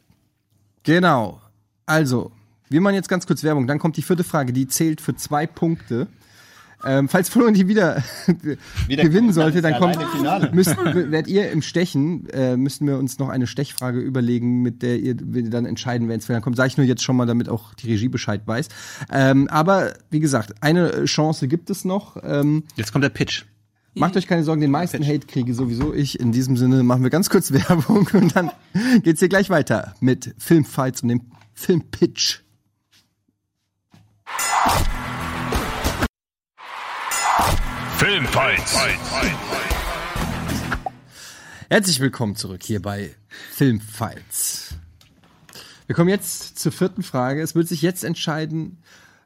[0.85, 1.41] Genau.
[1.85, 2.33] Also,
[2.75, 3.69] wir machen jetzt ganz kurz Werbung.
[3.69, 6.09] Dann kommt die vierte Frage, die zählt für zwei Punkte.
[6.85, 8.03] Ähm, falls Florian wieder,
[8.89, 9.97] gewinnen sollte, dann kommt,
[10.53, 14.99] müsst, werdet ihr im Stechen, äh, müssten wir uns noch eine Stechfrage überlegen, mit der
[14.99, 16.57] ihr dann entscheiden, wer ins Finale kommt.
[16.57, 18.69] Sage ich nur jetzt schon mal, damit auch die Regie Bescheid weiß.
[19.13, 22.17] Ähm, aber wie gesagt, eine Chance gibt es noch.
[22.25, 23.45] Ähm, Jetzt kommt der Pitch.
[23.95, 26.19] Macht euch keine Sorgen, den meisten Hate kriege sowieso ich.
[26.19, 28.51] In diesem Sinne machen wir ganz kurz Werbung und dann
[29.05, 31.21] geht's hier gleich weiter mit Filmfights und dem
[31.55, 32.44] Filmpitch.
[37.99, 38.77] Filmfights.
[41.71, 43.15] Herzlich willkommen zurück hier bei
[43.53, 44.75] Filmfights.
[45.87, 47.41] Wir kommen jetzt zur vierten Frage.
[47.41, 48.79] Es wird sich jetzt entscheiden,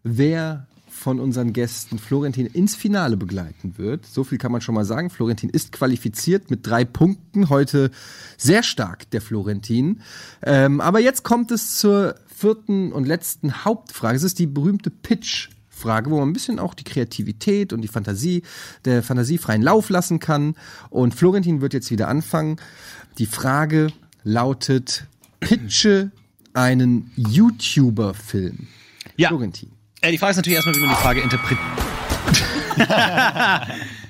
[0.02, 4.04] wer von unseren Gästen Florentin ins Finale begleiten wird.
[4.04, 5.10] So viel kann man schon mal sagen.
[5.10, 7.48] Florentin ist qualifiziert mit drei Punkten.
[7.48, 7.90] Heute
[8.36, 10.02] sehr stark der Florentin.
[10.42, 14.16] Ähm, aber jetzt kommt es zur vierten und letzten Hauptfrage.
[14.16, 15.48] Es ist die berühmte Pitch.
[15.68, 18.42] Frage, wo man ein bisschen auch die Kreativität und die Fantasie,
[18.84, 20.56] der Fantasie freien Lauf lassen kann.
[20.90, 22.56] Und Florentin wird jetzt wieder anfangen.
[23.18, 23.92] Die Frage
[24.24, 25.06] lautet,
[25.38, 26.10] pitche
[26.52, 28.66] einen YouTuber-Film.
[29.16, 29.28] Ja.
[29.28, 29.70] Florentin.
[30.00, 31.60] Äh, die Frage ist natürlich erstmal, wie man die Frage interpretiert.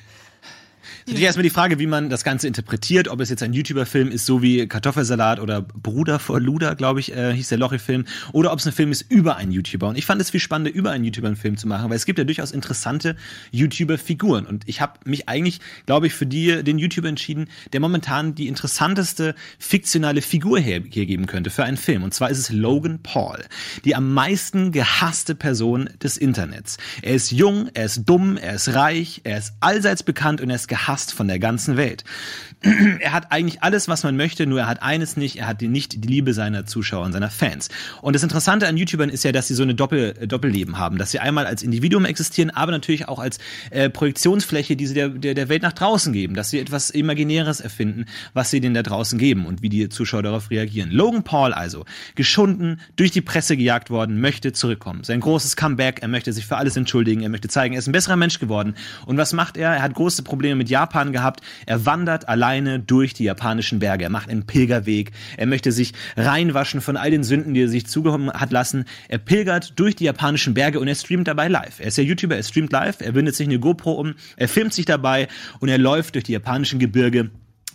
[1.08, 4.26] Natürlich erstmal die Frage, wie man das Ganze interpretiert, ob es jetzt ein YouTuber-Film ist,
[4.26, 8.04] so wie Kartoffelsalat oder Bruder vor Luder, glaube ich, äh, hieß der Lochi-Film,
[8.34, 9.88] oder ob es ein Film ist über einen YouTuber.
[9.88, 12.04] Und ich fand es viel spannender, über einen YouTuber einen Film zu machen, weil es
[12.04, 13.16] gibt ja durchaus interessante
[13.52, 14.44] YouTuber-Figuren.
[14.44, 18.46] Und ich habe mich eigentlich, glaube ich, für die, den YouTuber entschieden, der momentan die
[18.46, 22.02] interessanteste fiktionale Figur her hergeben könnte für einen Film.
[22.02, 23.42] Und zwar ist es Logan Paul,
[23.86, 26.76] die am meisten gehasste Person des Internets.
[27.00, 30.56] Er ist jung, er ist dumm, er ist reich, er ist allseits bekannt und er
[30.56, 32.04] ist gehasst von der ganzen Welt.
[33.00, 36.04] er hat eigentlich alles, was man möchte, nur er hat eines nicht, er hat nicht
[36.04, 37.68] die Liebe seiner Zuschauer und seiner Fans.
[38.02, 40.98] Und das Interessante an YouTubern ist ja, dass sie so eine Doppel, äh, Doppelleben haben,
[40.98, 43.38] dass sie einmal als Individuum existieren, aber natürlich auch als
[43.70, 47.60] äh, Projektionsfläche, die sie der, der, der Welt nach draußen geben, dass sie etwas Imaginäres
[47.60, 50.90] erfinden, was sie denen da draußen geben und wie die Zuschauer darauf reagieren.
[50.90, 51.84] Logan Paul also,
[52.16, 55.04] geschunden, durch die Presse gejagt worden, möchte zurückkommen.
[55.04, 57.92] Sein großes Comeback, er möchte sich für alles entschuldigen, er möchte zeigen, er ist ein
[57.92, 58.74] besserer Mensch geworden.
[59.06, 59.70] Und was macht er?
[59.74, 64.10] Er hat große Probleme mit Japan gehabt, er wandert alleine durch die japanischen Berge, er
[64.10, 68.32] macht einen Pilgerweg, er möchte sich reinwaschen von all den Sünden, die er sich zugekommen
[68.32, 68.86] hat lassen.
[69.08, 71.78] Er pilgert durch die japanischen Berge und er streamt dabei live.
[71.78, 74.72] Er ist ja YouTuber, er streamt live, er bindet sich eine GoPro um, er filmt
[74.72, 75.28] sich dabei
[75.60, 77.30] und er läuft durch die japanischen Gebirge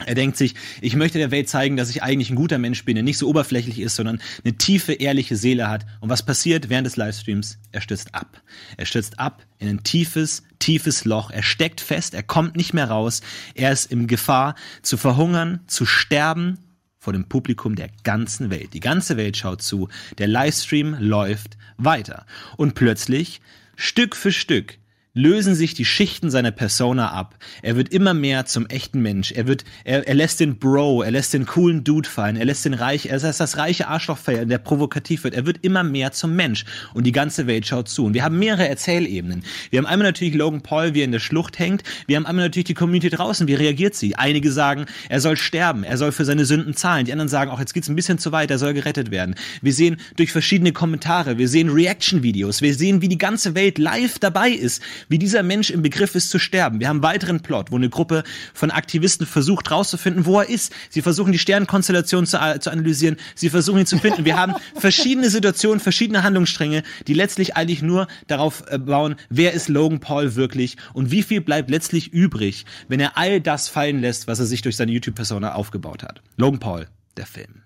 [0.06, 2.96] er denkt sich, ich möchte der Welt zeigen, dass ich eigentlich ein guter Mensch bin,
[2.96, 5.86] der nicht so oberflächlich ist, sondern eine tiefe, ehrliche Seele hat.
[6.02, 7.60] Und was passiert während des Livestreams?
[7.72, 8.42] Er stürzt ab.
[8.76, 11.30] Er stürzt ab in ein tiefes, tiefes Loch.
[11.30, 13.22] Er steckt fest, er kommt nicht mehr raus.
[13.54, 16.58] Er ist in Gefahr zu verhungern, zu sterben
[16.98, 18.74] vor dem Publikum der ganzen Welt.
[18.74, 19.90] Die ganze Welt schaut zu.
[20.20, 22.26] Der Livestream läuft weiter.
[22.56, 23.42] Und plötzlich,
[23.76, 24.78] Stück für Stück,
[25.16, 27.36] lösen sich die Schichten seiner Persona ab.
[27.62, 29.32] Er wird immer mehr zum echten Mensch.
[29.32, 32.66] Er wird, er, er lässt den Bro, er lässt den coolen Dude fallen, er lässt
[32.66, 35.36] den reich, er lässt das reiche Arschloch fallen, der provokativ wird.
[35.36, 38.06] Er wird immer mehr zum Mensch und die ganze Welt schaut zu.
[38.06, 39.44] Und wir haben mehrere Erzählebenen.
[39.70, 41.84] Wir haben einmal natürlich Logan Paul, wie er in der Schlucht hängt.
[42.08, 43.48] Wir haben einmal natürlich die Community draußen.
[43.48, 44.16] Wie reagiert sie?
[44.16, 47.06] Einige sagen, er soll sterben, er soll für seine Sünden zahlen.
[47.06, 49.36] Die anderen sagen, auch jetzt geht's ein bisschen zu weit, er soll gerettet werden.
[49.62, 54.18] Wir sehen durch verschiedene Kommentare, wir sehen Reaction-Videos, wir sehen, wie die ganze Welt live
[54.18, 56.80] dabei ist, wie dieser Mensch im Begriff ist zu sterben.
[56.80, 58.24] Wir haben einen weiteren Plot, wo eine Gruppe
[58.54, 60.74] von Aktivisten versucht rauszufinden, wo er ist.
[60.90, 64.26] Sie versuchen die Sternenkonstellation zu, zu analysieren, sie versuchen ihn zu finden.
[64.26, 69.70] Wir haben verschiedene Situationen, verschiedene Handlungsstränge, die letztlich eigentlich nur darauf äh, bauen, wer ist
[69.70, 74.28] Logan Paul wirklich und wie viel bleibt letztlich übrig, wenn er all das fallen lässt,
[74.28, 76.22] was er sich durch seine YouTube-Persona aufgebaut hat.
[76.38, 77.64] Logan Paul, der Film.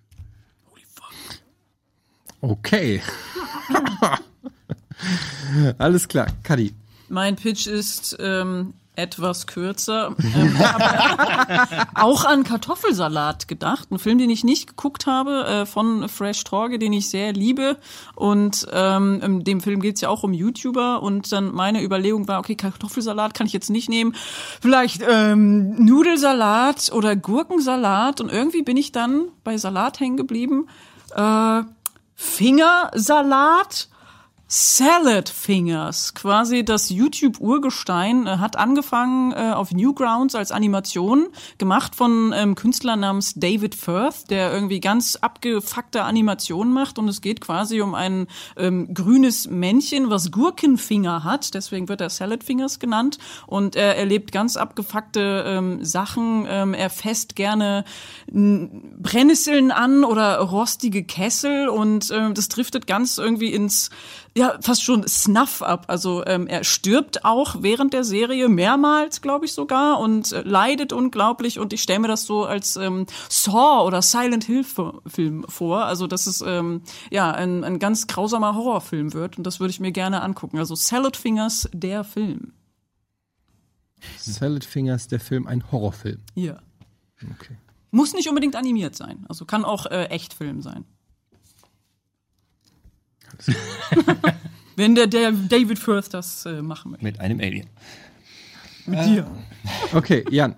[2.42, 3.02] Okay.
[5.78, 6.74] Alles klar, Kadi.
[7.10, 10.16] Mein Pitch ist ähm, etwas kürzer.
[10.38, 10.58] Ähm,
[11.96, 13.92] auch an Kartoffelsalat gedacht.
[13.92, 17.78] Ein Film, den ich nicht geguckt habe, äh, von Fresh Torge, den ich sehr liebe.
[18.16, 21.02] Und ähm, in dem Film geht's ja auch um YouTuber.
[21.02, 24.16] Und dann meine Überlegung war, okay, Kartoffelsalat kann ich jetzt nicht nehmen.
[24.62, 28.20] Vielleicht ähm, Nudelsalat oder Gurkensalat.
[28.22, 30.68] Und irgendwie bin ich dann bei Salat hängen geblieben.
[31.16, 31.62] Äh,
[32.16, 33.90] Fingersalat
[34.50, 42.32] Salad Fingers, quasi das YouTube-Urgestein, äh, hat angefangen äh, auf Newgrounds als Animation, gemacht von
[42.32, 47.82] einem Künstler namens David Firth, der irgendwie ganz abgefuckte Animationen macht und es geht quasi
[47.82, 53.18] um ein ähm, grünes Männchen, was Gurkenfinger hat, deswegen wird er Salad Fingers genannt.
[53.48, 57.84] Und er erlebt ganz abgefuckte ähm, Sachen, ähm, er fässt gerne
[58.28, 61.68] Brennnesseln an oder rostige Kessel.
[61.68, 63.90] Und ähm, das driftet ganz irgendwie ins
[64.38, 65.86] ja, fast schon Snuff ab.
[65.88, 70.94] Also ähm, er stirbt auch während der Serie mehrmals, glaube ich sogar, und äh, leidet
[70.94, 71.58] unglaublich.
[71.58, 75.86] Und ich stelle mir das so als ähm, Saw oder Silent Hill Film vor.
[75.86, 79.40] Also dass es ähm, ja ein, ein ganz grausamer Horrorfilm wird.
[79.40, 80.60] Und das würde ich mir gerne angucken.
[80.60, 82.54] Also Salad Fingers, der Film.
[84.20, 86.20] Salad Fingers, der Film, ein Horrorfilm.
[86.36, 86.60] Ja.
[87.34, 87.58] Okay.
[87.90, 89.26] Muss nicht unbedingt animiert sein.
[89.30, 90.86] Also kann auch äh, Echtfilm sein.
[94.76, 97.04] Wenn der, der David Firth das äh, machen möchte.
[97.04, 97.68] Mit einem Alien.
[98.86, 99.28] Mit dir.
[99.94, 100.56] Okay, Jan.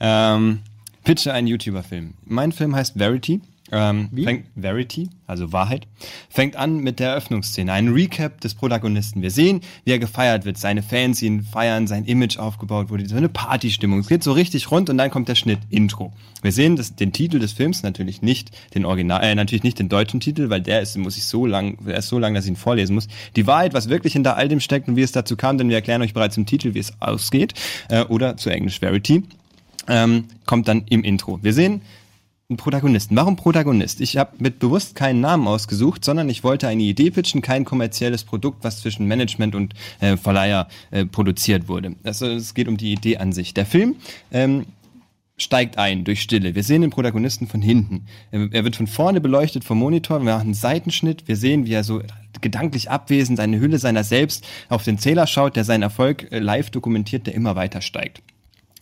[0.00, 0.60] Ähm,
[1.04, 2.14] pitche einen YouTuber-Film.
[2.24, 3.40] Mein Film heißt Verity.
[3.72, 4.24] Ähm, Wie?
[4.24, 5.86] Fängt, Verity, also Wahrheit,
[6.28, 7.72] fängt an mit der Eröffnungsszene.
[7.72, 9.22] Ein Recap des Protagonisten.
[9.22, 10.58] Wir sehen, wie er gefeiert wird.
[10.58, 13.08] Seine Fans ihn feiern, sein Image aufgebaut wurde.
[13.08, 14.00] So eine Partystimmung.
[14.00, 16.12] Es geht so richtig rund und dann kommt der Schnitt, Intro.
[16.42, 19.88] Wir sehen das, den Titel des Films, natürlich nicht den Original, äh, natürlich nicht den
[19.88, 22.50] deutschen Titel, weil der ist, muss ich so lang, der ist so lang, dass ich
[22.50, 23.08] ihn vorlesen muss.
[23.36, 25.76] Die Wahrheit, was wirklich hinter all dem steckt und wie es dazu kam, denn wir
[25.76, 27.54] erklären euch bereits im Titel, wie es ausgeht,
[27.88, 29.24] äh, oder zu Englisch Verity,
[29.88, 31.38] ähm, kommt dann im Intro.
[31.42, 31.82] Wir sehen
[32.50, 33.16] einen Protagonisten.
[33.16, 34.00] Warum Protagonist?
[34.00, 38.24] Ich habe mit bewusst keinen Namen ausgesucht, sondern ich wollte eine Idee pitchen, kein kommerzielles
[38.24, 41.94] Produkt, was zwischen Management und äh, Verleiher äh, produziert wurde.
[42.02, 43.54] Also es geht um die Idee an sich.
[43.54, 43.96] Der Film
[44.32, 44.66] ähm,
[45.38, 46.54] steigt ein durch Stille.
[46.54, 48.06] Wir sehen den Protagonisten von hinten.
[48.30, 50.18] Er wird von vorne beleuchtet vom Monitor.
[50.18, 51.28] Wir machen einen Seitenschnitt.
[51.28, 52.02] Wir sehen, wie er so
[52.40, 56.70] gedanklich abwesend seine Hülle seiner selbst auf den Zähler schaut, der seinen Erfolg äh, live
[56.70, 58.22] dokumentiert, der immer weiter steigt.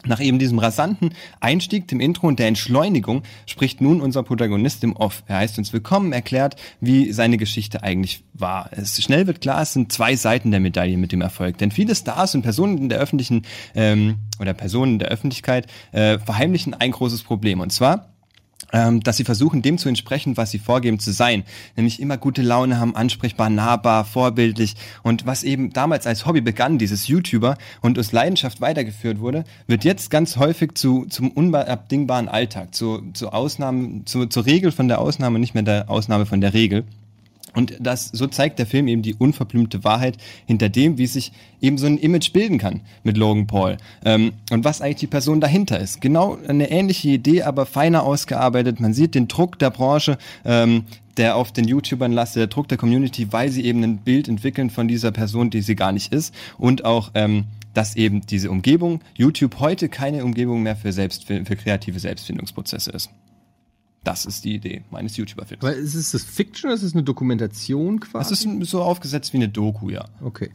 [0.08, 4.96] Nach eben diesem rasanten Einstieg, dem Intro und der Entschleunigung spricht nun unser Protagonist im
[4.96, 5.22] Off.
[5.26, 8.70] Er heißt uns willkommen, erklärt, wie seine Geschichte eigentlich war.
[8.72, 11.58] Es schnell wird klar, es sind zwei Seiten der Medaille mit dem Erfolg.
[11.58, 13.42] Denn viele Stars und Personen in der öffentlichen
[13.74, 17.60] ähm, oder Personen der Öffentlichkeit äh, verheimlichen ein großes Problem.
[17.60, 18.08] Und zwar
[18.70, 21.44] dass sie versuchen, dem zu entsprechen, was sie vorgeben zu sein.
[21.76, 24.74] Nämlich immer gute Laune haben, ansprechbar, nahbar, vorbildlich.
[25.02, 29.84] Und was eben damals als Hobby begann, dieses YouTuber, und aus Leidenschaft weitergeführt wurde, wird
[29.84, 35.00] jetzt ganz häufig zu, zum unabdingbaren Alltag, zu, zu Ausnahmen, zu, zur Regel von der
[35.00, 36.84] Ausnahme, nicht mehr der Ausnahme von der Regel.
[37.58, 40.16] Und das, so zeigt der Film eben die unverblümte Wahrheit
[40.46, 43.78] hinter dem, wie sich eben so ein Image bilden kann mit Logan Paul.
[44.04, 46.00] Ähm, und was eigentlich die Person dahinter ist.
[46.00, 48.78] Genau eine ähnliche Idee, aber feiner ausgearbeitet.
[48.78, 50.84] Man sieht den Druck der Branche, ähm,
[51.16, 54.70] der auf den YouTubern lastet, der Druck der Community, weil sie eben ein Bild entwickeln
[54.70, 56.32] von dieser Person, die sie gar nicht ist.
[56.58, 61.44] Und auch, ähm, dass eben diese Umgebung, YouTube heute keine Umgebung mehr für, Selbst, für,
[61.44, 63.10] für kreative Selbstfindungsprozesse ist.
[64.08, 65.62] Das ist die Idee meines YouTuber-Films.
[65.62, 68.32] Aber ist es das Fiction oder ist es eine Dokumentation quasi?
[68.32, 70.06] Es ist so aufgesetzt wie eine Doku, ja.
[70.22, 70.50] okay.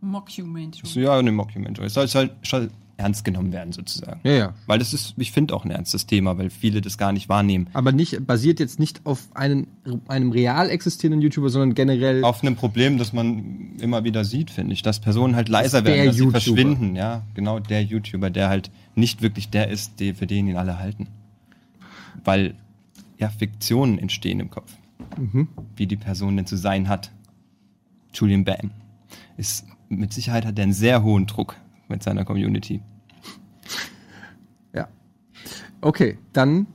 [0.00, 0.86] Mockumentary.
[0.86, 1.86] So, ja, eine Mockumentary.
[1.86, 4.20] Es soll, es soll, soll ernst genommen werden, sozusagen.
[4.24, 4.54] Ja, ja.
[4.66, 7.68] Weil das ist, ich finde, auch ein ernstes Thema, weil viele das gar nicht wahrnehmen.
[7.72, 9.66] Aber nicht, basiert jetzt nicht auf einen,
[10.08, 12.24] einem real existierenden YouTuber, sondern generell.
[12.24, 16.06] Auf einem Problem, das man immer wieder sieht, finde ich, dass Personen halt leiser werden,
[16.06, 16.40] dass YouTuber.
[16.40, 16.96] sie verschwinden.
[16.96, 20.78] Ja, genau, der YouTuber, der halt nicht wirklich der ist, der, für den ihn alle
[20.78, 21.08] halten.
[22.24, 22.54] Weil,
[23.20, 24.72] ja, Fiktionen entstehen im Kopf.
[25.76, 27.10] Wie die Person denn zu sein hat.
[28.12, 28.70] Julian Bam
[29.36, 31.56] ist, mit Sicherheit hat er einen sehr hohen Druck
[31.88, 32.82] mit seiner Community.
[34.74, 34.88] ja.
[35.80, 36.66] Okay, dann.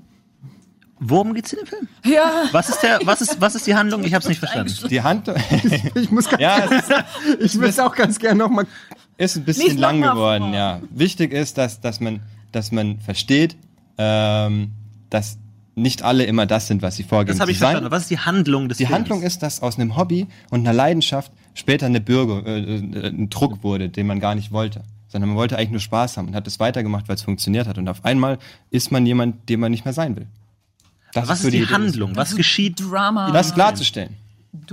[1.00, 1.88] Worum geht's in dem Film?
[2.06, 2.46] Ja.
[2.54, 4.04] Was ist der, was ist, was ist die Handlung?
[4.06, 4.74] Ich hab's nicht verstanden.
[4.90, 5.30] Die Hand,
[5.96, 6.94] Ich muss ganz, ja, es ist,
[7.42, 8.66] ich will es auch ganz gerne nochmal.
[9.18, 10.54] ist ein bisschen Nicht lang geworden, vor.
[10.54, 10.80] ja.
[10.92, 12.22] Wichtig ist, dass, dass man,
[12.54, 13.58] dass man versteht,
[13.98, 14.72] ähm,
[15.10, 15.38] dass
[15.76, 17.72] nicht alle immer das sind, was sie vorgeben Das habe ich zu sein.
[17.72, 17.92] verstanden.
[17.92, 18.96] Was ist die Handlung des Die Films?
[19.00, 23.30] Handlung ist, dass aus einem Hobby und einer Leidenschaft später eine Bürger, äh, äh, ein
[23.30, 24.84] Druck wurde, den man gar nicht wollte.
[25.08, 27.78] Sondern man wollte eigentlich nur Spaß haben und hat es weitergemacht, weil es funktioniert hat.
[27.78, 28.38] Und auf einmal
[28.70, 30.28] ist man jemand, dem man nicht mehr sein will.
[31.14, 31.74] Das was ist die, Idee.
[31.74, 32.16] Handlung?
[32.16, 32.80] Was geschieht?
[32.82, 33.32] Drama.
[33.32, 34.16] Das klarzustellen.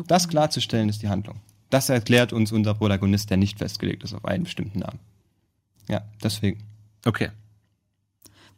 [0.08, 1.36] Das klarzustellen ist die Handlung.
[1.70, 4.98] Das erklärt uns unser Protagonist, der nicht festgelegt ist auf einen bestimmten Namen.
[5.88, 6.60] Ja, deswegen.
[7.04, 7.30] Okay.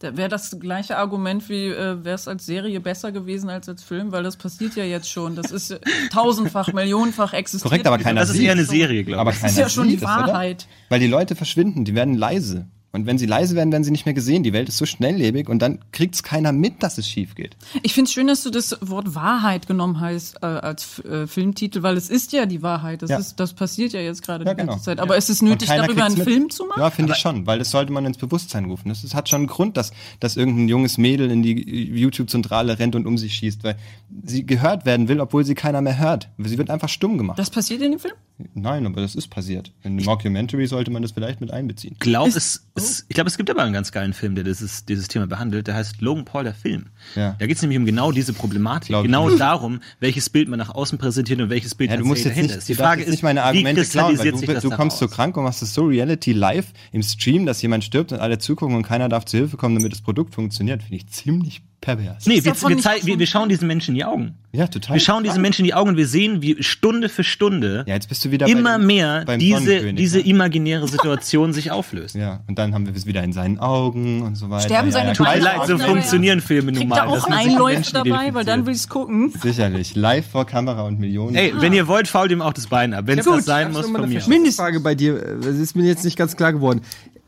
[0.00, 3.82] Da wäre das gleiche Argument wie, äh, wäre es als Serie besser gewesen als als
[3.82, 5.36] Film, weil das passiert ja jetzt schon.
[5.36, 5.80] Das ist äh,
[6.12, 7.62] tausendfach, millionenfach existiert.
[7.70, 8.46] Korrekt, aber keiner Das ist sieht.
[8.46, 9.36] eher eine Serie, glaube Aber ich.
[9.38, 10.02] keiner ist ja schon die?
[10.02, 10.66] Wahrheit.
[10.88, 12.66] Weil die Leute verschwinden, die werden leise.
[12.94, 14.44] Und wenn sie leise werden, werden sie nicht mehr gesehen.
[14.44, 17.56] Die Welt ist so schnelllebig und dann kriegt es keiner mit, dass es schief geht.
[17.82, 21.82] Ich finde es schön, dass du das Wort Wahrheit genommen hast äh, als äh, Filmtitel,
[21.82, 23.02] weil es ist ja die Wahrheit.
[23.02, 23.18] Das, Ja.
[23.18, 24.82] ist, das passiert ja jetzt gerade Ja, die ganze genau.
[24.82, 25.00] Zeit.
[25.00, 26.24] Aber ist es nötig, darüber einen mit.
[26.24, 26.80] Film zu machen?
[26.80, 28.88] Ja, finde ich schon, weil das sollte man ins Bewusstsein rufen.
[28.88, 29.90] Das, das hat schon einen Grund, dass,
[30.20, 31.54] dass irgendein junges Mädel in die
[31.98, 33.76] YouTube-Zentrale rennt und um sich schießt, weil
[34.24, 36.28] sie gehört werden will, obwohl sie keiner mehr hört.
[36.38, 37.38] Sie wird einfach stumm gemacht.
[37.40, 38.14] Das passiert in dem Film?
[38.54, 39.72] Nein, aber das ist passiert.
[39.82, 41.96] In einem Mockumentary sollte man das vielleicht mit einbeziehen.
[42.00, 42.66] Glaub, es, es,
[43.08, 45.66] ich glaube, es gibt aber einen ganz geilen Film, der dieses, dieses Thema behandelt.
[45.66, 46.86] Der heißt Logan Paul, der Film.
[47.14, 47.36] Ja.
[47.38, 48.88] Da geht es nämlich um genau diese Problematik.
[48.88, 52.24] Glaub genau darum, welches Bild man nach außen präsentiert und welches Bild Ja, du musst
[52.24, 52.68] jetzt nicht, ist.
[52.68, 55.44] Die Frage ist, nicht meine wie Argumente klauen, weil du, du kommst so krank und
[55.44, 59.08] machst das so Reality live im Stream, dass jemand stirbt und alle zugucken und keiner
[59.08, 60.82] darf zu Hilfe kommen, damit das Produkt funktioniert.
[60.82, 62.26] Finde ich ziemlich pervers.
[62.26, 64.34] Nee, wir, wir, nicht zei- auch wir, wir schauen diesen Menschen in die Augen.
[64.52, 64.94] Ja, total.
[64.94, 67.94] Wir schauen diesen Menschen in die Augen und wir sehen, wie Stunde für Stunde Ja,
[67.94, 70.26] jetzt bist du wieder immer dem- mehr diese, diese ne?
[70.26, 72.14] imaginäre Situation sich auflöst.
[72.14, 74.64] Ja, und dann haben wir es wieder in seinen Augen und so weiter.
[74.64, 75.90] Sterben ja, seine ja, Tut mir leid, auch so dabei?
[75.90, 76.96] funktionieren Filme nun Kriegt mal.
[76.96, 79.32] da auch Einläufer Menschen dabei, weil dann will ich's gucken.
[79.42, 79.94] Sicherlich.
[79.94, 81.34] Live vor Kamera und Millionen.
[81.36, 83.06] Ey, wenn ihr wollt, fault ihm auch das Bein ab.
[83.06, 84.22] Wenn es Gut, das sein ich muss, von eine mir.
[84.26, 85.38] Mindestfrage bei dir.
[85.42, 86.80] Das ist mir jetzt nicht ganz klar geworden.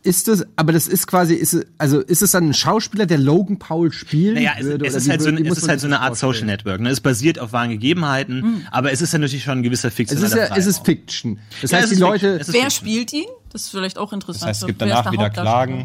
[0.06, 3.18] Ist das, aber das ist quasi, ist es, also ist es dann ein Schauspieler, der
[3.18, 4.86] Logan Paul spielen Naja, es, würde?
[4.86, 6.46] es, ist halt so, würde- wie es ist halt so eine das Art Social vorstellen?
[6.46, 6.80] Network.
[6.80, 6.90] Ne?
[6.90, 10.44] Es basiert auf wahren Gegebenheiten, aber es ist ja natürlich schon ein gewisser Es fiktioneller
[10.44, 10.84] ist, ja, es ist.
[10.86, 11.38] Fiction.
[11.60, 12.40] Das Ja, heißt, es die ist Leute, Fiction.
[12.40, 12.86] Es ist Wer Fiction.
[12.88, 13.24] spielt ihn?
[13.52, 14.42] Das ist vielleicht auch interessant.
[14.42, 15.30] Das heißt, es gibt Wer danach der wieder?
[15.30, 15.84] Klagen.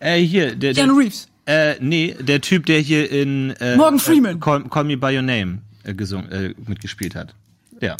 [0.00, 1.28] Äh, hier, der, der, Keanu Reeves.
[1.46, 4.36] Äh, nee, der Typ, der hier in äh, Morgan Freeman.
[4.36, 7.34] Äh, Call, Call Me By Your Name äh, gesungen, äh, mitgespielt hat.
[7.80, 7.96] Der.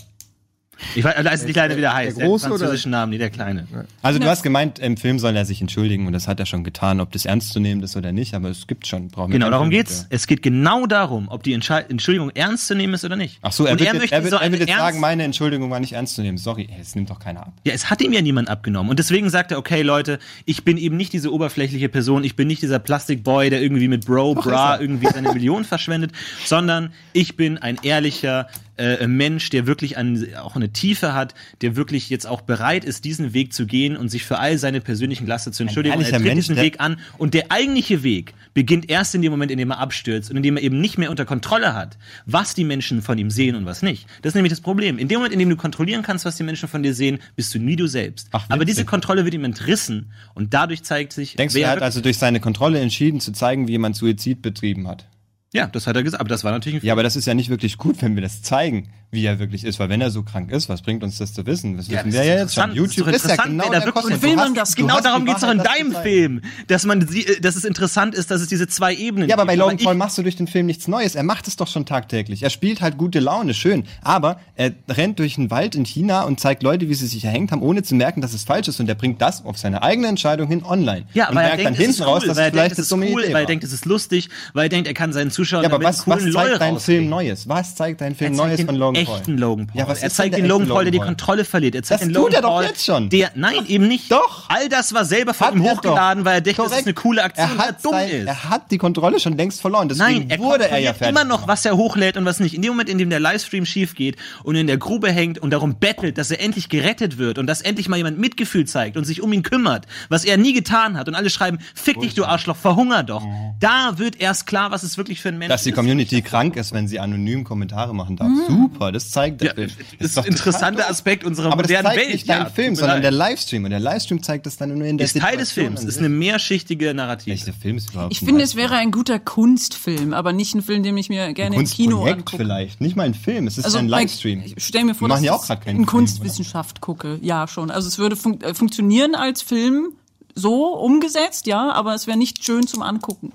[0.95, 2.15] Ich weiß, da ist die Kleine wieder heiß.
[2.17, 3.67] der Große der einen oder- französischen Namen, nee, der Kleine.
[4.03, 6.65] Also du hast gemeint, im Film soll er sich entschuldigen und das hat er schon
[6.65, 9.09] getan, ob das ernst zu nehmen ist oder nicht, aber es gibt schon.
[9.11, 10.03] Genau, darum Film geht's.
[10.03, 10.17] dafür.
[10.17, 13.39] Es geht genau darum, ob die Entschei- Entschuldigung ernst zu nehmen ist oder nicht.
[13.43, 15.01] Ach so, er Und wird, er jetzt, möchte er wird, so er wird jetzt sagen,
[15.01, 16.39] meine Entschuldigung war nicht ernst zu nehmen.
[16.39, 17.53] Sorry, es nimmt doch keiner ab.
[17.65, 18.91] Ja, es hat ihm ja niemand abgenommen.
[18.91, 22.49] Und deswegen sagt er, okay, Leute, ich bin eben nicht diese oberflächliche Person, ich bin
[22.49, 26.13] nicht dieser Plastikboy, der irgendwie mit Bro, Bra irgendwie seine Millionen verschwendet,
[26.45, 28.49] sondern ich bin ein ehrlicher
[28.79, 33.05] äh, Mensch, der wirklich an, auch eine Tiefe hat, der wirklich jetzt auch bereit ist,
[33.05, 35.97] diesen Weg zu gehen und sich für all seine persönlichen Laster zu entschuldigen.
[35.97, 36.99] Und er tritt Mensch, diesen der- Weg an.
[37.19, 40.43] Und der eigentliche Weg beginnt erst in dem Moment, in dem er abstürzt und in
[40.43, 41.97] dem er eben nicht mehr unter Kontrolle hat,
[42.27, 44.07] was die Menschen von ihm sehen und was nicht.
[44.23, 44.99] Das ist nämlich das Problem.
[44.99, 47.55] In dem Moment, in dem du kontrollieren kannst, was die Menschen von dir sehen, bist
[47.55, 48.29] du nie du selbst.
[48.33, 51.83] Ach, Aber diese Kontrolle wird ihm entrissen und dadurch zeigt sich, Denkst du, er hat
[51.83, 55.07] also durch seine Kontrolle entschieden zu zeigen, wie jemand Suizid betrieben hat?
[55.53, 57.35] Ja, das hat er gesagt, aber das war natürlich ein Ja, aber das ist ja
[57.35, 60.23] nicht wirklich gut, wenn wir das zeigen, wie er wirklich ist, weil wenn er so
[60.23, 61.77] krank ist, was bringt uns das zu wissen?
[61.77, 62.75] Das Ja, wissen das wir ist ja jetzt schon.
[62.75, 64.05] Das ist interessant, wer da der wirklich-.
[64.05, 64.75] Und will man das?
[64.75, 65.93] Genau darum die geht's doch in das deinem.
[65.93, 69.45] Film, dass man äh, dass es interessant ist, dass es diese zwei Ebenen Ja, aber
[69.45, 69.55] bei.
[69.55, 71.15] Logan Paul machst du durch den Film nichts Neues.
[71.15, 72.43] Er macht es doch schon tagtäglich.
[72.43, 73.85] Er spielt halt gute Laune, schön.
[74.01, 77.53] Aber er rennt durch den Wald in China und zeigt Leute, wie sie sich erhängt
[77.53, 78.81] haben, ohne zu merken, dass es falsch ist.
[78.81, 81.05] Und er bringt das auf seine eigene Entscheidung hin online.
[81.13, 82.79] Ja, und aber er merkt denkt, dann es ist hinten raus, dass es er vielleicht
[82.79, 85.13] es eine ist cool, weil er denkt, es ist lustig, weil er denkt, er kann
[85.13, 87.09] seinen Zuschauern Ja, aber was, was zeigt LOL dein Film.
[87.09, 87.49] Neues?
[87.49, 89.17] Was zeigt dein Er Film zeigt Neues von Logan Paul?
[89.17, 89.79] echten Logan Paul.
[89.81, 90.99] Ja, was er zeigt den Logan Paul, der die?
[90.99, 91.75] Kontrolle verliert.
[91.75, 93.09] Er zeigt Das den tut Logan er doch Paul, jetzt schon.
[93.09, 94.11] Der, nein, eben nicht.
[94.13, 94.49] Doch.
[94.49, 96.31] All das war selber von Hat ihm er hochgeladen, doch.
[96.31, 96.87] weil er denkt, das ist Korrekt.
[96.87, 98.27] eine coole Aktion, er er hat, dumm sein, ist.
[98.27, 99.89] er hat die Kontrolle schon längst verloren.
[99.89, 102.55] Deswegen Nein, er wurde er ja immer noch, was er hochlädt und was nicht.
[102.55, 105.51] In dem Moment, in dem der Livestream schief geht und in der Grube hängt und
[105.51, 109.05] darum bettelt, dass er endlich gerettet wird und dass endlich mal jemand Mitgefühl zeigt und
[109.05, 112.25] sich um ihn kümmert, was er nie getan hat und alle schreiben, fick dich, du
[112.25, 113.25] Arschloch, verhunger doch.
[113.59, 115.77] Da wird erst klar, was es wirklich für ein Mensch Dass die ist.
[115.77, 118.29] Community krank ist, wenn sie anonym Kommentare machen darf.
[118.49, 119.71] Super, das zeigt der Ja, Film.
[119.99, 120.89] das ist doch ein interessanter.
[120.89, 122.13] Aspekt unserer Aber das modernen zeigt Welt.
[122.13, 123.05] nicht dein Ja, Film, sondern leid.
[123.05, 123.65] der Livestream.
[123.65, 125.89] Und der Livestream zeigt das dann nur in der ist Teil des Situation Films, an
[125.89, 127.35] ist eine mehrschichtige Narrative.
[127.35, 130.63] Echt, der Film ist überhaupt Ich finde, es wäre ein guter Kunstfilm, aber nicht ein
[130.63, 132.37] Film, den ich mir gerne im Kino Kunstprojekt angucke.
[132.37, 132.81] vielleicht.
[132.81, 134.43] Nicht mal ein Film, es ist Also ein Livestream.
[134.45, 137.19] Ich stell mir vor, dass ja auch ich in Kunstwissenschaft gucke.
[137.23, 137.71] Ja, schon.
[137.71, 139.93] Also es würde fun äh, funktionieren als Film
[140.35, 143.33] so umgesetzt, ja, aber es wäre nicht schön zum Angucken.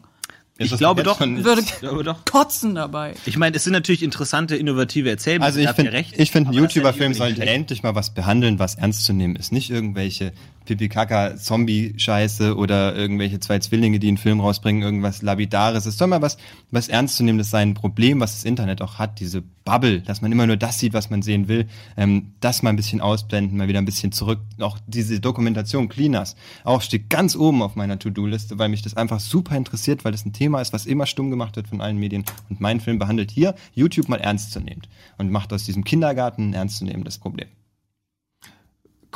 [0.57, 1.19] Ist Ich glaube doch.
[1.19, 2.25] Würde Ich glaube doch.
[2.25, 3.13] kotzen dabei.
[3.25, 5.43] Ich meine, es sind natürlich interessante, innovative Erzählungen.
[5.43, 9.35] Also ich finde, ich finde, YouTuber-Film sollte endlich mal was behandeln, was ernst zu nehmen
[9.35, 9.51] ist.
[9.51, 10.33] Nicht irgendwelche
[10.67, 15.85] Pipi-Kaka-Zombie-Scheiße oder irgendwelche zwei Zwillinge, die einen Film rausbringen, irgendwas Labidares.
[15.85, 16.37] Es soll mal was,
[16.69, 20.47] was Ernstzunehmendes sein, ein Problem, was das Internet auch hat, diese Bubble, dass man immer
[20.47, 21.67] nur das sieht, was man sehen will,
[21.97, 24.39] ähm, das mal ein bisschen ausblenden, mal wieder ein bisschen zurück.
[24.59, 29.19] Auch diese Dokumentation Cleaners, auch steht ganz oben auf meiner To-Do-Liste, weil mich das einfach
[29.19, 32.23] super interessiert, weil das ein Thema ist, was immer stumm gemacht wird von allen Medien.
[32.49, 34.87] Und mein Film behandelt hier YouTube mal ernstzunehmend
[35.17, 37.47] und macht aus diesem Kindergarten ein ernstzunehmendes Problem.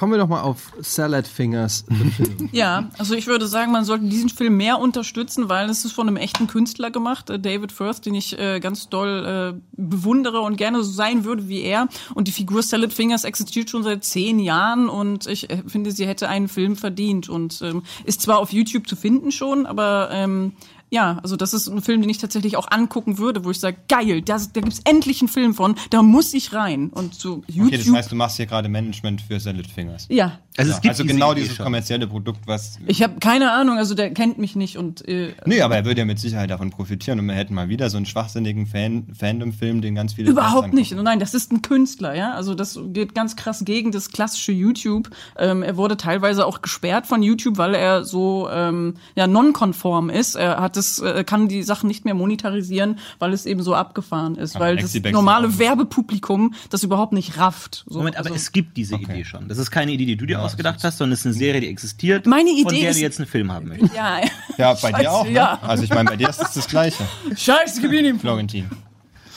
[0.01, 1.85] Kommen wir doch mal auf Salad Fingers.
[2.51, 6.07] Ja, also ich würde sagen, man sollte diesen Film mehr unterstützen, weil es ist von
[6.07, 10.57] einem echten Künstler gemacht, äh, David Firth, den ich äh, ganz doll äh, bewundere und
[10.57, 11.87] gerne so sein würde wie er.
[12.15, 16.07] Und die Figur Salad Fingers existiert schon seit zehn Jahren und ich äh, finde, sie
[16.07, 20.53] hätte einen Film verdient und ähm, ist zwar auf YouTube zu finden schon, aber ähm,
[20.93, 23.77] ja, also das ist ein Film, den ich tatsächlich auch angucken würde, wo ich sage,
[23.88, 26.89] geil, das, da gibt's endlich einen Film von, da muss ich rein.
[26.89, 27.68] Und so YouTube.
[27.68, 30.07] Okay, das heißt, du machst hier gerade Management für Salad Fingers.
[30.09, 31.63] ja, Also Ja, es gibt also genau dieses schon.
[31.63, 32.77] kommerzielle Produkt, was.
[32.88, 35.99] ich habe keine Ahnung, also der kennt mich nicht und äh, Nee, aber er würde
[35.99, 39.81] ja mit Sicherheit davon profitieren und wir hätten mal wieder so einen schwachsinnigen Fan Fandom-Film,
[39.81, 40.91] den ganz viele Überhaupt nicht.
[40.93, 42.34] Nein, das ist ein Künstler, ja.
[42.34, 45.09] Also das geht ganz krass gegen das klassische YouTube.
[45.38, 50.35] Ähm, er wurde teilweise auch gesperrt von YouTube, weil er so ähm, ja non-konform ist.
[50.35, 54.35] Er hat es, äh, kann die Sachen nicht mehr monetarisieren, weil es eben so abgefahren
[54.35, 55.57] ist, Aber weil das normale.
[55.59, 57.83] Werbepublikum das überhaupt nicht rafft.
[57.87, 59.47] So, Moment, aber also, es gibt diese Idee schon.
[59.47, 61.67] Das ist keine Idee, die du dir ausgedacht hast, sondern es ist eine Serie, die
[61.67, 62.25] existiert.
[62.25, 63.93] Meine von Idee der ist- du jetzt einen Film haben möchtest.
[63.95, 64.19] ja,
[64.57, 65.23] Ja, bei Scheiße, dir auch.
[65.25, 65.31] Ne?
[65.31, 65.59] ja.
[65.61, 67.03] Also ich meine, bei dir ist es das Gleiche,
[67.35, 68.19] Scheiße, gib ihn ihm.
[68.19, 68.65] Florentin.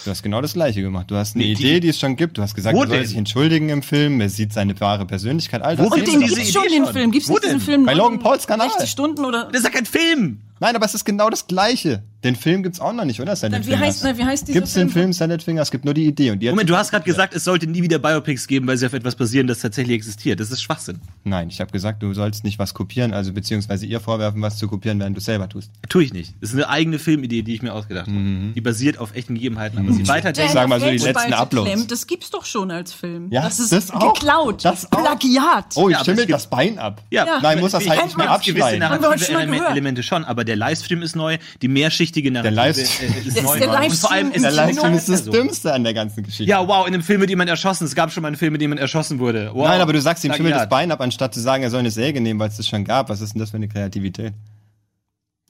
[0.05, 1.11] Du hast genau das Gleiche gemacht.
[1.11, 2.37] Du hast eine Nee, Idee, die es schon gibt.
[2.37, 3.07] Du hast gesagt, Wo er soll denn?
[3.07, 4.21] sich entschuldigen im Film.
[4.21, 5.63] Er sieht seine wahre Persönlichkeit.
[5.63, 6.87] All das Wo Und den diese gibt's schon, Idee den?
[6.87, 7.11] Film.
[7.11, 7.61] Gibt's Wo nicht diesen?
[7.61, 7.87] Film?
[7.87, 8.69] Bei Logan Pauls Kanal.
[8.69, 9.45] 60 Stunden oder?
[9.51, 10.41] Das ist ja kein Film!
[10.65, 12.03] Nein, aber es ist genau das Gleiche.
[12.25, 13.37] Den Film gibt's auch noch nicht, oder?
[13.37, 13.81] Salad Wie Fingers.
[13.87, 15.69] heißt, na, wie heißt dieser Gibt's den Film Salad Fingers?
[15.69, 16.31] Es gibt nur die Idee.
[16.31, 18.87] Und die Moment, du hast gerade gesagt, es sollte nie wieder Biopics geben, weil sie
[18.87, 20.41] auf etwas basieren, das tatsächlich existiert.
[20.41, 21.01] Das ist Schwachsinn.
[21.25, 24.69] Nein, ich habe gesagt, du sollst nicht was kopieren, also beziehungsweise ihr vorwerfen, was zu
[24.69, 25.71] kopieren, während du selber tust.
[25.91, 26.33] Tue ich nicht.
[26.41, 28.19] Das ist eine eigene Filmidee, die ich mir ausgedacht habe.
[28.55, 30.53] Die basiert auf echten Gegebenheiten, aber sie Der weiterdenkt.
[30.55, 31.89] Sag mal so, die letzten Uploads.
[31.89, 33.31] Das gibt's doch schon als Film.
[33.31, 34.15] Ja, das ist das auch.
[34.15, 34.65] geklaut.
[34.65, 35.03] Das auch.
[35.03, 35.75] Plagiat.
[35.75, 37.03] Oh, ich Ja, aber schimmel es gibt- das Bein ab.
[37.11, 38.81] Ja, Nein, muss das halt nicht mehr gewisse abschneiden.
[38.81, 39.67] Wir heute narrative.
[39.69, 43.59] Elemente schon, aber der Livestream ist neu, die mehrschichtige narrative Livestream- äh, ist Der- neu.
[43.59, 45.33] der Und vor allem Livestream ist ist Der Livestream ist das Person.
[45.35, 46.45] Dümmste an der ganzen Geschichte.
[46.51, 47.85] Ja, wow, in einem Film mit jemand erschossen.
[47.85, 49.51] Es gab schon mal einen Film, mit jemand erschossen wurde.
[49.55, 49.67] Wow.
[49.69, 50.69] Nein, aber du sagst ihm schimmel das.
[50.69, 53.09] Bein ab, anstatt zu sagen, er soll eine Säge nehmen, weil es das schon gab.
[53.09, 54.33] Was ist denn das für eine Kreativität?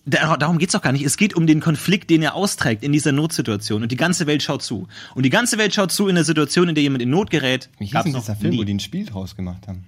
[0.06, 1.02] Da- Darum geht's doch gar nicht.
[1.04, 3.82] Es geht um den Konflikt, den er austrägt in dieser Notsituation.
[3.82, 4.86] Und die ganze Welt schaut zu.
[5.14, 7.70] Und die ganze Welt schaut zu in der Situation, in der jemand in Not gerät.
[7.78, 8.58] Wie hieß denn dieser Film, nie.
[8.58, 9.86] wo die ein Spiel draus gemacht haben?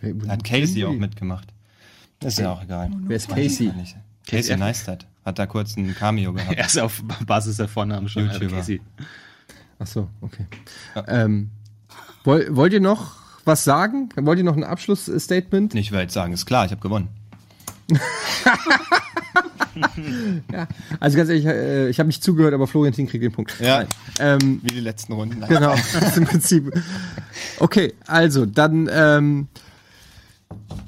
[0.00, 1.48] Da hat Casey auch mitgemacht.
[2.24, 2.90] Ist ja auch egal.
[3.02, 3.72] Wer ist Casey?
[3.76, 3.96] Nicht.
[4.26, 6.52] Casey Neistat hat da kurz ein Cameo gehabt.
[6.56, 8.28] Er ist auf Basis der Vornamen schon.
[8.28, 8.56] Also YouTuber.
[8.58, 8.80] Casey.
[9.78, 10.46] Ach so, okay.
[11.06, 11.50] Ähm,
[12.24, 14.08] woll, wollt ihr noch was sagen?
[14.16, 15.74] Wollt ihr noch ein Abschlussstatement?
[15.74, 17.08] Ich will jetzt sagen, ist klar, ich habe gewonnen.
[21.00, 23.54] Also ganz ehrlich, äh, ich habe nicht zugehört, aber Florentin kriegt den Punkt.
[23.60, 23.84] Ja.
[24.18, 25.40] Ähm, Wie die letzten Runden.
[25.46, 26.72] genau, das ist im Prinzip.
[27.60, 29.48] Okay, also dann ähm,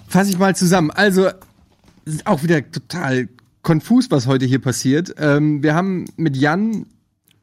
[0.08, 0.90] fasse ich mal zusammen.
[0.90, 1.28] Also
[2.04, 3.28] es ist auch wieder total
[3.62, 5.14] konfus, was heute hier passiert.
[5.18, 6.86] Ähm, wir haben mit Jan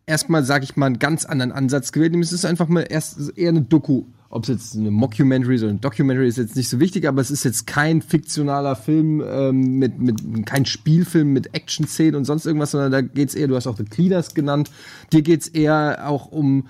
[0.05, 2.11] erstmal, sage ich mal, einen ganz anderen Ansatz gewählt.
[2.11, 4.05] Nämlich Es ist einfach mal erst eher eine Doku.
[4.29, 7.21] Ob es jetzt eine Mockumentary ist oder eine Documentary ist jetzt nicht so wichtig, aber
[7.21, 12.45] es ist jetzt kein fiktionaler Film ähm, mit, mit kein Spielfilm mit Action-Szenen und sonst
[12.45, 14.69] irgendwas, sondern da geht's eher, du hast auch The Cleaners genannt,
[15.13, 16.67] dir geht's eher auch um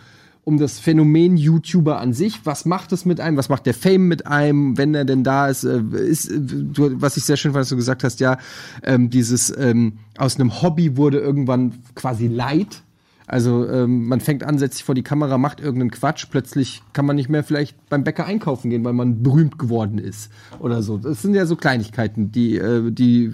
[0.48, 2.46] um das Phänomen YouTuber an sich.
[2.46, 3.36] Was macht es mit einem?
[3.36, 5.66] Was macht der Fame mit einem, wenn er denn da ist?
[5.66, 8.38] Äh, ist du, was ich sehr schön fand, dass du gesagt hast, ja,
[8.82, 12.82] ähm, dieses ähm, aus einem Hobby wurde irgendwann quasi Leid.
[13.26, 17.06] Also ähm, man fängt an, setzt sich vor die Kamera, macht irgendeinen Quatsch, plötzlich kann
[17.06, 20.98] man nicht mehr vielleicht beim Bäcker einkaufen gehen, weil man berühmt geworden ist oder so.
[20.98, 23.34] Das sind ja so Kleinigkeiten, die, äh, die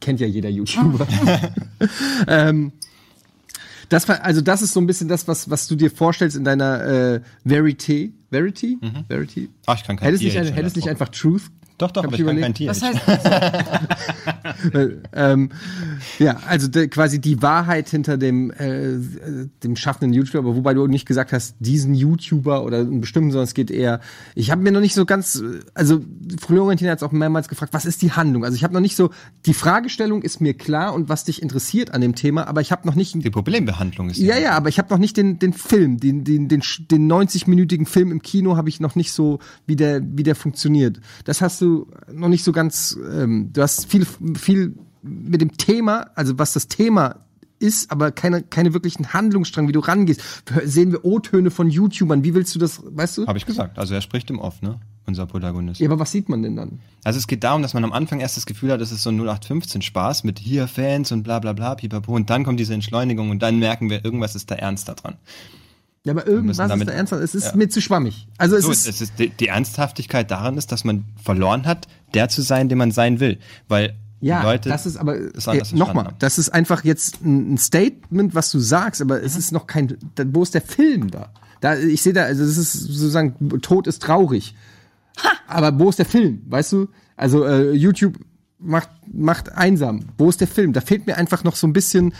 [0.00, 1.06] kennt ja jeder YouTuber.
[2.28, 2.72] ähm,
[3.88, 6.44] das war, also das ist so ein bisschen das, was, was du dir vorstellst in
[6.44, 8.12] deiner äh, Verity.
[8.30, 8.78] Verity?
[9.08, 9.50] Verity?
[9.66, 11.42] Ach, ich kann kein Hättest nicht, hättest nicht einfach Truth?
[11.78, 12.82] Doch, doch, Hab aber ich ich kann kein Was TH.
[12.82, 13.00] heißt
[15.12, 15.50] ähm,
[16.18, 18.98] ja, also de, quasi die Wahrheit hinter dem, äh,
[19.62, 23.52] dem schaffenden YouTuber, wobei du nicht gesagt hast, diesen YouTuber oder einen bestimmten, sondern es
[23.52, 24.00] geht eher,
[24.34, 25.42] ich habe mir noch nicht so ganz,
[25.74, 26.00] also
[26.40, 28.44] Florentin hat es auch mehrmals gefragt, was ist die Handlung?
[28.44, 29.10] Also ich habe noch nicht so,
[29.44, 32.86] die Fragestellung ist mir klar und was dich interessiert an dem Thema, aber ich habe
[32.86, 36.00] noch nicht Die Problembehandlung ist ja, ja, aber ich habe noch nicht den, den Film,
[36.00, 40.00] den, den, den, den 90-minütigen Film im Kino habe ich noch nicht so, wie der,
[40.02, 41.00] wie der funktioniert.
[41.24, 41.65] Das hast du
[42.12, 44.06] noch nicht so ganz, ähm, du hast viel,
[44.36, 47.26] viel mit dem Thema, also was das Thema
[47.58, 50.20] ist, aber keine, keine wirklichen Handlungsstrang, wie du rangehst.
[50.64, 53.26] Sehen wir O-Töne von YouTubern, wie willst du das, weißt du?
[53.26, 53.78] Habe ich gesagt.
[53.78, 54.78] Also er spricht im Off, ne?
[55.06, 55.80] unser Protagonist.
[55.80, 56.80] Ja, aber was sieht man denn dann?
[57.04, 59.10] Also es geht darum, dass man am Anfang erst das Gefühl hat, das ist so
[59.10, 62.14] ein 0815 Spaß mit hier Fans und bla bla bla, pipapo.
[62.14, 65.16] Und dann kommt diese Entschleunigung und dann merken wir, irgendwas ist da ernst daran.
[66.06, 67.22] Ja, aber irgendwas damit- ist da ernsthaft.
[67.22, 67.56] Es ist Ja.
[67.56, 68.28] mir zu schwammig.
[68.38, 71.88] Also es So, ist, es ist die, die Ernsthaftigkeit daran ist, dass man verloren hat,
[72.14, 73.38] der zu sein, der man sein will.
[73.68, 77.58] Weil ja, die Leute das ist aber es äh, nochmal, das ist einfach jetzt ein
[77.58, 79.96] Statement, was du sagst, aber es ist noch kein.
[80.14, 81.30] da- Wo ist der Film da?
[81.60, 84.54] Da ich sehe da, also das ist sozusagen Tod ist traurig.
[85.48, 86.42] Aber wo ist der Film?
[86.48, 86.88] Weißt du?
[87.16, 88.18] Also äh, YouTube
[88.58, 90.04] macht macht einsam.
[90.18, 90.72] Wo ist der Film?
[90.72, 92.14] Da fehlt mir einfach noch so ein bisschen.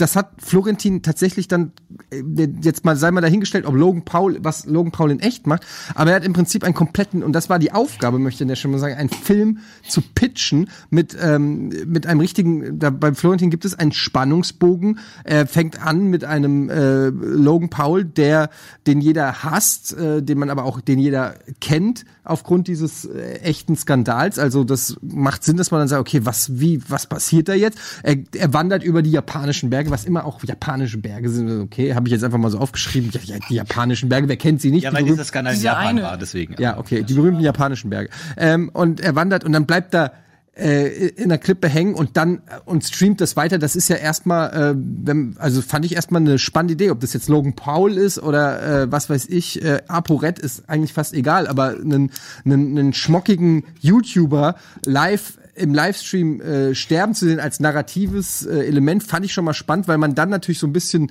[0.00, 1.72] Das hat Florentin tatsächlich dann
[2.10, 5.66] äh, jetzt mal sei mal dahingestellt, ob Logan Paul was Logan Paul in echt macht,
[5.94, 8.56] aber er hat im Prinzip einen kompletten und das war die Aufgabe, möchte ich der
[8.56, 12.78] Stelle mal sagen, einen Film zu pitchen mit ähm, mit einem richtigen.
[12.78, 14.98] Da, beim Florentin gibt es einen Spannungsbogen.
[15.24, 18.50] Er fängt an mit einem äh, Logan Paul, der
[18.86, 23.76] den jeder hasst, äh, den man aber auch den jeder kennt aufgrund dieses äh, echten
[23.76, 24.38] Skandals.
[24.38, 27.78] Also das macht Sinn, dass man dann sagt, okay, was wie was passiert da jetzt?
[28.02, 31.50] Er, er wandert über die japanischen Berge, was immer auch japanische Berge sind.
[31.60, 33.10] Okay, habe ich jetzt einfach mal so aufgeschrieben.
[33.12, 34.84] Ja, ja, die japanischen Berge, wer kennt sie nicht?
[34.84, 36.54] Ja, Die weil dieser Skandal in Diese Japan eine- war, deswegen.
[36.58, 38.10] ja, okay, die berühmten japanischen Berge.
[38.36, 40.12] Ähm, und er wandert und dann bleibt er
[40.56, 43.56] äh, in der Klippe hängen und dann äh, und streamt das weiter.
[43.58, 47.12] Das ist ja erstmal, äh, wenn, also fand ich erstmal eine spannende Idee, ob das
[47.12, 51.46] jetzt Logan Paul ist oder äh, was weiß ich, äh, ApoRed ist eigentlich fast egal,
[51.46, 52.10] aber einen,
[52.44, 59.02] einen, einen schmockigen YouTuber live im Livestream äh, sterben zu sehen als narratives äh, Element,
[59.02, 61.10] fand ich schon mal spannend, weil man dann natürlich so ein bisschen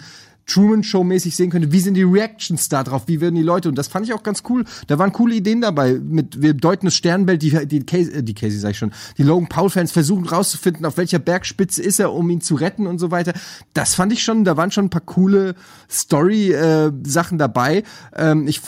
[0.49, 3.69] Truman Show mäßig sehen könnte, wie sind die Reactions da drauf, wie werden die Leute
[3.69, 4.65] und das fand ich auch ganz cool.
[4.87, 8.33] Da waren coole Ideen dabei mit wir deuten das Sternbild, die die Casey, äh, die
[8.33, 12.11] Casey sag ich schon, die Logan Paul Fans versuchen rauszufinden, auf welcher Bergspitze ist er,
[12.13, 13.33] um ihn zu retten und so weiter.
[13.73, 15.55] Das fand ich schon, da waren schon ein paar coole
[15.89, 17.83] Story äh, Sachen dabei.
[18.15, 18.61] Ähm, ich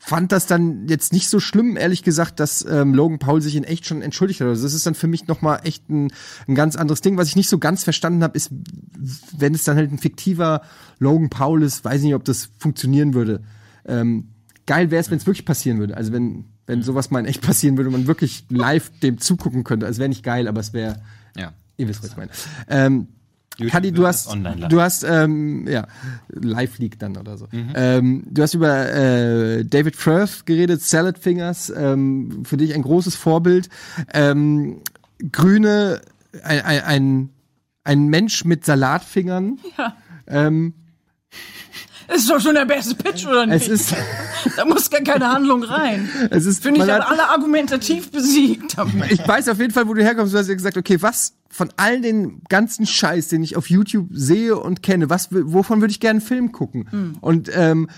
[0.00, 3.64] fand das dann jetzt nicht so schlimm, ehrlich gesagt, dass ähm, Logan Paul sich in
[3.64, 4.48] echt schon entschuldigt hat.
[4.48, 6.10] Also das ist dann für mich nochmal echt ein,
[6.46, 7.16] ein ganz anderes Ding.
[7.16, 8.50] Was ich nicht so ganz verstanden habe, ist,
[9.36, 10.62] wenn es dann halt ein fiktiver
[10.98, 13.42] Logan Paul ist, weiß ich nicht, ob das funktionieren würde.
[13.86, 14.28] Ähm,
[14.66, 15.96] geil wäre es, wenn es wirklich passieren würde.
[15.96, 19.86] Also wenn, wenn sowas mal in echt passieren würde, man wirklich live dem zugucken könnte.
[19.86, 21.00] Also wäre nicht geil, aber es wäre,
[21.36, 21.52] Ja.
[21.76, 22.30] ihr wisst, was ich meine.
[22.68, 23.08] Ähm,
[23.66, 24.68] Kadi, du hast, das online live.
[24.68, 25.86] du hast, ähm, ja,
[26.28, 27.48] Live League dann oder so.
[27.50, 27.72] Mhm.
[27.74, 33.16] Ähm, du hast über äh, David Firth geredet, Salad Fingers, ähm, für dich ein großes
[33.16, 33.68] Vorbild.
[34.12, 34.80] Ähm,
[35.32, 36.00] Grüne,
[36.44, 37.28] ein, ein,
[37.82, 39.58] ein, Mensch mit Salatfingern.
[39.76, 39.96] Ja.
[40.28, 40.74] Ähm,
[42.14, 43.68] Ist doch schon der beste Pitch, oder nicht?
[43.68, 43.96] es ist,
[44.56, 46.08] da muss gar keine Handlung rein.
[46.30, 48.76] es ist, Finde ich hat- alle argumentativ besiegt.
[49.10, 50.32] ich weiß auf jeden Fall, wo du herkommst.
[50.32, 54.08] Du hast ja gesagt, okay, was von all den ganzen Scheiß, den ich auf YouTube
[54.12, 56.88] sehe und kenne, was, wovon würde ich gerne einen Film gucken?
[57.20, 57.88] Und ähm,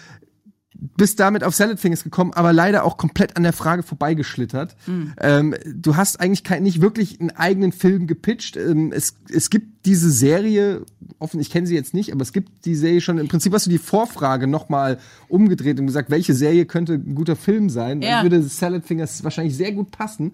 [0.96, 4.76] bist damit auf Salad Fingers gekommen, aber leider auch komplett an der Frage vorbeigeschlittert.
[5.20, 8.56] Ähm, du hast eigentlich kein, nicht wirklich einen eigenen Film gepitcht.
[8.56, 10.82] Ähm, es, es gibt diese Serie,
[11.18, 13.16] offen, ich kenne sie jetzt nicht, aber es gibt die Serie schon.
[13.16, 14.98] Im Prinzip hast du die Vorfrage nochmal
[15.28, 18.02] umgedreht und gesagt, welche Serie könnte ein guter Film sein?
[18.02, 18.22] Ja.
[18.22, 20.32] Dann würde Salad Fingers wahrscheinlich sehr gut passen.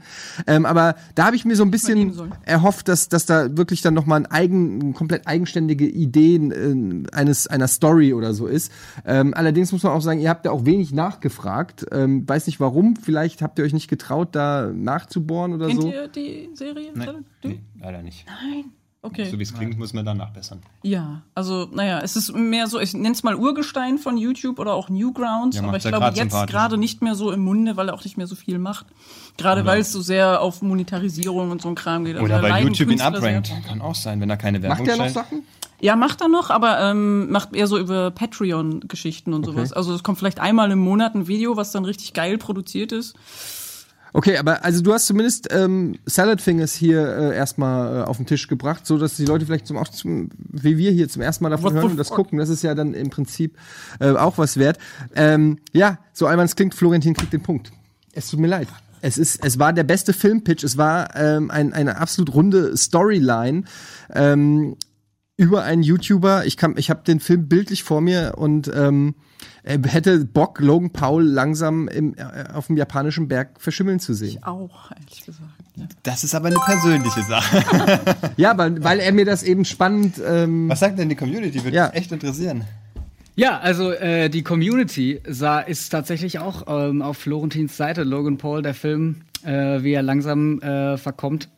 [0.49, 3.95] Ähm, aber da habe ich mir so ein bisschen erhofft, dass, dass da wirklich dann
[3.95, 8.73] nochmal ein eigen, komplett eigenständige Ideen äh, eines, einer Story oder so ist.
[9.05, 11.87] Ähm, allerdings muss man auch sagen, ihr habt da auch wenig nachgefragt.
[11.93, 15.89] Ähm, weiß nicht warum, vielleicht habt ihr euch nicht getraut, da nachzubohren oder Kennt so.
[15.89, 16.91] ihr die Serie?
[16.97, 17.07] Nee,
[17.45, 18.27] nee, leider nicht.
[18.27, 18.73] Nein.
[19.07, 19.31] Okay.
[19.31, 20.61] So wie es klingt, muss man dann nachbessern.
[20.83, 24.75] Ja, also naja, es ist mehr so, ich nenne es mal Urgestein von YouTube oder
[24.75, 27.95] auch Newgrounds, Ja, aber ich glaube jetzt gerade nicht mehr so im Munde, weil er
[27.95, 28.87] auch nicht mehr so viel macht.
[29.37, 32.17] Gerade weil es so sehr auf Monetarisierung und so ein Kram geht.
[32.17, 33.39] Also Oder da weil YouTube ihn Künstler sehr.
[33.39, 33.53] abrankt.
[33.67, 35.27] Kann auch sein, wenn er keine Werbung Macht der noch stellt.
[35.27, 35.43] Sachen?
[35.79, 39.75] Ja, macht er noch, aber ähm, macht eher so über Patreon-Geschichten und sowas.
[39.75, 43.15] Also es kommt vielleicht einmal im Monat ein Video, was dann richtig geil produziert ist.
[44.13, 48.27] Okay, aber also du hast zumindest ähm, Salad Fingers hier äh, erstmal äh, auf den
[48.27, 51.45] Tisch gebracht, so dass die Leute vielleicht zum, auch zum, wie wir hier zum ersten
[51.45, 52.39] Mal davon the hören und das gucken.
[52.39, 53.57] Das ist ja dann im Prinzip
[54.01, 54.79] äh, auch was wert.
[55.15, 57.73] Ähm, ja, so albern es klingt, Florentin kriegt den Punkt.
[58.13, 58.69] Es tut mir leid.
[59.03, 60.65] Es ist, es war der beste Filmpitch.
[60.65, 63.65] Es war ähm, ein, eine absolut runde Storyline.
[64.13, 64.77] Ähm,
[65.37, 66.47] über einen YouTuber.
[66.47, 69.15] Ich kann, ich habe den Film bildlich vor mir und ähm,
[69.63, 74.43] er hätte Bock, Logan Paul langsam im, äh, auf dem japanischen Berg verschimmeln zu sehen.
[74.45, 75.51] Auch, ehrlich gesagt.
[75.77, 75.85] Ja.
[76.05, 77.63] Das ist aber eine persönliche Sache.
[78.37, 80.21] Ja, aber weil er mir das eben spannend.
[80.27, 81.63] Ähm, Was sagt denn die Community?
[81.65, 81.87] Würde Ja.
[81.89, 82.65] mich echt interessieren.
[83.35, 88.03] Ja, also äh, die Community sah, ist tatsächlich auch ähm, auf Florentins Seite.
[88.05, 91.49] Logan Paul, der Film, äh, wie er langsam äh, verkommt.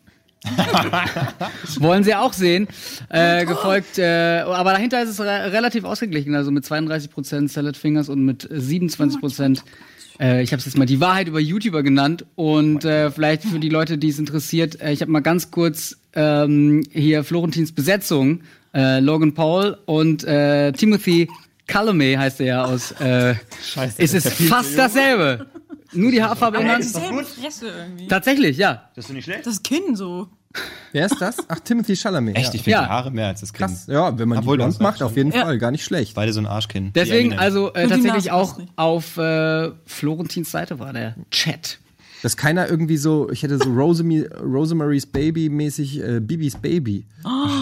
[1.81, 2.69] Wollen sie auch sehen.
[3.09, 8.09] Äh, gefolgt, äh, aber dahinter ist es re relativ ausgeglichen, also mit 32% Salad Fingers
[8.09, 9.60] und mit 27%
[10.20, 13.60] Äh, ich habe es jetzt mal die Wahrheit über YouTuber genannt und äh, vielleicht für
[13.60, 18.40] die Leute, die es interessiert, äh, ich habe mal ganz kurz ähm, hier Florentins Besetzung,
[18.74, 21.28] äh, Logan Paul und äh, Timothy
[21.69, 22.93] Chalamet heißt er ja aus.
[22.93, 25.47] Äh, Scheiße, ist es fast dasselbe.
[25.93, 26.81] Nur die Haarfarbe ändern.
[26.81, 28.09] Dieselbe Fresse irgendwie.
[28.09, 28.90] Tatsächlich, ja.
[28.94, 29.47] Das ist nicht schlecht.
[29.47, 30.28] Das Kinn so.
[30.93, 31.36] Wer ist das?
[31.48, 32.36] Ach, Timothy Chalamet.
[32.36, 32.82] Echt, ich finde Ja.
[32.85, 33.69] die Haare mehr als das Kind.
[33.70, 33.86] Krass.
[33.86, 35.43] Ja, wenn man Obwohl, die das blond macht, auf jeden Ja.
[35.43, 35.59] Fall.
[35.59, 36.15] Gar nicht schlecht.
[36.15, 36.89] Beide so ein Arschkind.
[36.89, 41.78] wie Deswegen, also äh, tatsächlich auch auf äh, Florentins Seite war der Chat.
[42.23, 47.07] Dass keiner irgendwie so, ich hätte so Rosemi, Rosemary's Baby mäßig äh, Bibis Baby.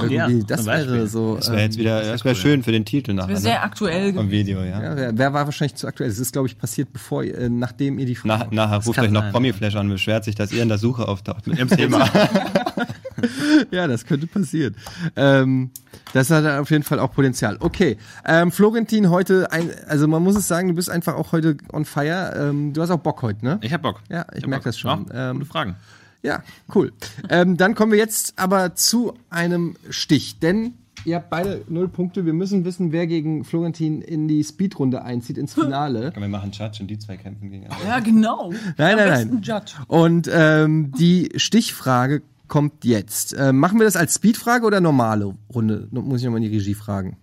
[0.02, 1.36] irgendwie, Ja, das wäre so.
[1.36, 3.28] Das wäre jetzt ähm, wieder, das wäre schön für den Titel nachher.
[3.28, 4.14] Wäre sehr aktuell.
[4.14, 4.82] Vom Video, ja.
[4.82, 6.08] ja, wer, wer war wahrscheinlich zu aktuell?
[6.08, 8.44] Es ist, glaube ich, passiert, bevor, äh, nachdem ihr die Frage.
[8.44, 9.32] Nach, nachher ruft euch noch sein.
[9.32, 12.08] Promiflash an beschwert sich, dass ihr in der Suche auftaucht mit ihrem Thema.
[13.70, 14.76] Ja, das könnte passieren.
[15.16, 15.70] Ähm,
[16.12, 17.56] das hat auf jeden Fall auch Potenzial.
[17.60, 21.56] Okay, ähm, Florentin heute, ein, also man muss es sagen, du bist einfach auch heute
[21.72, 22.34] on fire.
[22.50, 23.58] Ähm, du hast auch Bock heute, ne?
[23.62, 24.00] Ich hab Bock.
[24.10, 24.66] Ja, ich hab merk Bock.
[24.66, 25.06] das schon.
[25.12, 25.76] Ja, Ähm, gute Fragen.
[26.22, 26.42] Ja,
[26.74, 26.92] cool.
[27.28, 30.74] ähm, dann kommen wir jetzt aber zu einem Stich, denn
[31.04, 32.26] ihr habt beide null Punkte.
[32.26, 36.12] Wir müssen wissen, wer gegen Florentin in die Speedrunde einzieht, ins Finale.
[36.16, 37.86] wir machen Judge und die zwei kämpfen gegeneinander.
[37.86, 38.50] Ja, genau.
[38.76, 39.42] Nein, Am nein, nein.
[39.42, 39.74] Judge.
[39.86, 43.34] Und ähm, die Stichfrage kommt jetzt.
[43.38, 45.88] Ähm, machen wir das als Speedfrage oder normale Runde?
[45.90, 47.16] Muss ich nochmal in die Regie fragen.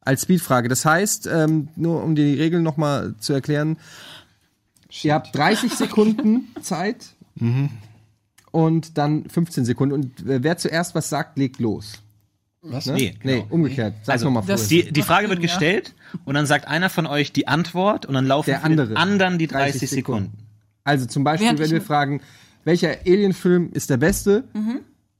[0.00, 0.68] Als Speedfrage.
[0.68, 3.76] Das heißt, ähm, nur um die Regeln nochmal zu erklären,
[5.02, 7.14] ihr habt 30 Sekunden Zeit
[8.52, 9.94] und dann 15 Sekunden.
[9.94, 11.94] Und äh, wer zuerst was sagt, legt los.
[12.62, 12.86] Was?
[12.86, 12.94] Ne?
[12.94, 13.46] Nee, nee, genau.
[13.50, 13.94] umgekehrt.
[14.02, 14.84] Sag Also, nochmal das- vorher.
[14.86, 15.94] Die, die Frage wird gestellt
[16.24, 18.96] und dann sagt einer von euch die Antwort und dann laufen Der den andere.
[18.96, 20.32] anderen die 30, 30 Sekunden.
[20.82, 22.20] Also zum Beispiel, Während wenn wir fragen,
[22.66, 24.44] welcher Alien-Film ist der beste?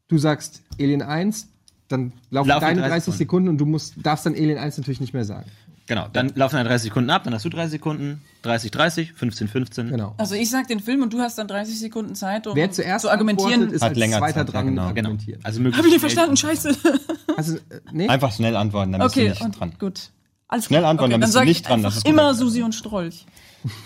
[0.08, 1.48] Du sagst Alien 1,
[1.88, 5.00] dann laufen Laufen deine 30 30 Sekunden und du musst, darfst dann Alien 1 natürlich
[5.00, 5.50] nicht mehr sagen.
[5.88, 9.46] Genau, dann laufen dann 30 Sekunden ab, dann hast du 30 Sekunden, 30, 30, 15,
[9.46, 9.88] 15.
[9.90, 10.14] Genau.
[10.18, 13.02] Also ich sag den Film und du hast dann 30 Sekunden Zeit, um Wer zuerst
[13.02, 13.70] zu argumentieren.
[13.70, 14.82] ist Hat als länger zweiter Zeit, dran genau.
[14.92, 15.08] Genau.
[15.10, 15.40] argumentieren.
[15.44, 16.76] Also möglichst Hab ich nicht verstanden, scheiße.
[17.36, 17.60] Also, äh,
[17.92, 18.08] nee?
[18.08, 19.72] Einfach schnell antworten, dann bist Okay, du nicht und dran.
[19.78, 20.10] gut.
[20.48, 22.12] Alles Schnell antworten, dann bist du nicht dran, das ist gut.
[22.12, 23.26] Immer Susi und Strolch.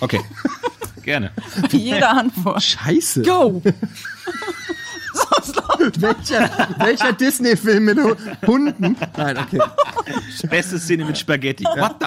[0.00, 0.20] Okay.
[1.02, 1.32] Gerne.
[1.62, 2.62] Bei jeder Antwort.
[2.62, 3.22] Scheiße.
[3.22, 3.62] Go!
[5.96, 8.14] Welcher, welcher Disney-Film mit Hu-
[8.46, 8.96] Hunden?
[9.16, 9.58] Nein, okay.
[10.48, 11.64] Beste Szene mit Spaghetti.
[11.64, 12.06] What the?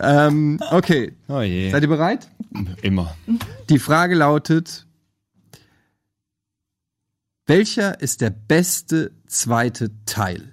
[0.00, 1.12] Ähm, okay.
[1.28, 1.70] Oh je.
[1.70, 2.28] Seid ihr bereit?
[2.82, 3.16] Immer.
[3.68, 4.86] Die Frage lautet:
[7.46, 10.52] Welcher ist der beste zweite Teil?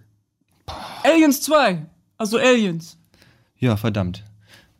[1.03, 1.85] Aliens 2.
[2.17, 2.97] Also Aliens.
[3.57, 4.23] Ja, verdammt.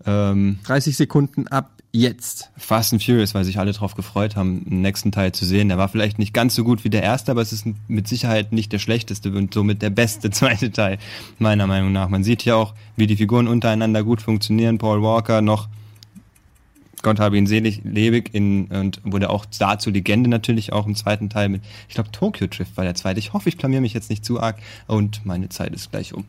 [0.06, 2.50] Ähm, 30 Sekunden ab jetzt.
[2.58, 5.70] Fast and Furious, weil sich alle drauf gefreut haben, den nächsten Teil zu sehen.
[5.70, 8.52] Der war vielleicht nicht ganz so gut wie der erste, aber es ist mit Sicherheit
[8.54, 10.98] nicht der schlechteste und somit der beste zweite Teil,
[11.40, 12.10] meiner Meinung nach.
[12.10, 14.78] Man sieht ja auch, wie die Figuren untereinander gut funktionieren.
[14.78, 15.68] Paul Walker noch,
[17.02, 20.96] Gott habe ihn selig, lebig in, und wurde auch da zur Legende natürlich auch im
[20.96, 23.20] zweiten Teil mit, ich glaube, Tokyo Drift war der zweite.
[23.20, 24.58] Ich hoffe, ich blamier mich jetzt nicht zu arg
[24.88, 26.26] und meine Zeit ist gleich um.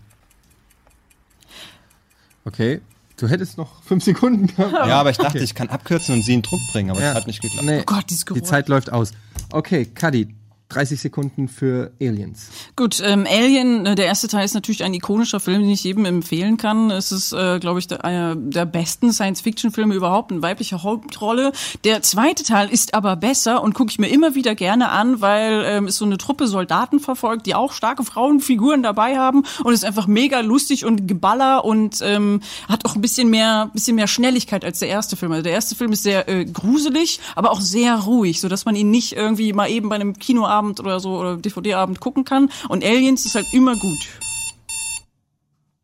[2.45, 2.81] Okay.
[3.17, 4.73] Du hättest noch fünf Sekunden gehabt.
[4.89, 7.11] Ja, aber ich dachte, ich kann abkürzen und sie in Druck bringen, aber Ja.
[7.11, 7.67] es hat nicht geklappt.
[7.67, 8.43] Nee, Oh Gott, dieses die.
[8.43, 9.13] Zeit läuft aus.
[9.53, 10.35] Okay, Kadi,
[10.73, 12.49] 30 Sekunden für Aliens.
[12.77, 16.05] Gut, ähm, Alien, äh, der erste Teil ist natürlich ein ikonischer Film, den ich jedem
[16.05, 16.91] empfehlen kann.
[16.91, 21.53] Es ist, äh, glaube ich, der, einer der besten Science-Fiction-Filme überhaupt, eine weibliche Hauptrolle.
[21.85, 25.63] Der zweite Teil ist aber besser und gucke ich mir immer wieder gerne an, weil
[25.67, 29.85] ähm, es so eine Truppe Soldaten verfolgt, die auch starke Frauenfiguren dabei haben und ist
[29.85, 34.65] einfach mega lustig und geballer und ähm, hat auch ein bisschen mehr, bisschen mehr Schnelligkeit
[34.65, 35.33] als der erste Film.
[35.33, 38.91] Also der erste Film ist sehr äh, gruselig, aber auch sehr ruhig, so man ihn
[38.91, 42.51] nicht irgendwie mal eben bei einem Kinoabend oder so oder DVD-Abend gucken kann.
[42.69, 44.09] Und Aliens ist halt immer gut.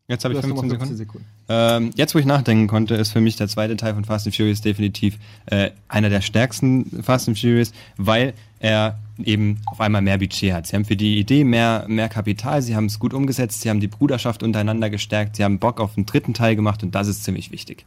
[0.09, 0.97] Jetzt habe ich hast noch 15 mal Sekunden.
[0.97, 1.25] Sekunden.
[1.49, 4.35] Ähm, jetzt, wo ich nachdenken konnte, ist für mich der zweite Teil von Fast and
[4.35, 10.17] Furious definitiv äh, einer der stärksten Fast and Furious, weil er eben auf einmal mehr
[10.17, 10.65] Budget hat.
[10.65, 13.79] Sie haben für die Idee mehr, mehr Kapital, sie haben es gut umgesetzt, sie haben
[13.79, 17.23] die Bruderschaft untereinander gestärkt, sie haben Bock auf den dritten Teil gemacht und das ist
[17.23, 17.85] ziemlich wichtig.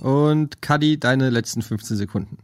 [0.00, 2.38] Und Kadi, deine letzten 15 Sekunden.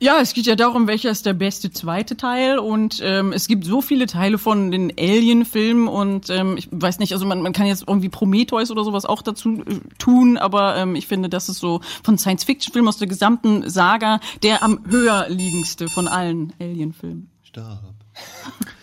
[0.00, 3.64] Ja, es geht ja darum, welcher ist der beste zweite Teil und ähm, es gibt
[3.64, 7.66] so viele Teile von den Alien-Filmen und ähm, ich weiß nicht, also man, man kann
[7.66, 11.58] jetzt irgendwie Prometheus oder sowas auch dazu äh, tun, aber ähm, ich finde, das ist
[11.58, 17.30] so von Science-Fiction-Filmen aus der gesamten Saga der am höher liegendste von allen Alien-Filmen.
[17.42, 17.94] Stopp.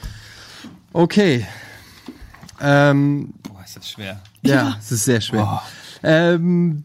[0.93, 1.47] Okay.
[2.59, 4.21] Ähm, Boah, ist das schwer.
[4.41, 5.61] ja, es ist sehr schwer.
[6.03, 6.83] Ähm,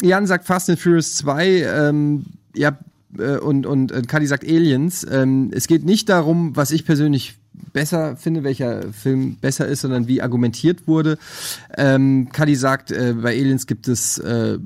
[0.00, 2.24] Jan sagt Fast and Furious 2, ähm,
[2.54, 2.78] ja,
[3.16, 5.06] äh, und, und äh, Kadi sagt Aliens.
[5.10, 7.38] Ähm, es geht nicht darum, was ich persönlich
[7.72, 11.18] besser finde, welcher Film besser ist, sondern wie argumentiert wurde.
[11.76, 14.58] Ähm, Kadi sagt, äh, bei Aliens gibt es äh,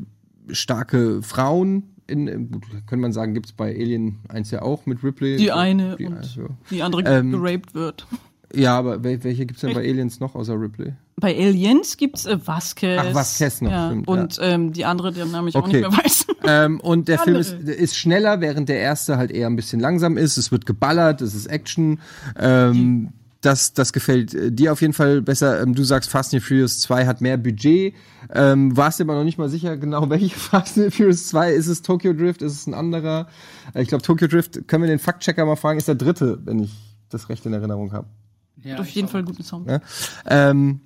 [0.51, 1.85] starke Frauen.
[2.06, 5.36] In, in, gut, könnte man sagen, gibt es bei Alien 1 ja auch mit Ripley.
[5.36, 8.06] Die eine Die, und also, die andere Ähm, geraped wird.
[8.54, 10.92] Ja, aber wel- welche gibt es denn bei Aliens noch außer Ripley?
[11.16, 13.00] Bei Aliens gibt's äh, Vasquez.
[13.00, 13.86] Ach, Vasquez noch, ja.
[13.88, 15.80] stimmt, Und ähm, die andere, deren Namen ich auch Okay.
[15.82, 16.26] nicht mehr weiß.
[16.44, 20.16] Ähm, und der Film ist, ist schneller, während der erste halt eher ein bisschen langsam
[20.16, 20.36] ist.
[20.38, 22.00] Es wird geballert, es ist Action.
[22.36, 23.10] Ähm,
[23.42, 25.62] das, das gefällt äh, dir auf jeden Fall besser.
[25.62, 27.94] Ähm, du sagst, Fast and Furious 2 hat mehr Budget.
[28.34, 31.52] Ähm, warst dir aber noch nicht mal sicher, genau welche Fast and Furious 2.
[31.52, 32.42] Ist es Tokyo Drift?
[32.42, 33.28] Ist es ein anderer?
[33.74, 36.58] Äh, Ich glaube, Tokyo Drift, können wir den Faktchecker mal fragen, ist der dritte, wenn
[36.58, 36.72] ich
[37.08, 38.08] das recht in Erinnerung habe.
[38.62, 39.66] Ja, Auf jeden Fall guten Song.
[39.68, 39.80] Ja.
[40.26, 40.80] Ähm,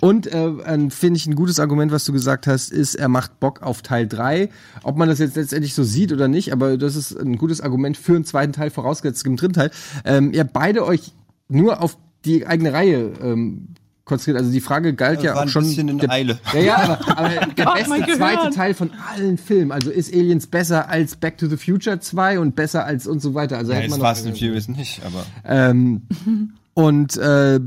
[0.00, 3.40] Und äh, ein- finde ich ein gutes Argument, was du gesagt hast, ist, er macht
[3.40, 4.48] Bock auf Teil 3.
[4.84, 7.96] Ob man das jetzt letztendlich so sieht oder nicht, aber das ist ein gutes Argument
[7.96, 9.70] für einen zweiten Teil, vorausgesetzt im dritten Teil.
[10.04, 11.12] Ähm, ihr habt beide euch
[11.48, 13.68] nur auf die eigene Reihe ähm,
[14.04, 14.38] konzentriert.
[14.38, 15.64] Also die Frage galt ja war auch ein schon.
[15.64, 16.38] bisschen in der, Eile.
[16.54, 19.72] Ja, ja, aber, aber der Ach, beste zweite Teil von allen Filmen.
[19.72, 23.34] Also ist Aliens besser als Back to the Future 2 und besser als und so
[23.34, 23.58] weiter.
[23.58, 25.26] Also Ja, hätte jetzt man Fast and Furious nicht, aber.
[25.44, 26.02] ähm,
[26.78, 27.58] und äh,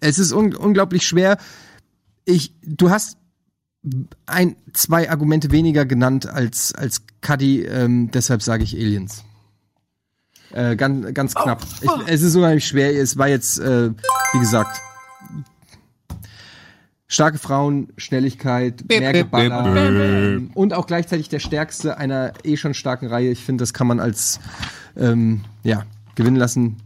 [0.00, 1.38] es ist un unglaublich schwer.
[2.24, 3.16] Ich, du hast
[4.26, 9.24] ein, zwei Argumente weniger genannt als, als Cuddy, ähm, deshalb sage ich Aliens.
[10.52, 11.66] Äh, ganz, ganz knapp.
[11.80, 12.94] ich, es ist unheimlich schwer.
[12.96, 14.80] Es war jetzt, äh, wie gesagt,
[17.08, 23.32] starke Frauen, Schnelligkeit, mehr Geballer und auch gleichzeitig der stärkste einer eh schon starken Reihe.
[23.32, 24.38] Ich finde, das kann man als
[24.96, 25.82] ähm, ja,
[26.14, 26.76] gewinnen lassen.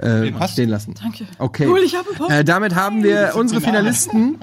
[0.00, 0.94] Äh, stehen lassen.
[0.94, 1.26] Danke.
[1.38, 1.66] Okay.
[1.68, 2.32] Cool, ich hab einen Punkt.
[2.32, 4.38] äh, damit haben wir unsere Finalisten.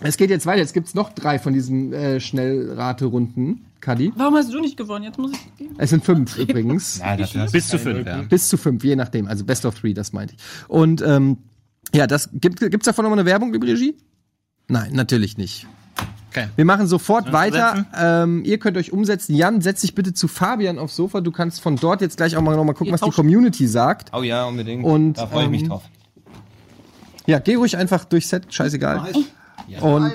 [0.00, 0.60] Es geht jetzt weiter.
[0.60, 3.66] Jetzt gibt's noch drei von diesen äh, Schnellraterunden.
[3.80, 4.12] Kadi.
[4.14, 5.04] Warum hast du nicht gewonnen?
[5.04, 5.74] Jetzt muss ich gehen.
[5.76, 6.98] Es sind fünf übrigens.
[7.00, 8.22] Ja, dafür hast Bis zu fünf, ja.
[8.22, 9.26] Bis zu fünf, je nachdem.
[9.26, 10.68] Also Best of Three, das meinte ich.
[10.68, 11.38] Und ähm,
[11.92, 13.96] ja, das gibt gibt's davon nochmal eine Werbung, liebe Regie?
[14.68, 15.66] Nein, natürlich nicht.
[16.32, 16.48] Okay.
[16.56, 17.84] Wir machen sofort weiter.
[17.94, 19.34] Ähm, ihr könnt euch umsetzen.
[19.34, 21.20] Jan, setz dich bitte zu Fabian aufs Sofa.
[21.20, 23.10] Du kannst von dort jetzt gleich auch mal noch mal gucken, was die.
[23.10, 24.10] Community sagt.
[24.14, 24.82] Oh ja, unbedingt.
[24.82, 25.82] Und, da freue ich mich ähm, drauf.
[27.26, 29.12] Ja, geh ruhig einfach durchs Set, scheißegal.
[29.80, 30.14] Und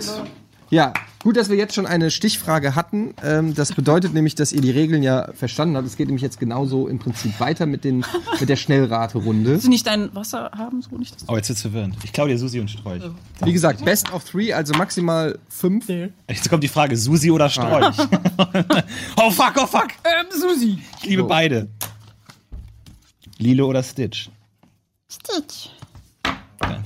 [0.69, 3.14] ja, gut, dass wir jetzt schon eine Stichfrage hatten.
[3.23, 5.88] Ähm, das bedeutet nämlich, dass ihr die Regeln ja verstanden habt.
[5.88, 8.06] Es geht nämlich jetzt genauso im Prinzip weiter mit, den,
[8.39, 9.52] mit der Schnellraterunde.
[9.52, 10.81] Willst du nicht dein Wasser haben?
[10.81, 11.95] So nicht das Oh, jetzt wird's verwirrend.
[12.03, 13.02] Ich klaue dir Susi und Sträuch.
[13.44, 15.88] Wie gesagt, Best of Three, also maximal fünf.
[15.88, 17.98] Jetzt kommt die Frage, Susi oder Sträuch?
[19.18, 19.88] oh fuck, oh fuck.
[20.03, 20.80] Ähm, Susi.
[20.99, 21.68] Ich liebe beide.
[23.38, 24.30] Lilo oder Stitch?
[25.10, 25.69] Stitch.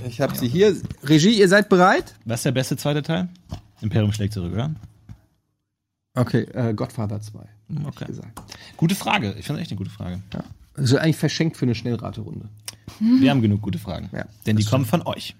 [0.06, 0.76] Ich habe sie hier.
[1.04, 2.14] Regie, ihr seid bereit?
[2.24, 3.28] Was ist der beste zweite Teil?
[3.82, 4.74] Imperium schlägt zurück, oder?
[6.14, 7.38] Okay, äh, Godfather 2.
[7.86, 8.06] Okay.
[8.76, 9.34] Gute Frage.
[9.38, 10.20] Ich finde echt eine gute Frage.
[10.74, 12.48] Also eigentlich verschenkt für eine Schnellraterunde.
[12.98, 14.10] Wir haben genug gute Fragen.
[14.12, 14.26] Ja.
[14.46, 15.34] Denn die kommen von euch.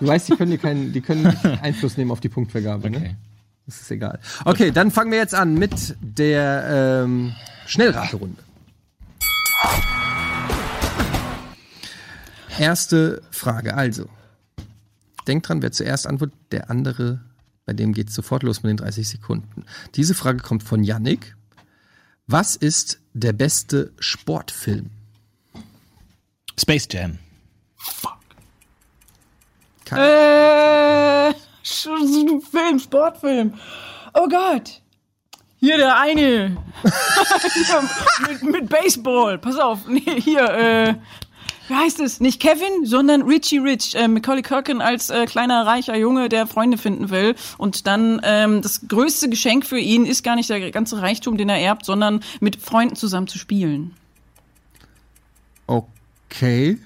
[0.00, 2.98] Du weißt, die können dir keinen, die können nicht Einfluss nehmen auf die Punktvergabe, ne?
[2.98, 3.16] Okay.
[3.66, 4.20] Das ist egal.
[4.44, 7.34] Okay, dann fangen wir jetzt an mit der ähm,
[7.66, 8.40] Schnellraterunde.
[12.58, 14.08] Erste Frage, also.
[15.26, 17.20] Denkt dran, wer zuerst antwortet, der andere,
[17.64, 19.64] bei dem geht's sofort los mit den 30 Sekunden.
[19.94, 21.36] Diese Frage kommt von Yannick.
[22.26, 24.90] Was ist der beste Sportfilm?
[26.58, 27.18] Space Jam.
[29.90, 31.32] Äh,
[31.64, 33.54] Sch- Film, Sportfilm.
[34.14, 34.80] Oh Gott.
[35.58, 36.56] Hier der eine.
[37.54, 39.38] hier, mit, mit Baseball.
[39.38, 39.86] Pass auf.
[39.86, 40.94] Nee, hier, äh,
[41.68, 42.20] wie heißt es?
[42.20, 43.94] Nicht Kevin, sondern Richie Rich.
[43.94, 47.34] Äh, Macaulay Culkin als äh, kleiner reicher Junge, der Freunde finden will.
[47.58, 51.48] Und dann ähm, das größte Geschenk für ihn ist gar nicht der ganze Reichtum, den
[51.48, 53.94] er erbt, sondern mit Freunden zusammen zu spielen.
[55.66, 56.78] Okay.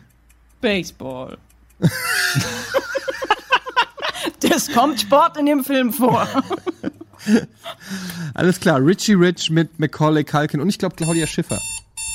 [0.61, 1.39] Baseball.
[4.41, 6.27] das kommt Sport in dem Film vor.
[8.35, 11.59] Alles klar, Richie Rich mit Macaulay Culkin und ich glaube Claudia Schiffer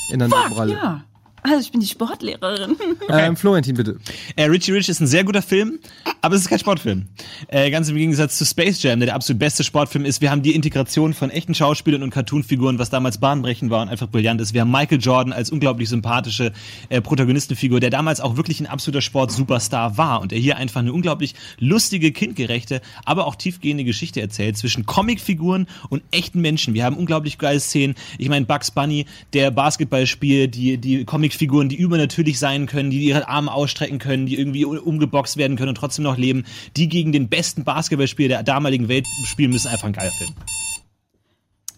[0.09, 0.73] in der Nebenrolle.
[0.73, 1.03] Ja.
[1.45, 2.76] Also ich bin die Sportlehrerin.
[3.07, 3.97] Ähm, Florentin, bitte.
[4.35, 5.80] Äh, Richie Rich ist ein sehr guter Film,
[6.22, 7.05] aber es ist kein Sportfilm.
[7.47, 10.22] Äh, ganz im Gegensatz zu Space Jam, der der absolut beste Sportfilm ist.
[10.22, 14.09] Wir haben die Integration von echten Schauspielern und Cartoonfiguren, was damals bahnbrechend war und einfach
[14.09, 14.53] brillant ist.
[14.53, 16.51] Wir haben Michael Jordan als unglaublich sympathische
[16.89, 20.93] äh, Protagonistenfigur, der damals auch wirklich ein absoluter Sport-Superstar war und der hier einfach eine
[20.93, 26.73] unglaublich lustige, kindgerechte, aber auch tiefgehende Geschichte erzählt zwischen Comicfiguren und echten Menschen.
[26.73, 27.95] Wir haben unglaublich geile Szenen.
[28.17, 31.05] Ich meine, Bugs Bunny, der Basketball spielt, die, die
[31.35, 35.69] Comicfiguren, die übernatürlich sein können, die ihre Arme ausstrecken können, die irgendwie umgeboxt werden können
[35.69, 36.45] und trotzdem noch leben,
[36.77, 39.67] die gegen den besten Basketballspieler der damaligen Welt spielen müssen.
[39.67, 40.31] Einfach ein geiler Film.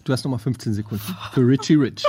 [0.04, 1.04] Du hast nochmal 15 Sekunden
[1.34, 2.04] für Richie Rich.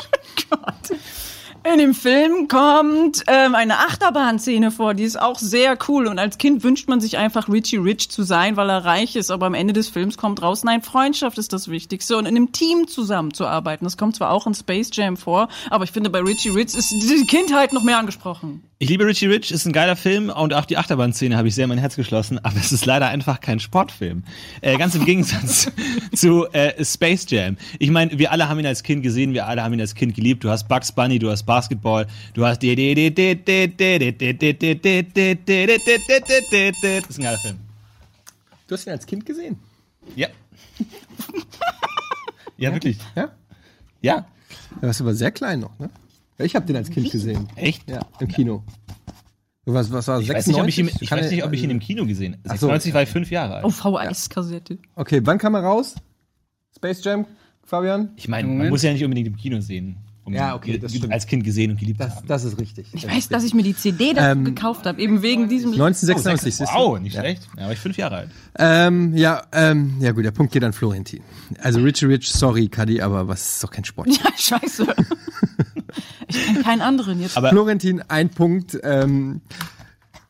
[1.65, 6.07] In dem Film kommt ähm, eine Achterbahnszene vor, die ist auch sehr cool.
[6.07, 9.31] Und als Kind wünscht man sich einfach Richie Rich zu sein, weil er reich ist.
[9.31, 12.17] Aber am Ende des Films kommt raus, nein, Freundschaft ist das Wichtigste.
[12.17, 13.85] Und in einem Team zusammenzuarbeiten.
[13.85, 16.91] Das kommt zwar auch in Space Jam vor, aber ich finde, bei Richie Rich ist
[16.91, 18.63] die Kindheit noch mehr angesprochen.
[18.81, 21.65] Ich liebe Richie Rich, ist ein geiler Film und auch die Achterbahnszene habe ich sehr
[21.65, 24.23] in mein Herz geschlossen, aber es ist leider einfach kein Sportfilm.
[24.61, 25.73] Äh, ganz im Gegensatz
[26.15, 27.57] zu äh, Space Jam.
[27.81, 30.15] Ich meine, wir alle haben ihn als Kind gesehen, wir alle haben ihn als Kind
[30.15, 30.45] geliebt.
[30.45, 32.79] Du hast Bugs Bunny, du hast Basketball, du hast das ist
[37.19, 37.57] ein geiler Film.
[38.67, 39.57] Du hast ihn als Kind gesehen?
[40.15, 40.29] Ja.
[42.59, 42.99] Ja, wirklich.
[43.17, 43.31] Ja?
[44.03, 44.17] Ja.
[44.17, 44.27] Ja,
[44.83, 45.89] warst aber sehr klein noch, ne?
[46.39, 47.49] Ich habe den als Kind gesehen.
[47.57, 47.89] Echt?
[47.89, 48.63] Ja, im Kino.
[49.65, 51.53] Du warst, was war Ich weiß nicht, ob ich ihn, ich weiß er- nicht, ob
[51.53, 52.43] ich ihn im Kino gesehen habe.
[52.45, 52.67] Ach so.
[52.69, 53.65] 96 war ich fünf Jahre alt.
[53.65, 54.79] Oh, VHS-Kassette.
[54.97, 55.95] Okay, wann kam er raus?
[56.77, 57.27] Space Jam,
[57.65, 58.11] Fabian?
[58.17, 59.97] Ich meine, man muss ja nicht unbedingt im Kino sehen.
[60.29, 61.13] Um Ja, okay, das stimmt.
[61.13, 62.27] als Kind gesehen und geliebt Das, haben.
[62.29, 62.87] das ist richtig.
[62.93, 65.71] Ich weiß, dass ich mir die CD dazu Ähm, gekauft habe, eben wegen diesem.
[65.73, 66.75] 1996, siehst du?
[66.79, 67.49] Wow, nicht schlecht.
[67.57, 68.31] Ja, war ich fünf Jahre alt.
[68.59, 71.23] Ähm, ja, ähm, ja gut, der Punkt geht an Florentin.
[71.63, 74.09] Also Richie Rich, sorry, Kadi, aber was ist doch kein Sport.
[74.23, 74.87] Ja, scheiße.
[76.29, 77.37] ich kenne keinen anderen jetzt.
[77.37, 78.79] Aber- Florentin, ein Punkt.
[78.83, 79.41] Ähm,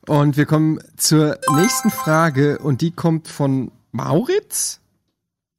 [0.07, 4.81] und wir kommen zur nächsten Frage und die kommt von Mauritz.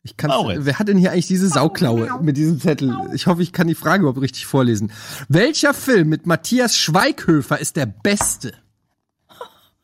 [0.03, 0.59] Ich kann, Mauritz.
[0.63, 2.95] wer hat denn hier eigentlich diese Sauklaue mit diesem Zettel?
[3.13, 4.91] Ich hoffe, ich kann die Frage überhaupt richtig vorlesen.
[5.27, 8.53] Welcher Film mit Matthias Schweighöfer ist der beste?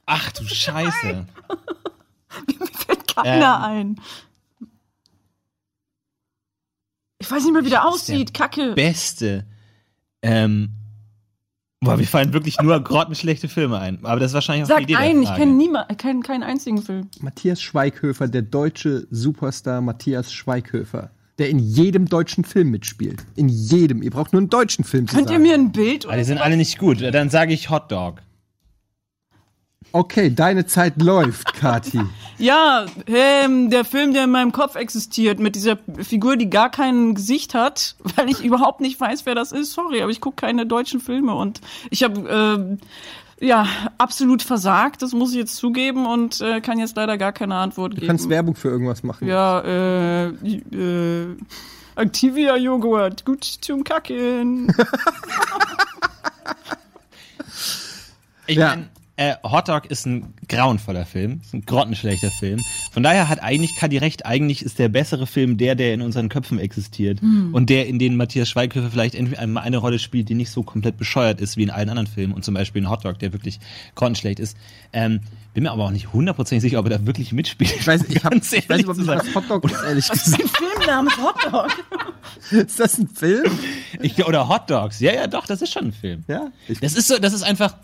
[0.06, 1.26] Ach du Scheiße.
[2.48, 3.98] Mir fällt keiner Ähm.
[3.98, 4.02] ein.
[7.20, 8.34] Ich weiß nicht mehr, wie der aussieht.
[8.34, 8.74] Kacke.
[8.74, 9.46] Beste.
[10.22, 10.70] Ähm.
[11.86, 14.00] Boah, mir fallen wirklich nur grottenschlechte Filme ein.
[14.04, 16.44] Aber das ist wahrscheinlich auch die Sag Idee der einen, ich kenne niemanden, keinen, keinen
[16.44, 17.10] einzigen Film.
[17.22, 23.26] Matthias Schweighöfer, der deutsche Superstar Matthias Schweighöfer, der in jedem deutschen Film mitspielt.
[23.36, 24.02] In jedem.
[24.02, 25.44] Ihr braucht nur einen deutschen Film zu Könnt ihr sagen.
[25.44, 26.06] mir ein Bild?
[26.06, 27.02] Aber die sind alle nicht gut.
[27.02, 28.22] Dann sage ich Hot Dog.
[29.92, 32.02] Okay, deine Zeit läuft, Kati.
[32.38, 37.16] Ja, ähm, der Film, der in meinem Kopf existiert, mit dieser Figur, die gar kein
[37.16, 39.72] Gesicht hat, weil ich überhaupt nicht weiß, wer das ist.
[39.72, 42.78] Sorry, aber ich gucke keine deutschen Filme und ich habe ähm,
[43.40, 43.66] ja
[43.98, 45.02] absolut versagt.
[45.02, 48.08] Das muss ich jetzt zugeben und äh, kann jetzt leider gar keine Antwort Du geben.
[48.08, 49.30] kannst Werbung für irgendwas machen.
[49.30, 51.38] ja, äh, äh,
[51.96, 54.76] Activia Joghurt, gut zum Kacken.
[58.48, 58.76] Ich Ja.
[58.76, 62.62] mein, äh, Hot Dog ist ein grauenvoller Film, ist ein grottenschlechter Film.
[62.92, 66.28] Von daher hat eigentlich Kadi recht, eigentlich ist der bessere Film der, der in unseren
[66.28, 67.22] Köpfen existiert.
[67.22, 70.64] Und der, in dem Matthias Schweighöfer vielleicht entweder einmal eine Rolle spielt, die nicht so
[70.64, 72.34] komplett bescheuert ist wie in allen anderen Filmen.
[72.34, 73.60] Und zum Beispiel in Hot Dog, der wirklich
[73.96, 74.58] grottenschlecht ist.
[74.92, 75.22] Ähm,
[75.54, 77.74] bin mir aber auch nicht hundertprozentig sicher, ob er da wirklich mitspielt.
[77.80, 80.10] Ich weiß, ich, hab, Ganz ich weiß ehrlich überhaupt zu nicht, was Hotdog ist, ehrlich
[80.10, 80.42] gesagt.
[80.44, 81.86] Ein Film namens Hotdog.
[82.52, 83.50] Ist das ein Film?
[84.02, 85.00] Ich, oder Hot Dogs.
[85.00, 86.24] Ja, ja, doch, das ist schon ein Film.
[86.28, 86.52] Ja.
[86.68, 87.76] Ich, Das ist so, das ist einfach.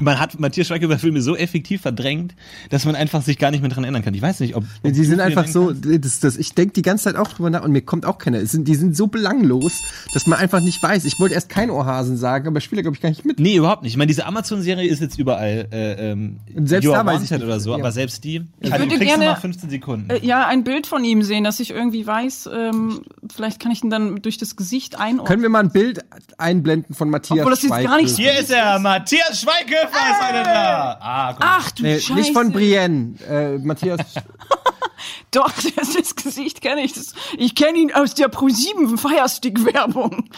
[0.00, 2.34] Man hat Matthias Schweighöfer Filme so effektiv verdrängt,
[2.70, 4.14] dass man einfach sich gar nicht mehr dran erinnern kann.
[4.14, 4.64] Ich weiß nicht, ob.
[4.82, 7.62] ob die sind einfach so, das, das, ich denke die ganze Zeit auch drüber nach
[7.62, 8.44] und mir kommt auch keiner.
[8.46, 9.72] Sind, die sind so belanglos,
[10.14, 11.04] dass man einfach nicht weiß.
[11.04, 13.38] Ich wollte erst kein Ohrhasen sagen, aber spielt glaube ich gar nicht mit.
[13.38, 13.92] Nee, überhaupt nicht.
[13.92, 15.68] Ich meine, diese Amazon-Serie ist jetzt überall.
[15.70, 17.42] Äh, ähm, selbst You da weiß ich nicht.
[17.44, 17.76] oder so, Ja.
[17.76, 18.42] aber selbst die.
[18.60, 20.10] Ich würde gerne- noch 15 Sekunden.
[20.10, 23.02] Äh, ja, ein Bild von ihm sehen, dass ich irgendwie weiß, ähm,
[23.32, 25.26] vielleicht kann ich ihn dann durch das Gesicht einordnen.
[25.26, 26.00] Können wir mal ein Bild
[26.38, 30.28] einblenden von Matthias Obwohl das jetzt gar nicht so- Hier ist er, Matthias Schweighöfer ist
[30.28, 30.98] heute da.
[31.00, 31.36] Ah, mal.
[31.40, 32.14] Ach du Nee, Scheiße.
[32.14, 33.14] nicht von Brienne.
[33.28, 34.00] Äh, Matthias.
[35.32, 36.92] Doch, das, das Gesicht kenne ich.
[36.92, 40.28] Das, ich kenne ihn aus der Pro7 Firestick-Werbung.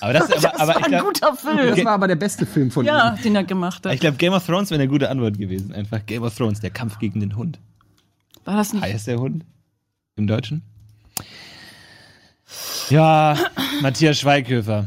[0.00, 1.56] Aber das, Das aber, aber war ich ein glaube, guter Film.
[1.76, 3.22] Das war aber der beste Film von Ja, ihm.
[3.22, 3.94] den er gemacht hat.
[3.94, 5.72] ich glaub, Game of Thrones wäre eine gute Antwort gewesen.
[5.72, 7.58] Einfach Game of Thrones, der Kampf gegen den Hund.
[8.44, 8.82] War das nicht?
[8.82, 9.44] Heißt der Hund?
[10.16, 10.62] Im Deutschen?
[12.90, 13.36] Ja,
[13.80, 14.84] Matthias Schweighöfer.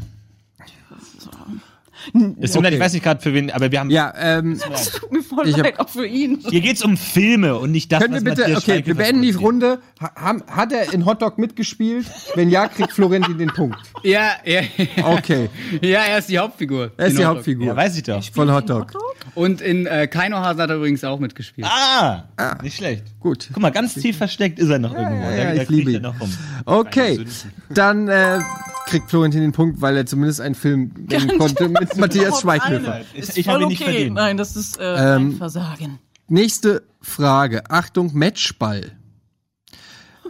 [2.40, 3.90] Es tut mir leid, ich weiß nicht gerade für wen, aber wir haben.
[3.90, 6.38] Ja, ähm, Das tut mir voll Ich hab- leid, auch für ihn.
[6.48, 9.30] Hier geht's um Filme und nicht das, können wir bitte, Matthias okay, wir beenden die.
[9.32, 9.78] Runde.
[10.00, 12.06] Ha, hat er in Hotdog mitgespielt?
[12.34, 13.78] Wenn ja, kriegt Florentin den Punkt.
[14.02, 14.60] Ja, ja,
[15.04, 15.48] Okay,
[15.82, 16.90] ja, er ist die Hauptfigur.
[16.96, 17.36] er ist die Hotdog.
[17.36, 18.22] Hauptfigur Ja, weiß ich doch.
[18.32, 18.92] von Hotdog.
[19.34, 21.66] Und in äh, Keinohasen hat er übrigens auch mitgespielt.
[21.70, 22.24] Ah,
[22.62, 23.04] nicht schlecht.
[23.20, 23.48] Gut.
[23.52, 25.24] Guck mal, ganz tief versteckt ist er noch irgendwo.
[25.24, 26.02] ja, ja, da ich liebe ihn.
[26.02, 26.32] noch rum.
[26.64, 27.24] Okay,
[27.70, 28.38] dann äh,
[28.86, 33.02] kriegt Florentin den Punkt, weil er zumindest einen Film nennen konnte mit Matthias Schweighöfer.
[33.14, 33.90] Ich, Ist ich voll habe ihn nicht okay.
[33.92, 34.14] verdient.
[34.16, 35.98] Nein, das ist äh, Ähm, ein Versagen.
[36.28, 37.70] Nächste Frage.
[37.70, 38.92] Achtung, Matchball.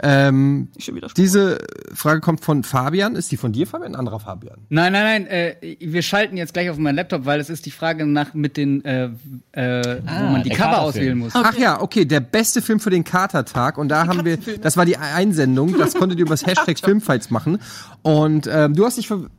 [0.02, 1.58] Ähm, Ich schon wieder diese
[1.94, 3.16] Frage kommt von Fabian.
[3.16, 3.92] Ist die von dir, Fabian?
[3.92, 4.58] Ein anderer Fabian.
[4.68, 7.70] Nein, nein, nein, äh, wir schalten jetzt gleich auf meinen Laptop, weil es ist die
[7.70, 9.06] Frage nach mit den, äh,
[9.52, 11.32] äh, wo man die Cover auswählen muss.
[11.34, 13.78] Ach ja, okay, der beste Film für den Katertag.
[13.78, 17.58] Und da haben wir, das war die Einsendung, das konntet ihr übers Hashtag Filmfights machen.
[18.02, 19.30] Und ähm, du hast dich für,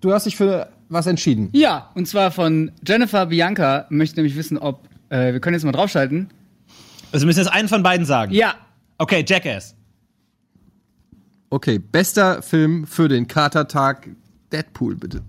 [0.00, 1.50] du hast dich für was entschieden.
[1.52, 3.86] Ja, und zwar von Jennifer Bianca.
[3.90, 4.88] Möchte nämlich wissen, ob.
[5.10, 6.28] Äh, wir können jetzt mal draufschalten.
[7.12, 8.32] Also wir müssen jetzt einen von beiden sagen.
[8.32, 8.54] Ja.
[8.98, 9.74] Okay, Jackass.
[11.50, 14.08] Okay, bester Film für den Katertag.
[14.52, 15.22] Deadpool, bitte.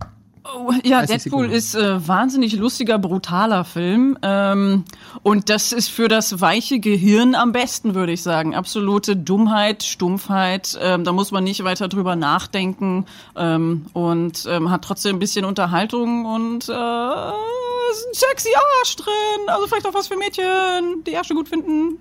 [0.55, 1.51] Oh, ja, 30 Deadpool Sekunden.
[1.51, 4.17] ist äh, wahnsinnig lustiger, brutaler Film.
[4.21, 4.85] Ähm,
[5.23, 8.55] und das ist für das weiche Gehirn am besten, würde ich sagen.
[8.55, 10.77] Absolute Dummheit, Stumpfheit.
[10.81, 13.05] Ähm, da muss man nicht weiter drüber nachdenken.
[13.35, 18.49] Ähm, und ähm, hat trotzdem ein bisschen Unterhaltung und äh, ist ein sexy
[18.80, 19.47] Arsch drin.
[19.47, 21.99] Also vielleicht auch was für Mädchen, die Ärsche gut finden.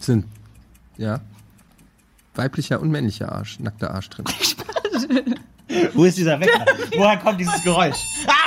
[0.00, 0.26] Sind,
[0.96, 1.20] ja.
[2.34, 4.24] Weiblicher und männlicher Arsch, nackter Arsch drin.
[5.94, 6.64] Wo ist dieser Wecker?
[6.96, 7.96] Woher kommt dieses Geräusch?
[8.26, 8.32] Ah!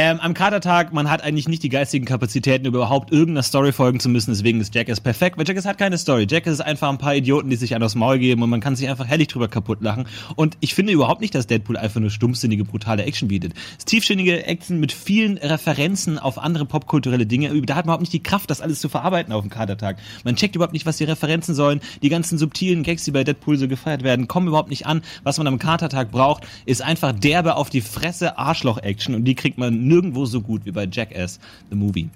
[0.00, 4.08] Ähm, am Katertag, man hat eigentlich nicht die geistigen Kapazitäten, überhaupt irgendeiner Story folgen zu
[4.08, 6.24] müssen, deswegen ist Jackass perfekt, weil Jackass hat keine Story.
[6.30, 8.76] Jackass ist einfach ein paar Idioten, die sich an das Maul geben und man kann
[8.76, 10.06] sich einfach herrlich drüber kaputt lachen.
[10.36, 13.54] Und ich finde überhaupt nicht, dass Deadpool einfach nur stumpfsinnige, brutale Action bietet.
[13.76, 17.48] Es tiefsinnige Action mit vielen Referenzen auf andere popkulturelle Dinge.
[17.62, 19.98] Da hat man überhaupt nicht die Kraft, das alles zu verarbeiten auf dem Katertag.
[20.22, 21.80] Man checkt überhaupt nicht, was die Referenzen sollen.
[22.02, 25.02] Die ganzen subtilen Gags, die bei Deadpool so gefeiert werden, kommen überhaupt nicht an.
[25.24, 29.58] Was man am Katertag braucht, ist einfach derbe auf die Fresse Arschloch-Action und die kriegt
[29.58, 31.40] man nirgendwo so gut wie bei Jackass,
[31.70, 32.08] the movie.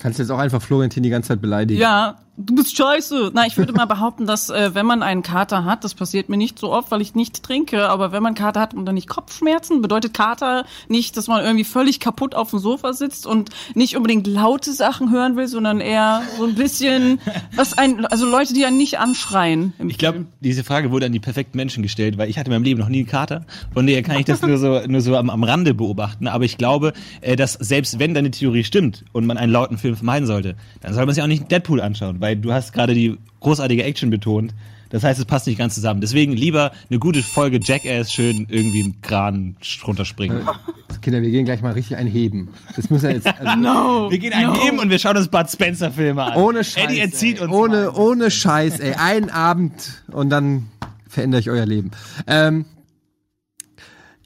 [0.00, 1.80] Kannst jetzt auch einfach Florentin die ganze Zeit beleidigen.
[1.80, 3.30] Ja, du bist scheiße.
[3.34, 6.36] Na, ich würde mal behaupten, dass äh, wenn man einen Kater hat, das passiert mir
[6.36, 9.08] nicht so oft, weil ich nicht trinke, aber wenn man Kater hat und dann nicht
[9.08, 13.96] Kopfschmerzen, bedeutet Kater nicht, dass man irgendwie völlig kaputt auf dem Sofa sitzt und nicht
[13.96, 17.20] unbedingt laute Sachen hören will, sondern eher so ein bisschen,
[17.54, 19.74] was ein, also Leute, die einen nicht anschreien.
[19.86, 22.64] Ich glaube, diese Frage wurde an die perfekten Menschen gestellt, weil ich hatte in meinem
[22.64, 23.44] Leben noch nie einen Kater.
[23.74, 26.28] Von daher kann ich das nur so, nur so am, am Rande beobachten.
[26.28, 29.96] Aber ich glaube, äh, dass selbst wenn deine Theorie stimmt und man einen lauten Film
[29.96, 33.18] vermeiden sollte, dann soll man sich auch nicht Deadpool anschauen, weil du hast gerade die
[33.40, 34.54] großartige Action betont.
[34.90, 36.00] Das heißt, es passt nicht ganz zusammen.
[36.00, 40.46] Deswegen lieber eine gute Folge Jackass schön irgendwie im Kran runterspringen.
[41.02, 42.50] Kinder, wir gehen gleich mal richtig einheben.
[42.76, 43.26] Das muss ja jetzt.
[43.26, 44.10] Also, No.
[44.10, 46.36] Wir gehen einen Heben und wir schauen uns Bud Spencer Filme an.
[46.36, 46.84] Ohne Scheiß.
[46.84, 47.44] Eddie erzieht ey.
[47.44, 47.52] uns.
[47.52, 47.88] Ohne, mal.
[47.96, 48.94] ohne Scheiß, ey.
[48.94, 50.68] Einen Abend und dann
[51.08, 51.90] verändere ich euer Leben.
[52.26, 52.66] Ähm,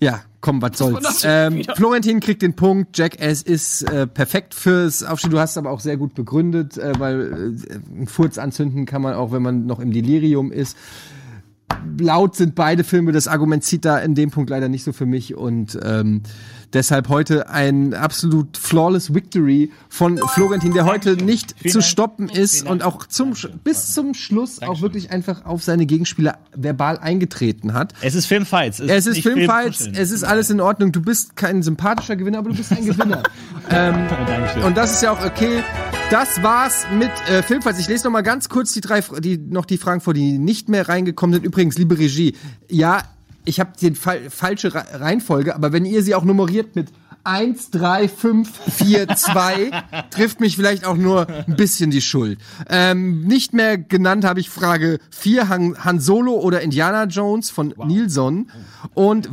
[0.00, 1.22] ja, komm, was soll's.
[1.24, 1.62] Ähm?
[1.74, 2.96] Florentin kriegt den Punkt.
[2.96, 5.32] Jackass ist äh, perfekt fürs Aufstehen.
[5.32, 9.02] Du hast es aber auch sehr gut begründet, äh, weil äh, einen Furz anzünden kann
[9.02, 10.76] man auch, wenn man noch im Delirium ist.
[11.98, 13.10] Laut sind beide Filme.
[13.10, 16.22] Das Argument zieht da in dem Punkt leider nicht so für mich und ähm,
[16.76, 22.82] deshalb heute ein absolut flawless Victory von Florentin, der heute nicht zu stoppen ist und
[22.82, 23.32] auch zum
[23.64, 27.94] bis zum Schluss auch wirklich einfach auf seine Gegenspieler verbal eingetreten hat.
[28.02, 28.80] Es ist Filmfights.
[28.80, 29.94] Es ist nicht Filmfights, Filmkuscheln.
[30.02, 30.92] es ist alles in Ordnung.
[30.92, 33.22] Du bist kein sympathischer Gewinner, aber du bist ein Gewinner.
[33.70, 33.94] ähm,
[34.26, 34.62] Dankeschön.
[34.62, 35.62] und das ist ja auch okay.
[36.10, 37.80] Das war's mit äh, Filmfights.
[37.80, 40.68] Ich lese noch mal ganz kurz die drei, die noch die Fragen vor, die nicht
[40.68, 41.44] mehr reingekommen sind.
[41.44, 42.36] Übrigens, liebe Regie,
[42.70, 43.02] ja,
[43.46, 46.88] ich habe die fal falsche Re Reihenfolge, aber wenn ihr sie auch nummeriert mit
[47.24, 49.70] 1, 3, 5, 4, 2,
[50.10, 52.38] trifft mich vielleicht auch nur ein bisschen die Schuld.
[52.68, 57.74] Ähm, nicht mehr genannt habe ich Frage 4, Han, Han Solo oder Indiana Jones von
[57.84, 58.48] Nilsson.
[58.94, 59.28] Und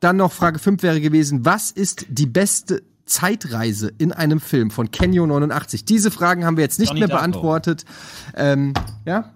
[0.00, 4.90] dann noch Frage 5 wäre gewesen, was ist die beste Zeitreise in einem Film von
[4.90, 5.86] Kenyo 89?
[5.86, 7.86] Diese Fragen haben wir jetzt nicht Donnie mehr beantwortet.
[8.34, 8.74] Ähm,
[9.06, 9.30] ja,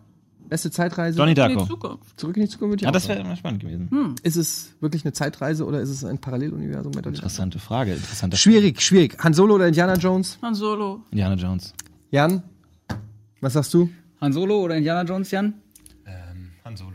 [0.49, 1.19] beste Zeitreise.
[1.19, 1.67] Johnny in die Darko.
[1.67, 2.19] Zukunft.
[2.21, 2.71] Zurück in die Zukunft.
[2.73, 3.89] würde ich Ja, das wäre immer spannend gewesen.
[3.91, 4.15] Hm.
[4.23, 6.93] Ist es wirklich eine Zeitreise oder ist es ein Paralleluniversum?
[6.93, 7.93] Interessante Frage.
[7.95, 9.17] Interessanter Schwierig, schwierig.
[9.23, 10.39] Han Solo oder Indiana Jones?
[10.43, 11.03] Han Solo.
[11.11, 11.73] Indiana Jones.
[12.11, 12.43] Jan,
[13.41, 13.89] was sagst du?
[14.21, 15.55] Han Solo oder Indiana Jones, Jan?
[16.65, 16.94] Han Solo.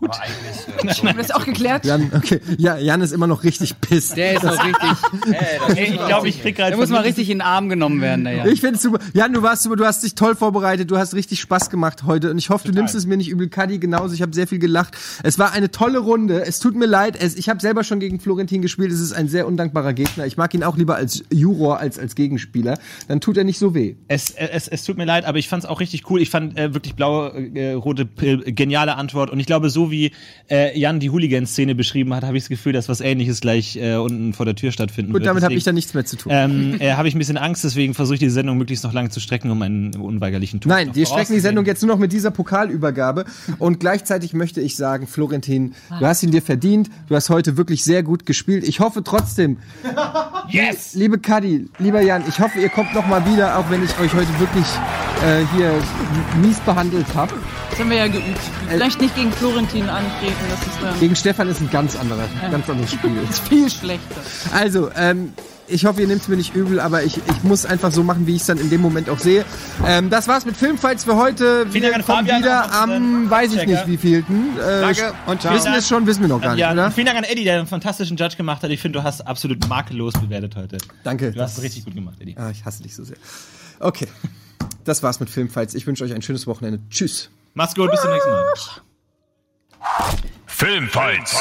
[0.00, 0.10] Gut.
[0.14, 1.84] Aber eigentlich, äh, Haben wir das auch geklärt?
[1.84, 2.40] Jan, okay.
[2.56, 4.16] Ja, Jan ist immer noch richtig pisst.
[4.16, 4.90] Der ist noch richtig.
[5.76, 8.24] Ey, ich glaube, ich krieg gerade Der muss mal richtig in den Arm genommen werden,
[8.24, 8.48] der Jan.
[8.48, 8.98] Ich finde es super.
[9.12, 12.30] Jan, du warst super, du hast dich toll vorbereitet, du hast richtig Spaß gemacht heute
[12.30, 13.50] und ich hoffe, du nimmst es mir nicht übel.
[13.50, 14.96] Kadi genauso, ich habe sehr viel gelacht.
[15.22, 16.46] Es war eine tolle Runde.
[16.46, 18.90] Es tut mir leid, es, ich habe selber schon gegen Florentin gespielt.
[18.92, 20.24] Es ist ein sehr undankbarer Gegner.
[20.24, 22.78] Ich mag ihn auch lieber als Juror als als Gegenspieler.
[23.06, 23.96] Dann tut er nicht so weh.
[24.08, 26.22] Es, es, es tut mir leid, aber ich fand es auch richtig cool.
[26.22, 29.30] Ich fand äh, wirklich blaue, äh, rote Pill, geniale Antwort.
[29.30, 30.12] Und ich glaube, so wie
[30.50, 33.96] äh, Jan die Hooligan-Szene beschrieben hat, habe ich das Gefühl, dass was ähnliches gleich äh,
[33.96, 35.28] unten vor der Tür stattfinden Gut, wird.
[35.28, 36.32] damit habe ich dann nichts mehr zu tun.
[36.34, 39.10] ähm, äh, habe ich ein bisschen Angst, deswegen versuche ich die Sendung möglichst noch lange
[39.10, 41.40] zu strecken, um einen unweigerlichen Tod Nein, wir strecken die.
[41.40, 43.24] Sendung jetzt nur noch mit dieser Pokalübergabe.
[43.58, 46.90] Und gleichzeitig möchte ich sagen, Florentin, du hast ihn dir verdient.
[47.08, 48.66] Du hast heute wirklich sehr gut gespielt.
[48.66, 49.58] Ich hoffe trotzdem,
[50.50, 50.94] Yes!
[50.94, 54.12] liebe Kadi, lieber Jan, ich hoffe, ihr kommt noch mal wieder, auch wenn ich euch
[54.14, 54.66] heute wirklich
[55.24, 55.72] äh, hier
[56.42, 57.32] mies behandelt habe.
[57.70, 58.38] Das haben wir ja geübt.
[58.68, 62.68] Vielleicht nicht gegen Florentin antreten, das ist dann Gegen Stefan ist ein ganz anderer, ganz
[62.68, 63.10] anderes Spiel.
[63.48, 64.20] viel schlechter.
[64.52, 65.32] Also, ähm,
[65.72, 68.26] ich hoffe, ihr nehmt es mir nicht übel, aber ich, ich muss einfach so machen,
[68.26, 69.44] wie ich es dann in dem Moment auch sehe.
[69.86, 71.66] Ähm, das war's mit Filmfights für heute.
[71.70, 74.58] Vielen wir Dank an kommen Fabian wieder am, weiß ich nicht, wie vielten.
[74.58, 75.54] Äh, Danke und ciao.
[75.54, 76.90] Wissen wir es schon, wissen wir noch gar nicht, Ja, oder?
[76.90, 78.70] vielen Dank an Eddie, der einen fantastischen Judge gemacht hat.
[78.70, 80.78] Ich finde, du hast absolut makellos bewertet heute.
[81.04, 81.30] Danke.
[81.30, 82.36] Du hast es richtig gut gemacht, Eddie.
[82.36, 83.16] Ah, ich hasse dich so sehr.
[83.78, 84.08] Okay,
[84.84, 85.74] das war's mit Filmfights.
[85.74, 86.80] Ich wünsche euch ein schönes Wochenende.
[86.90, 87.30] Tschüss.
[87.54, 88.52] Mach's gut, bis zum nächsten Mal.
[90.46, 91.36] Filmfights.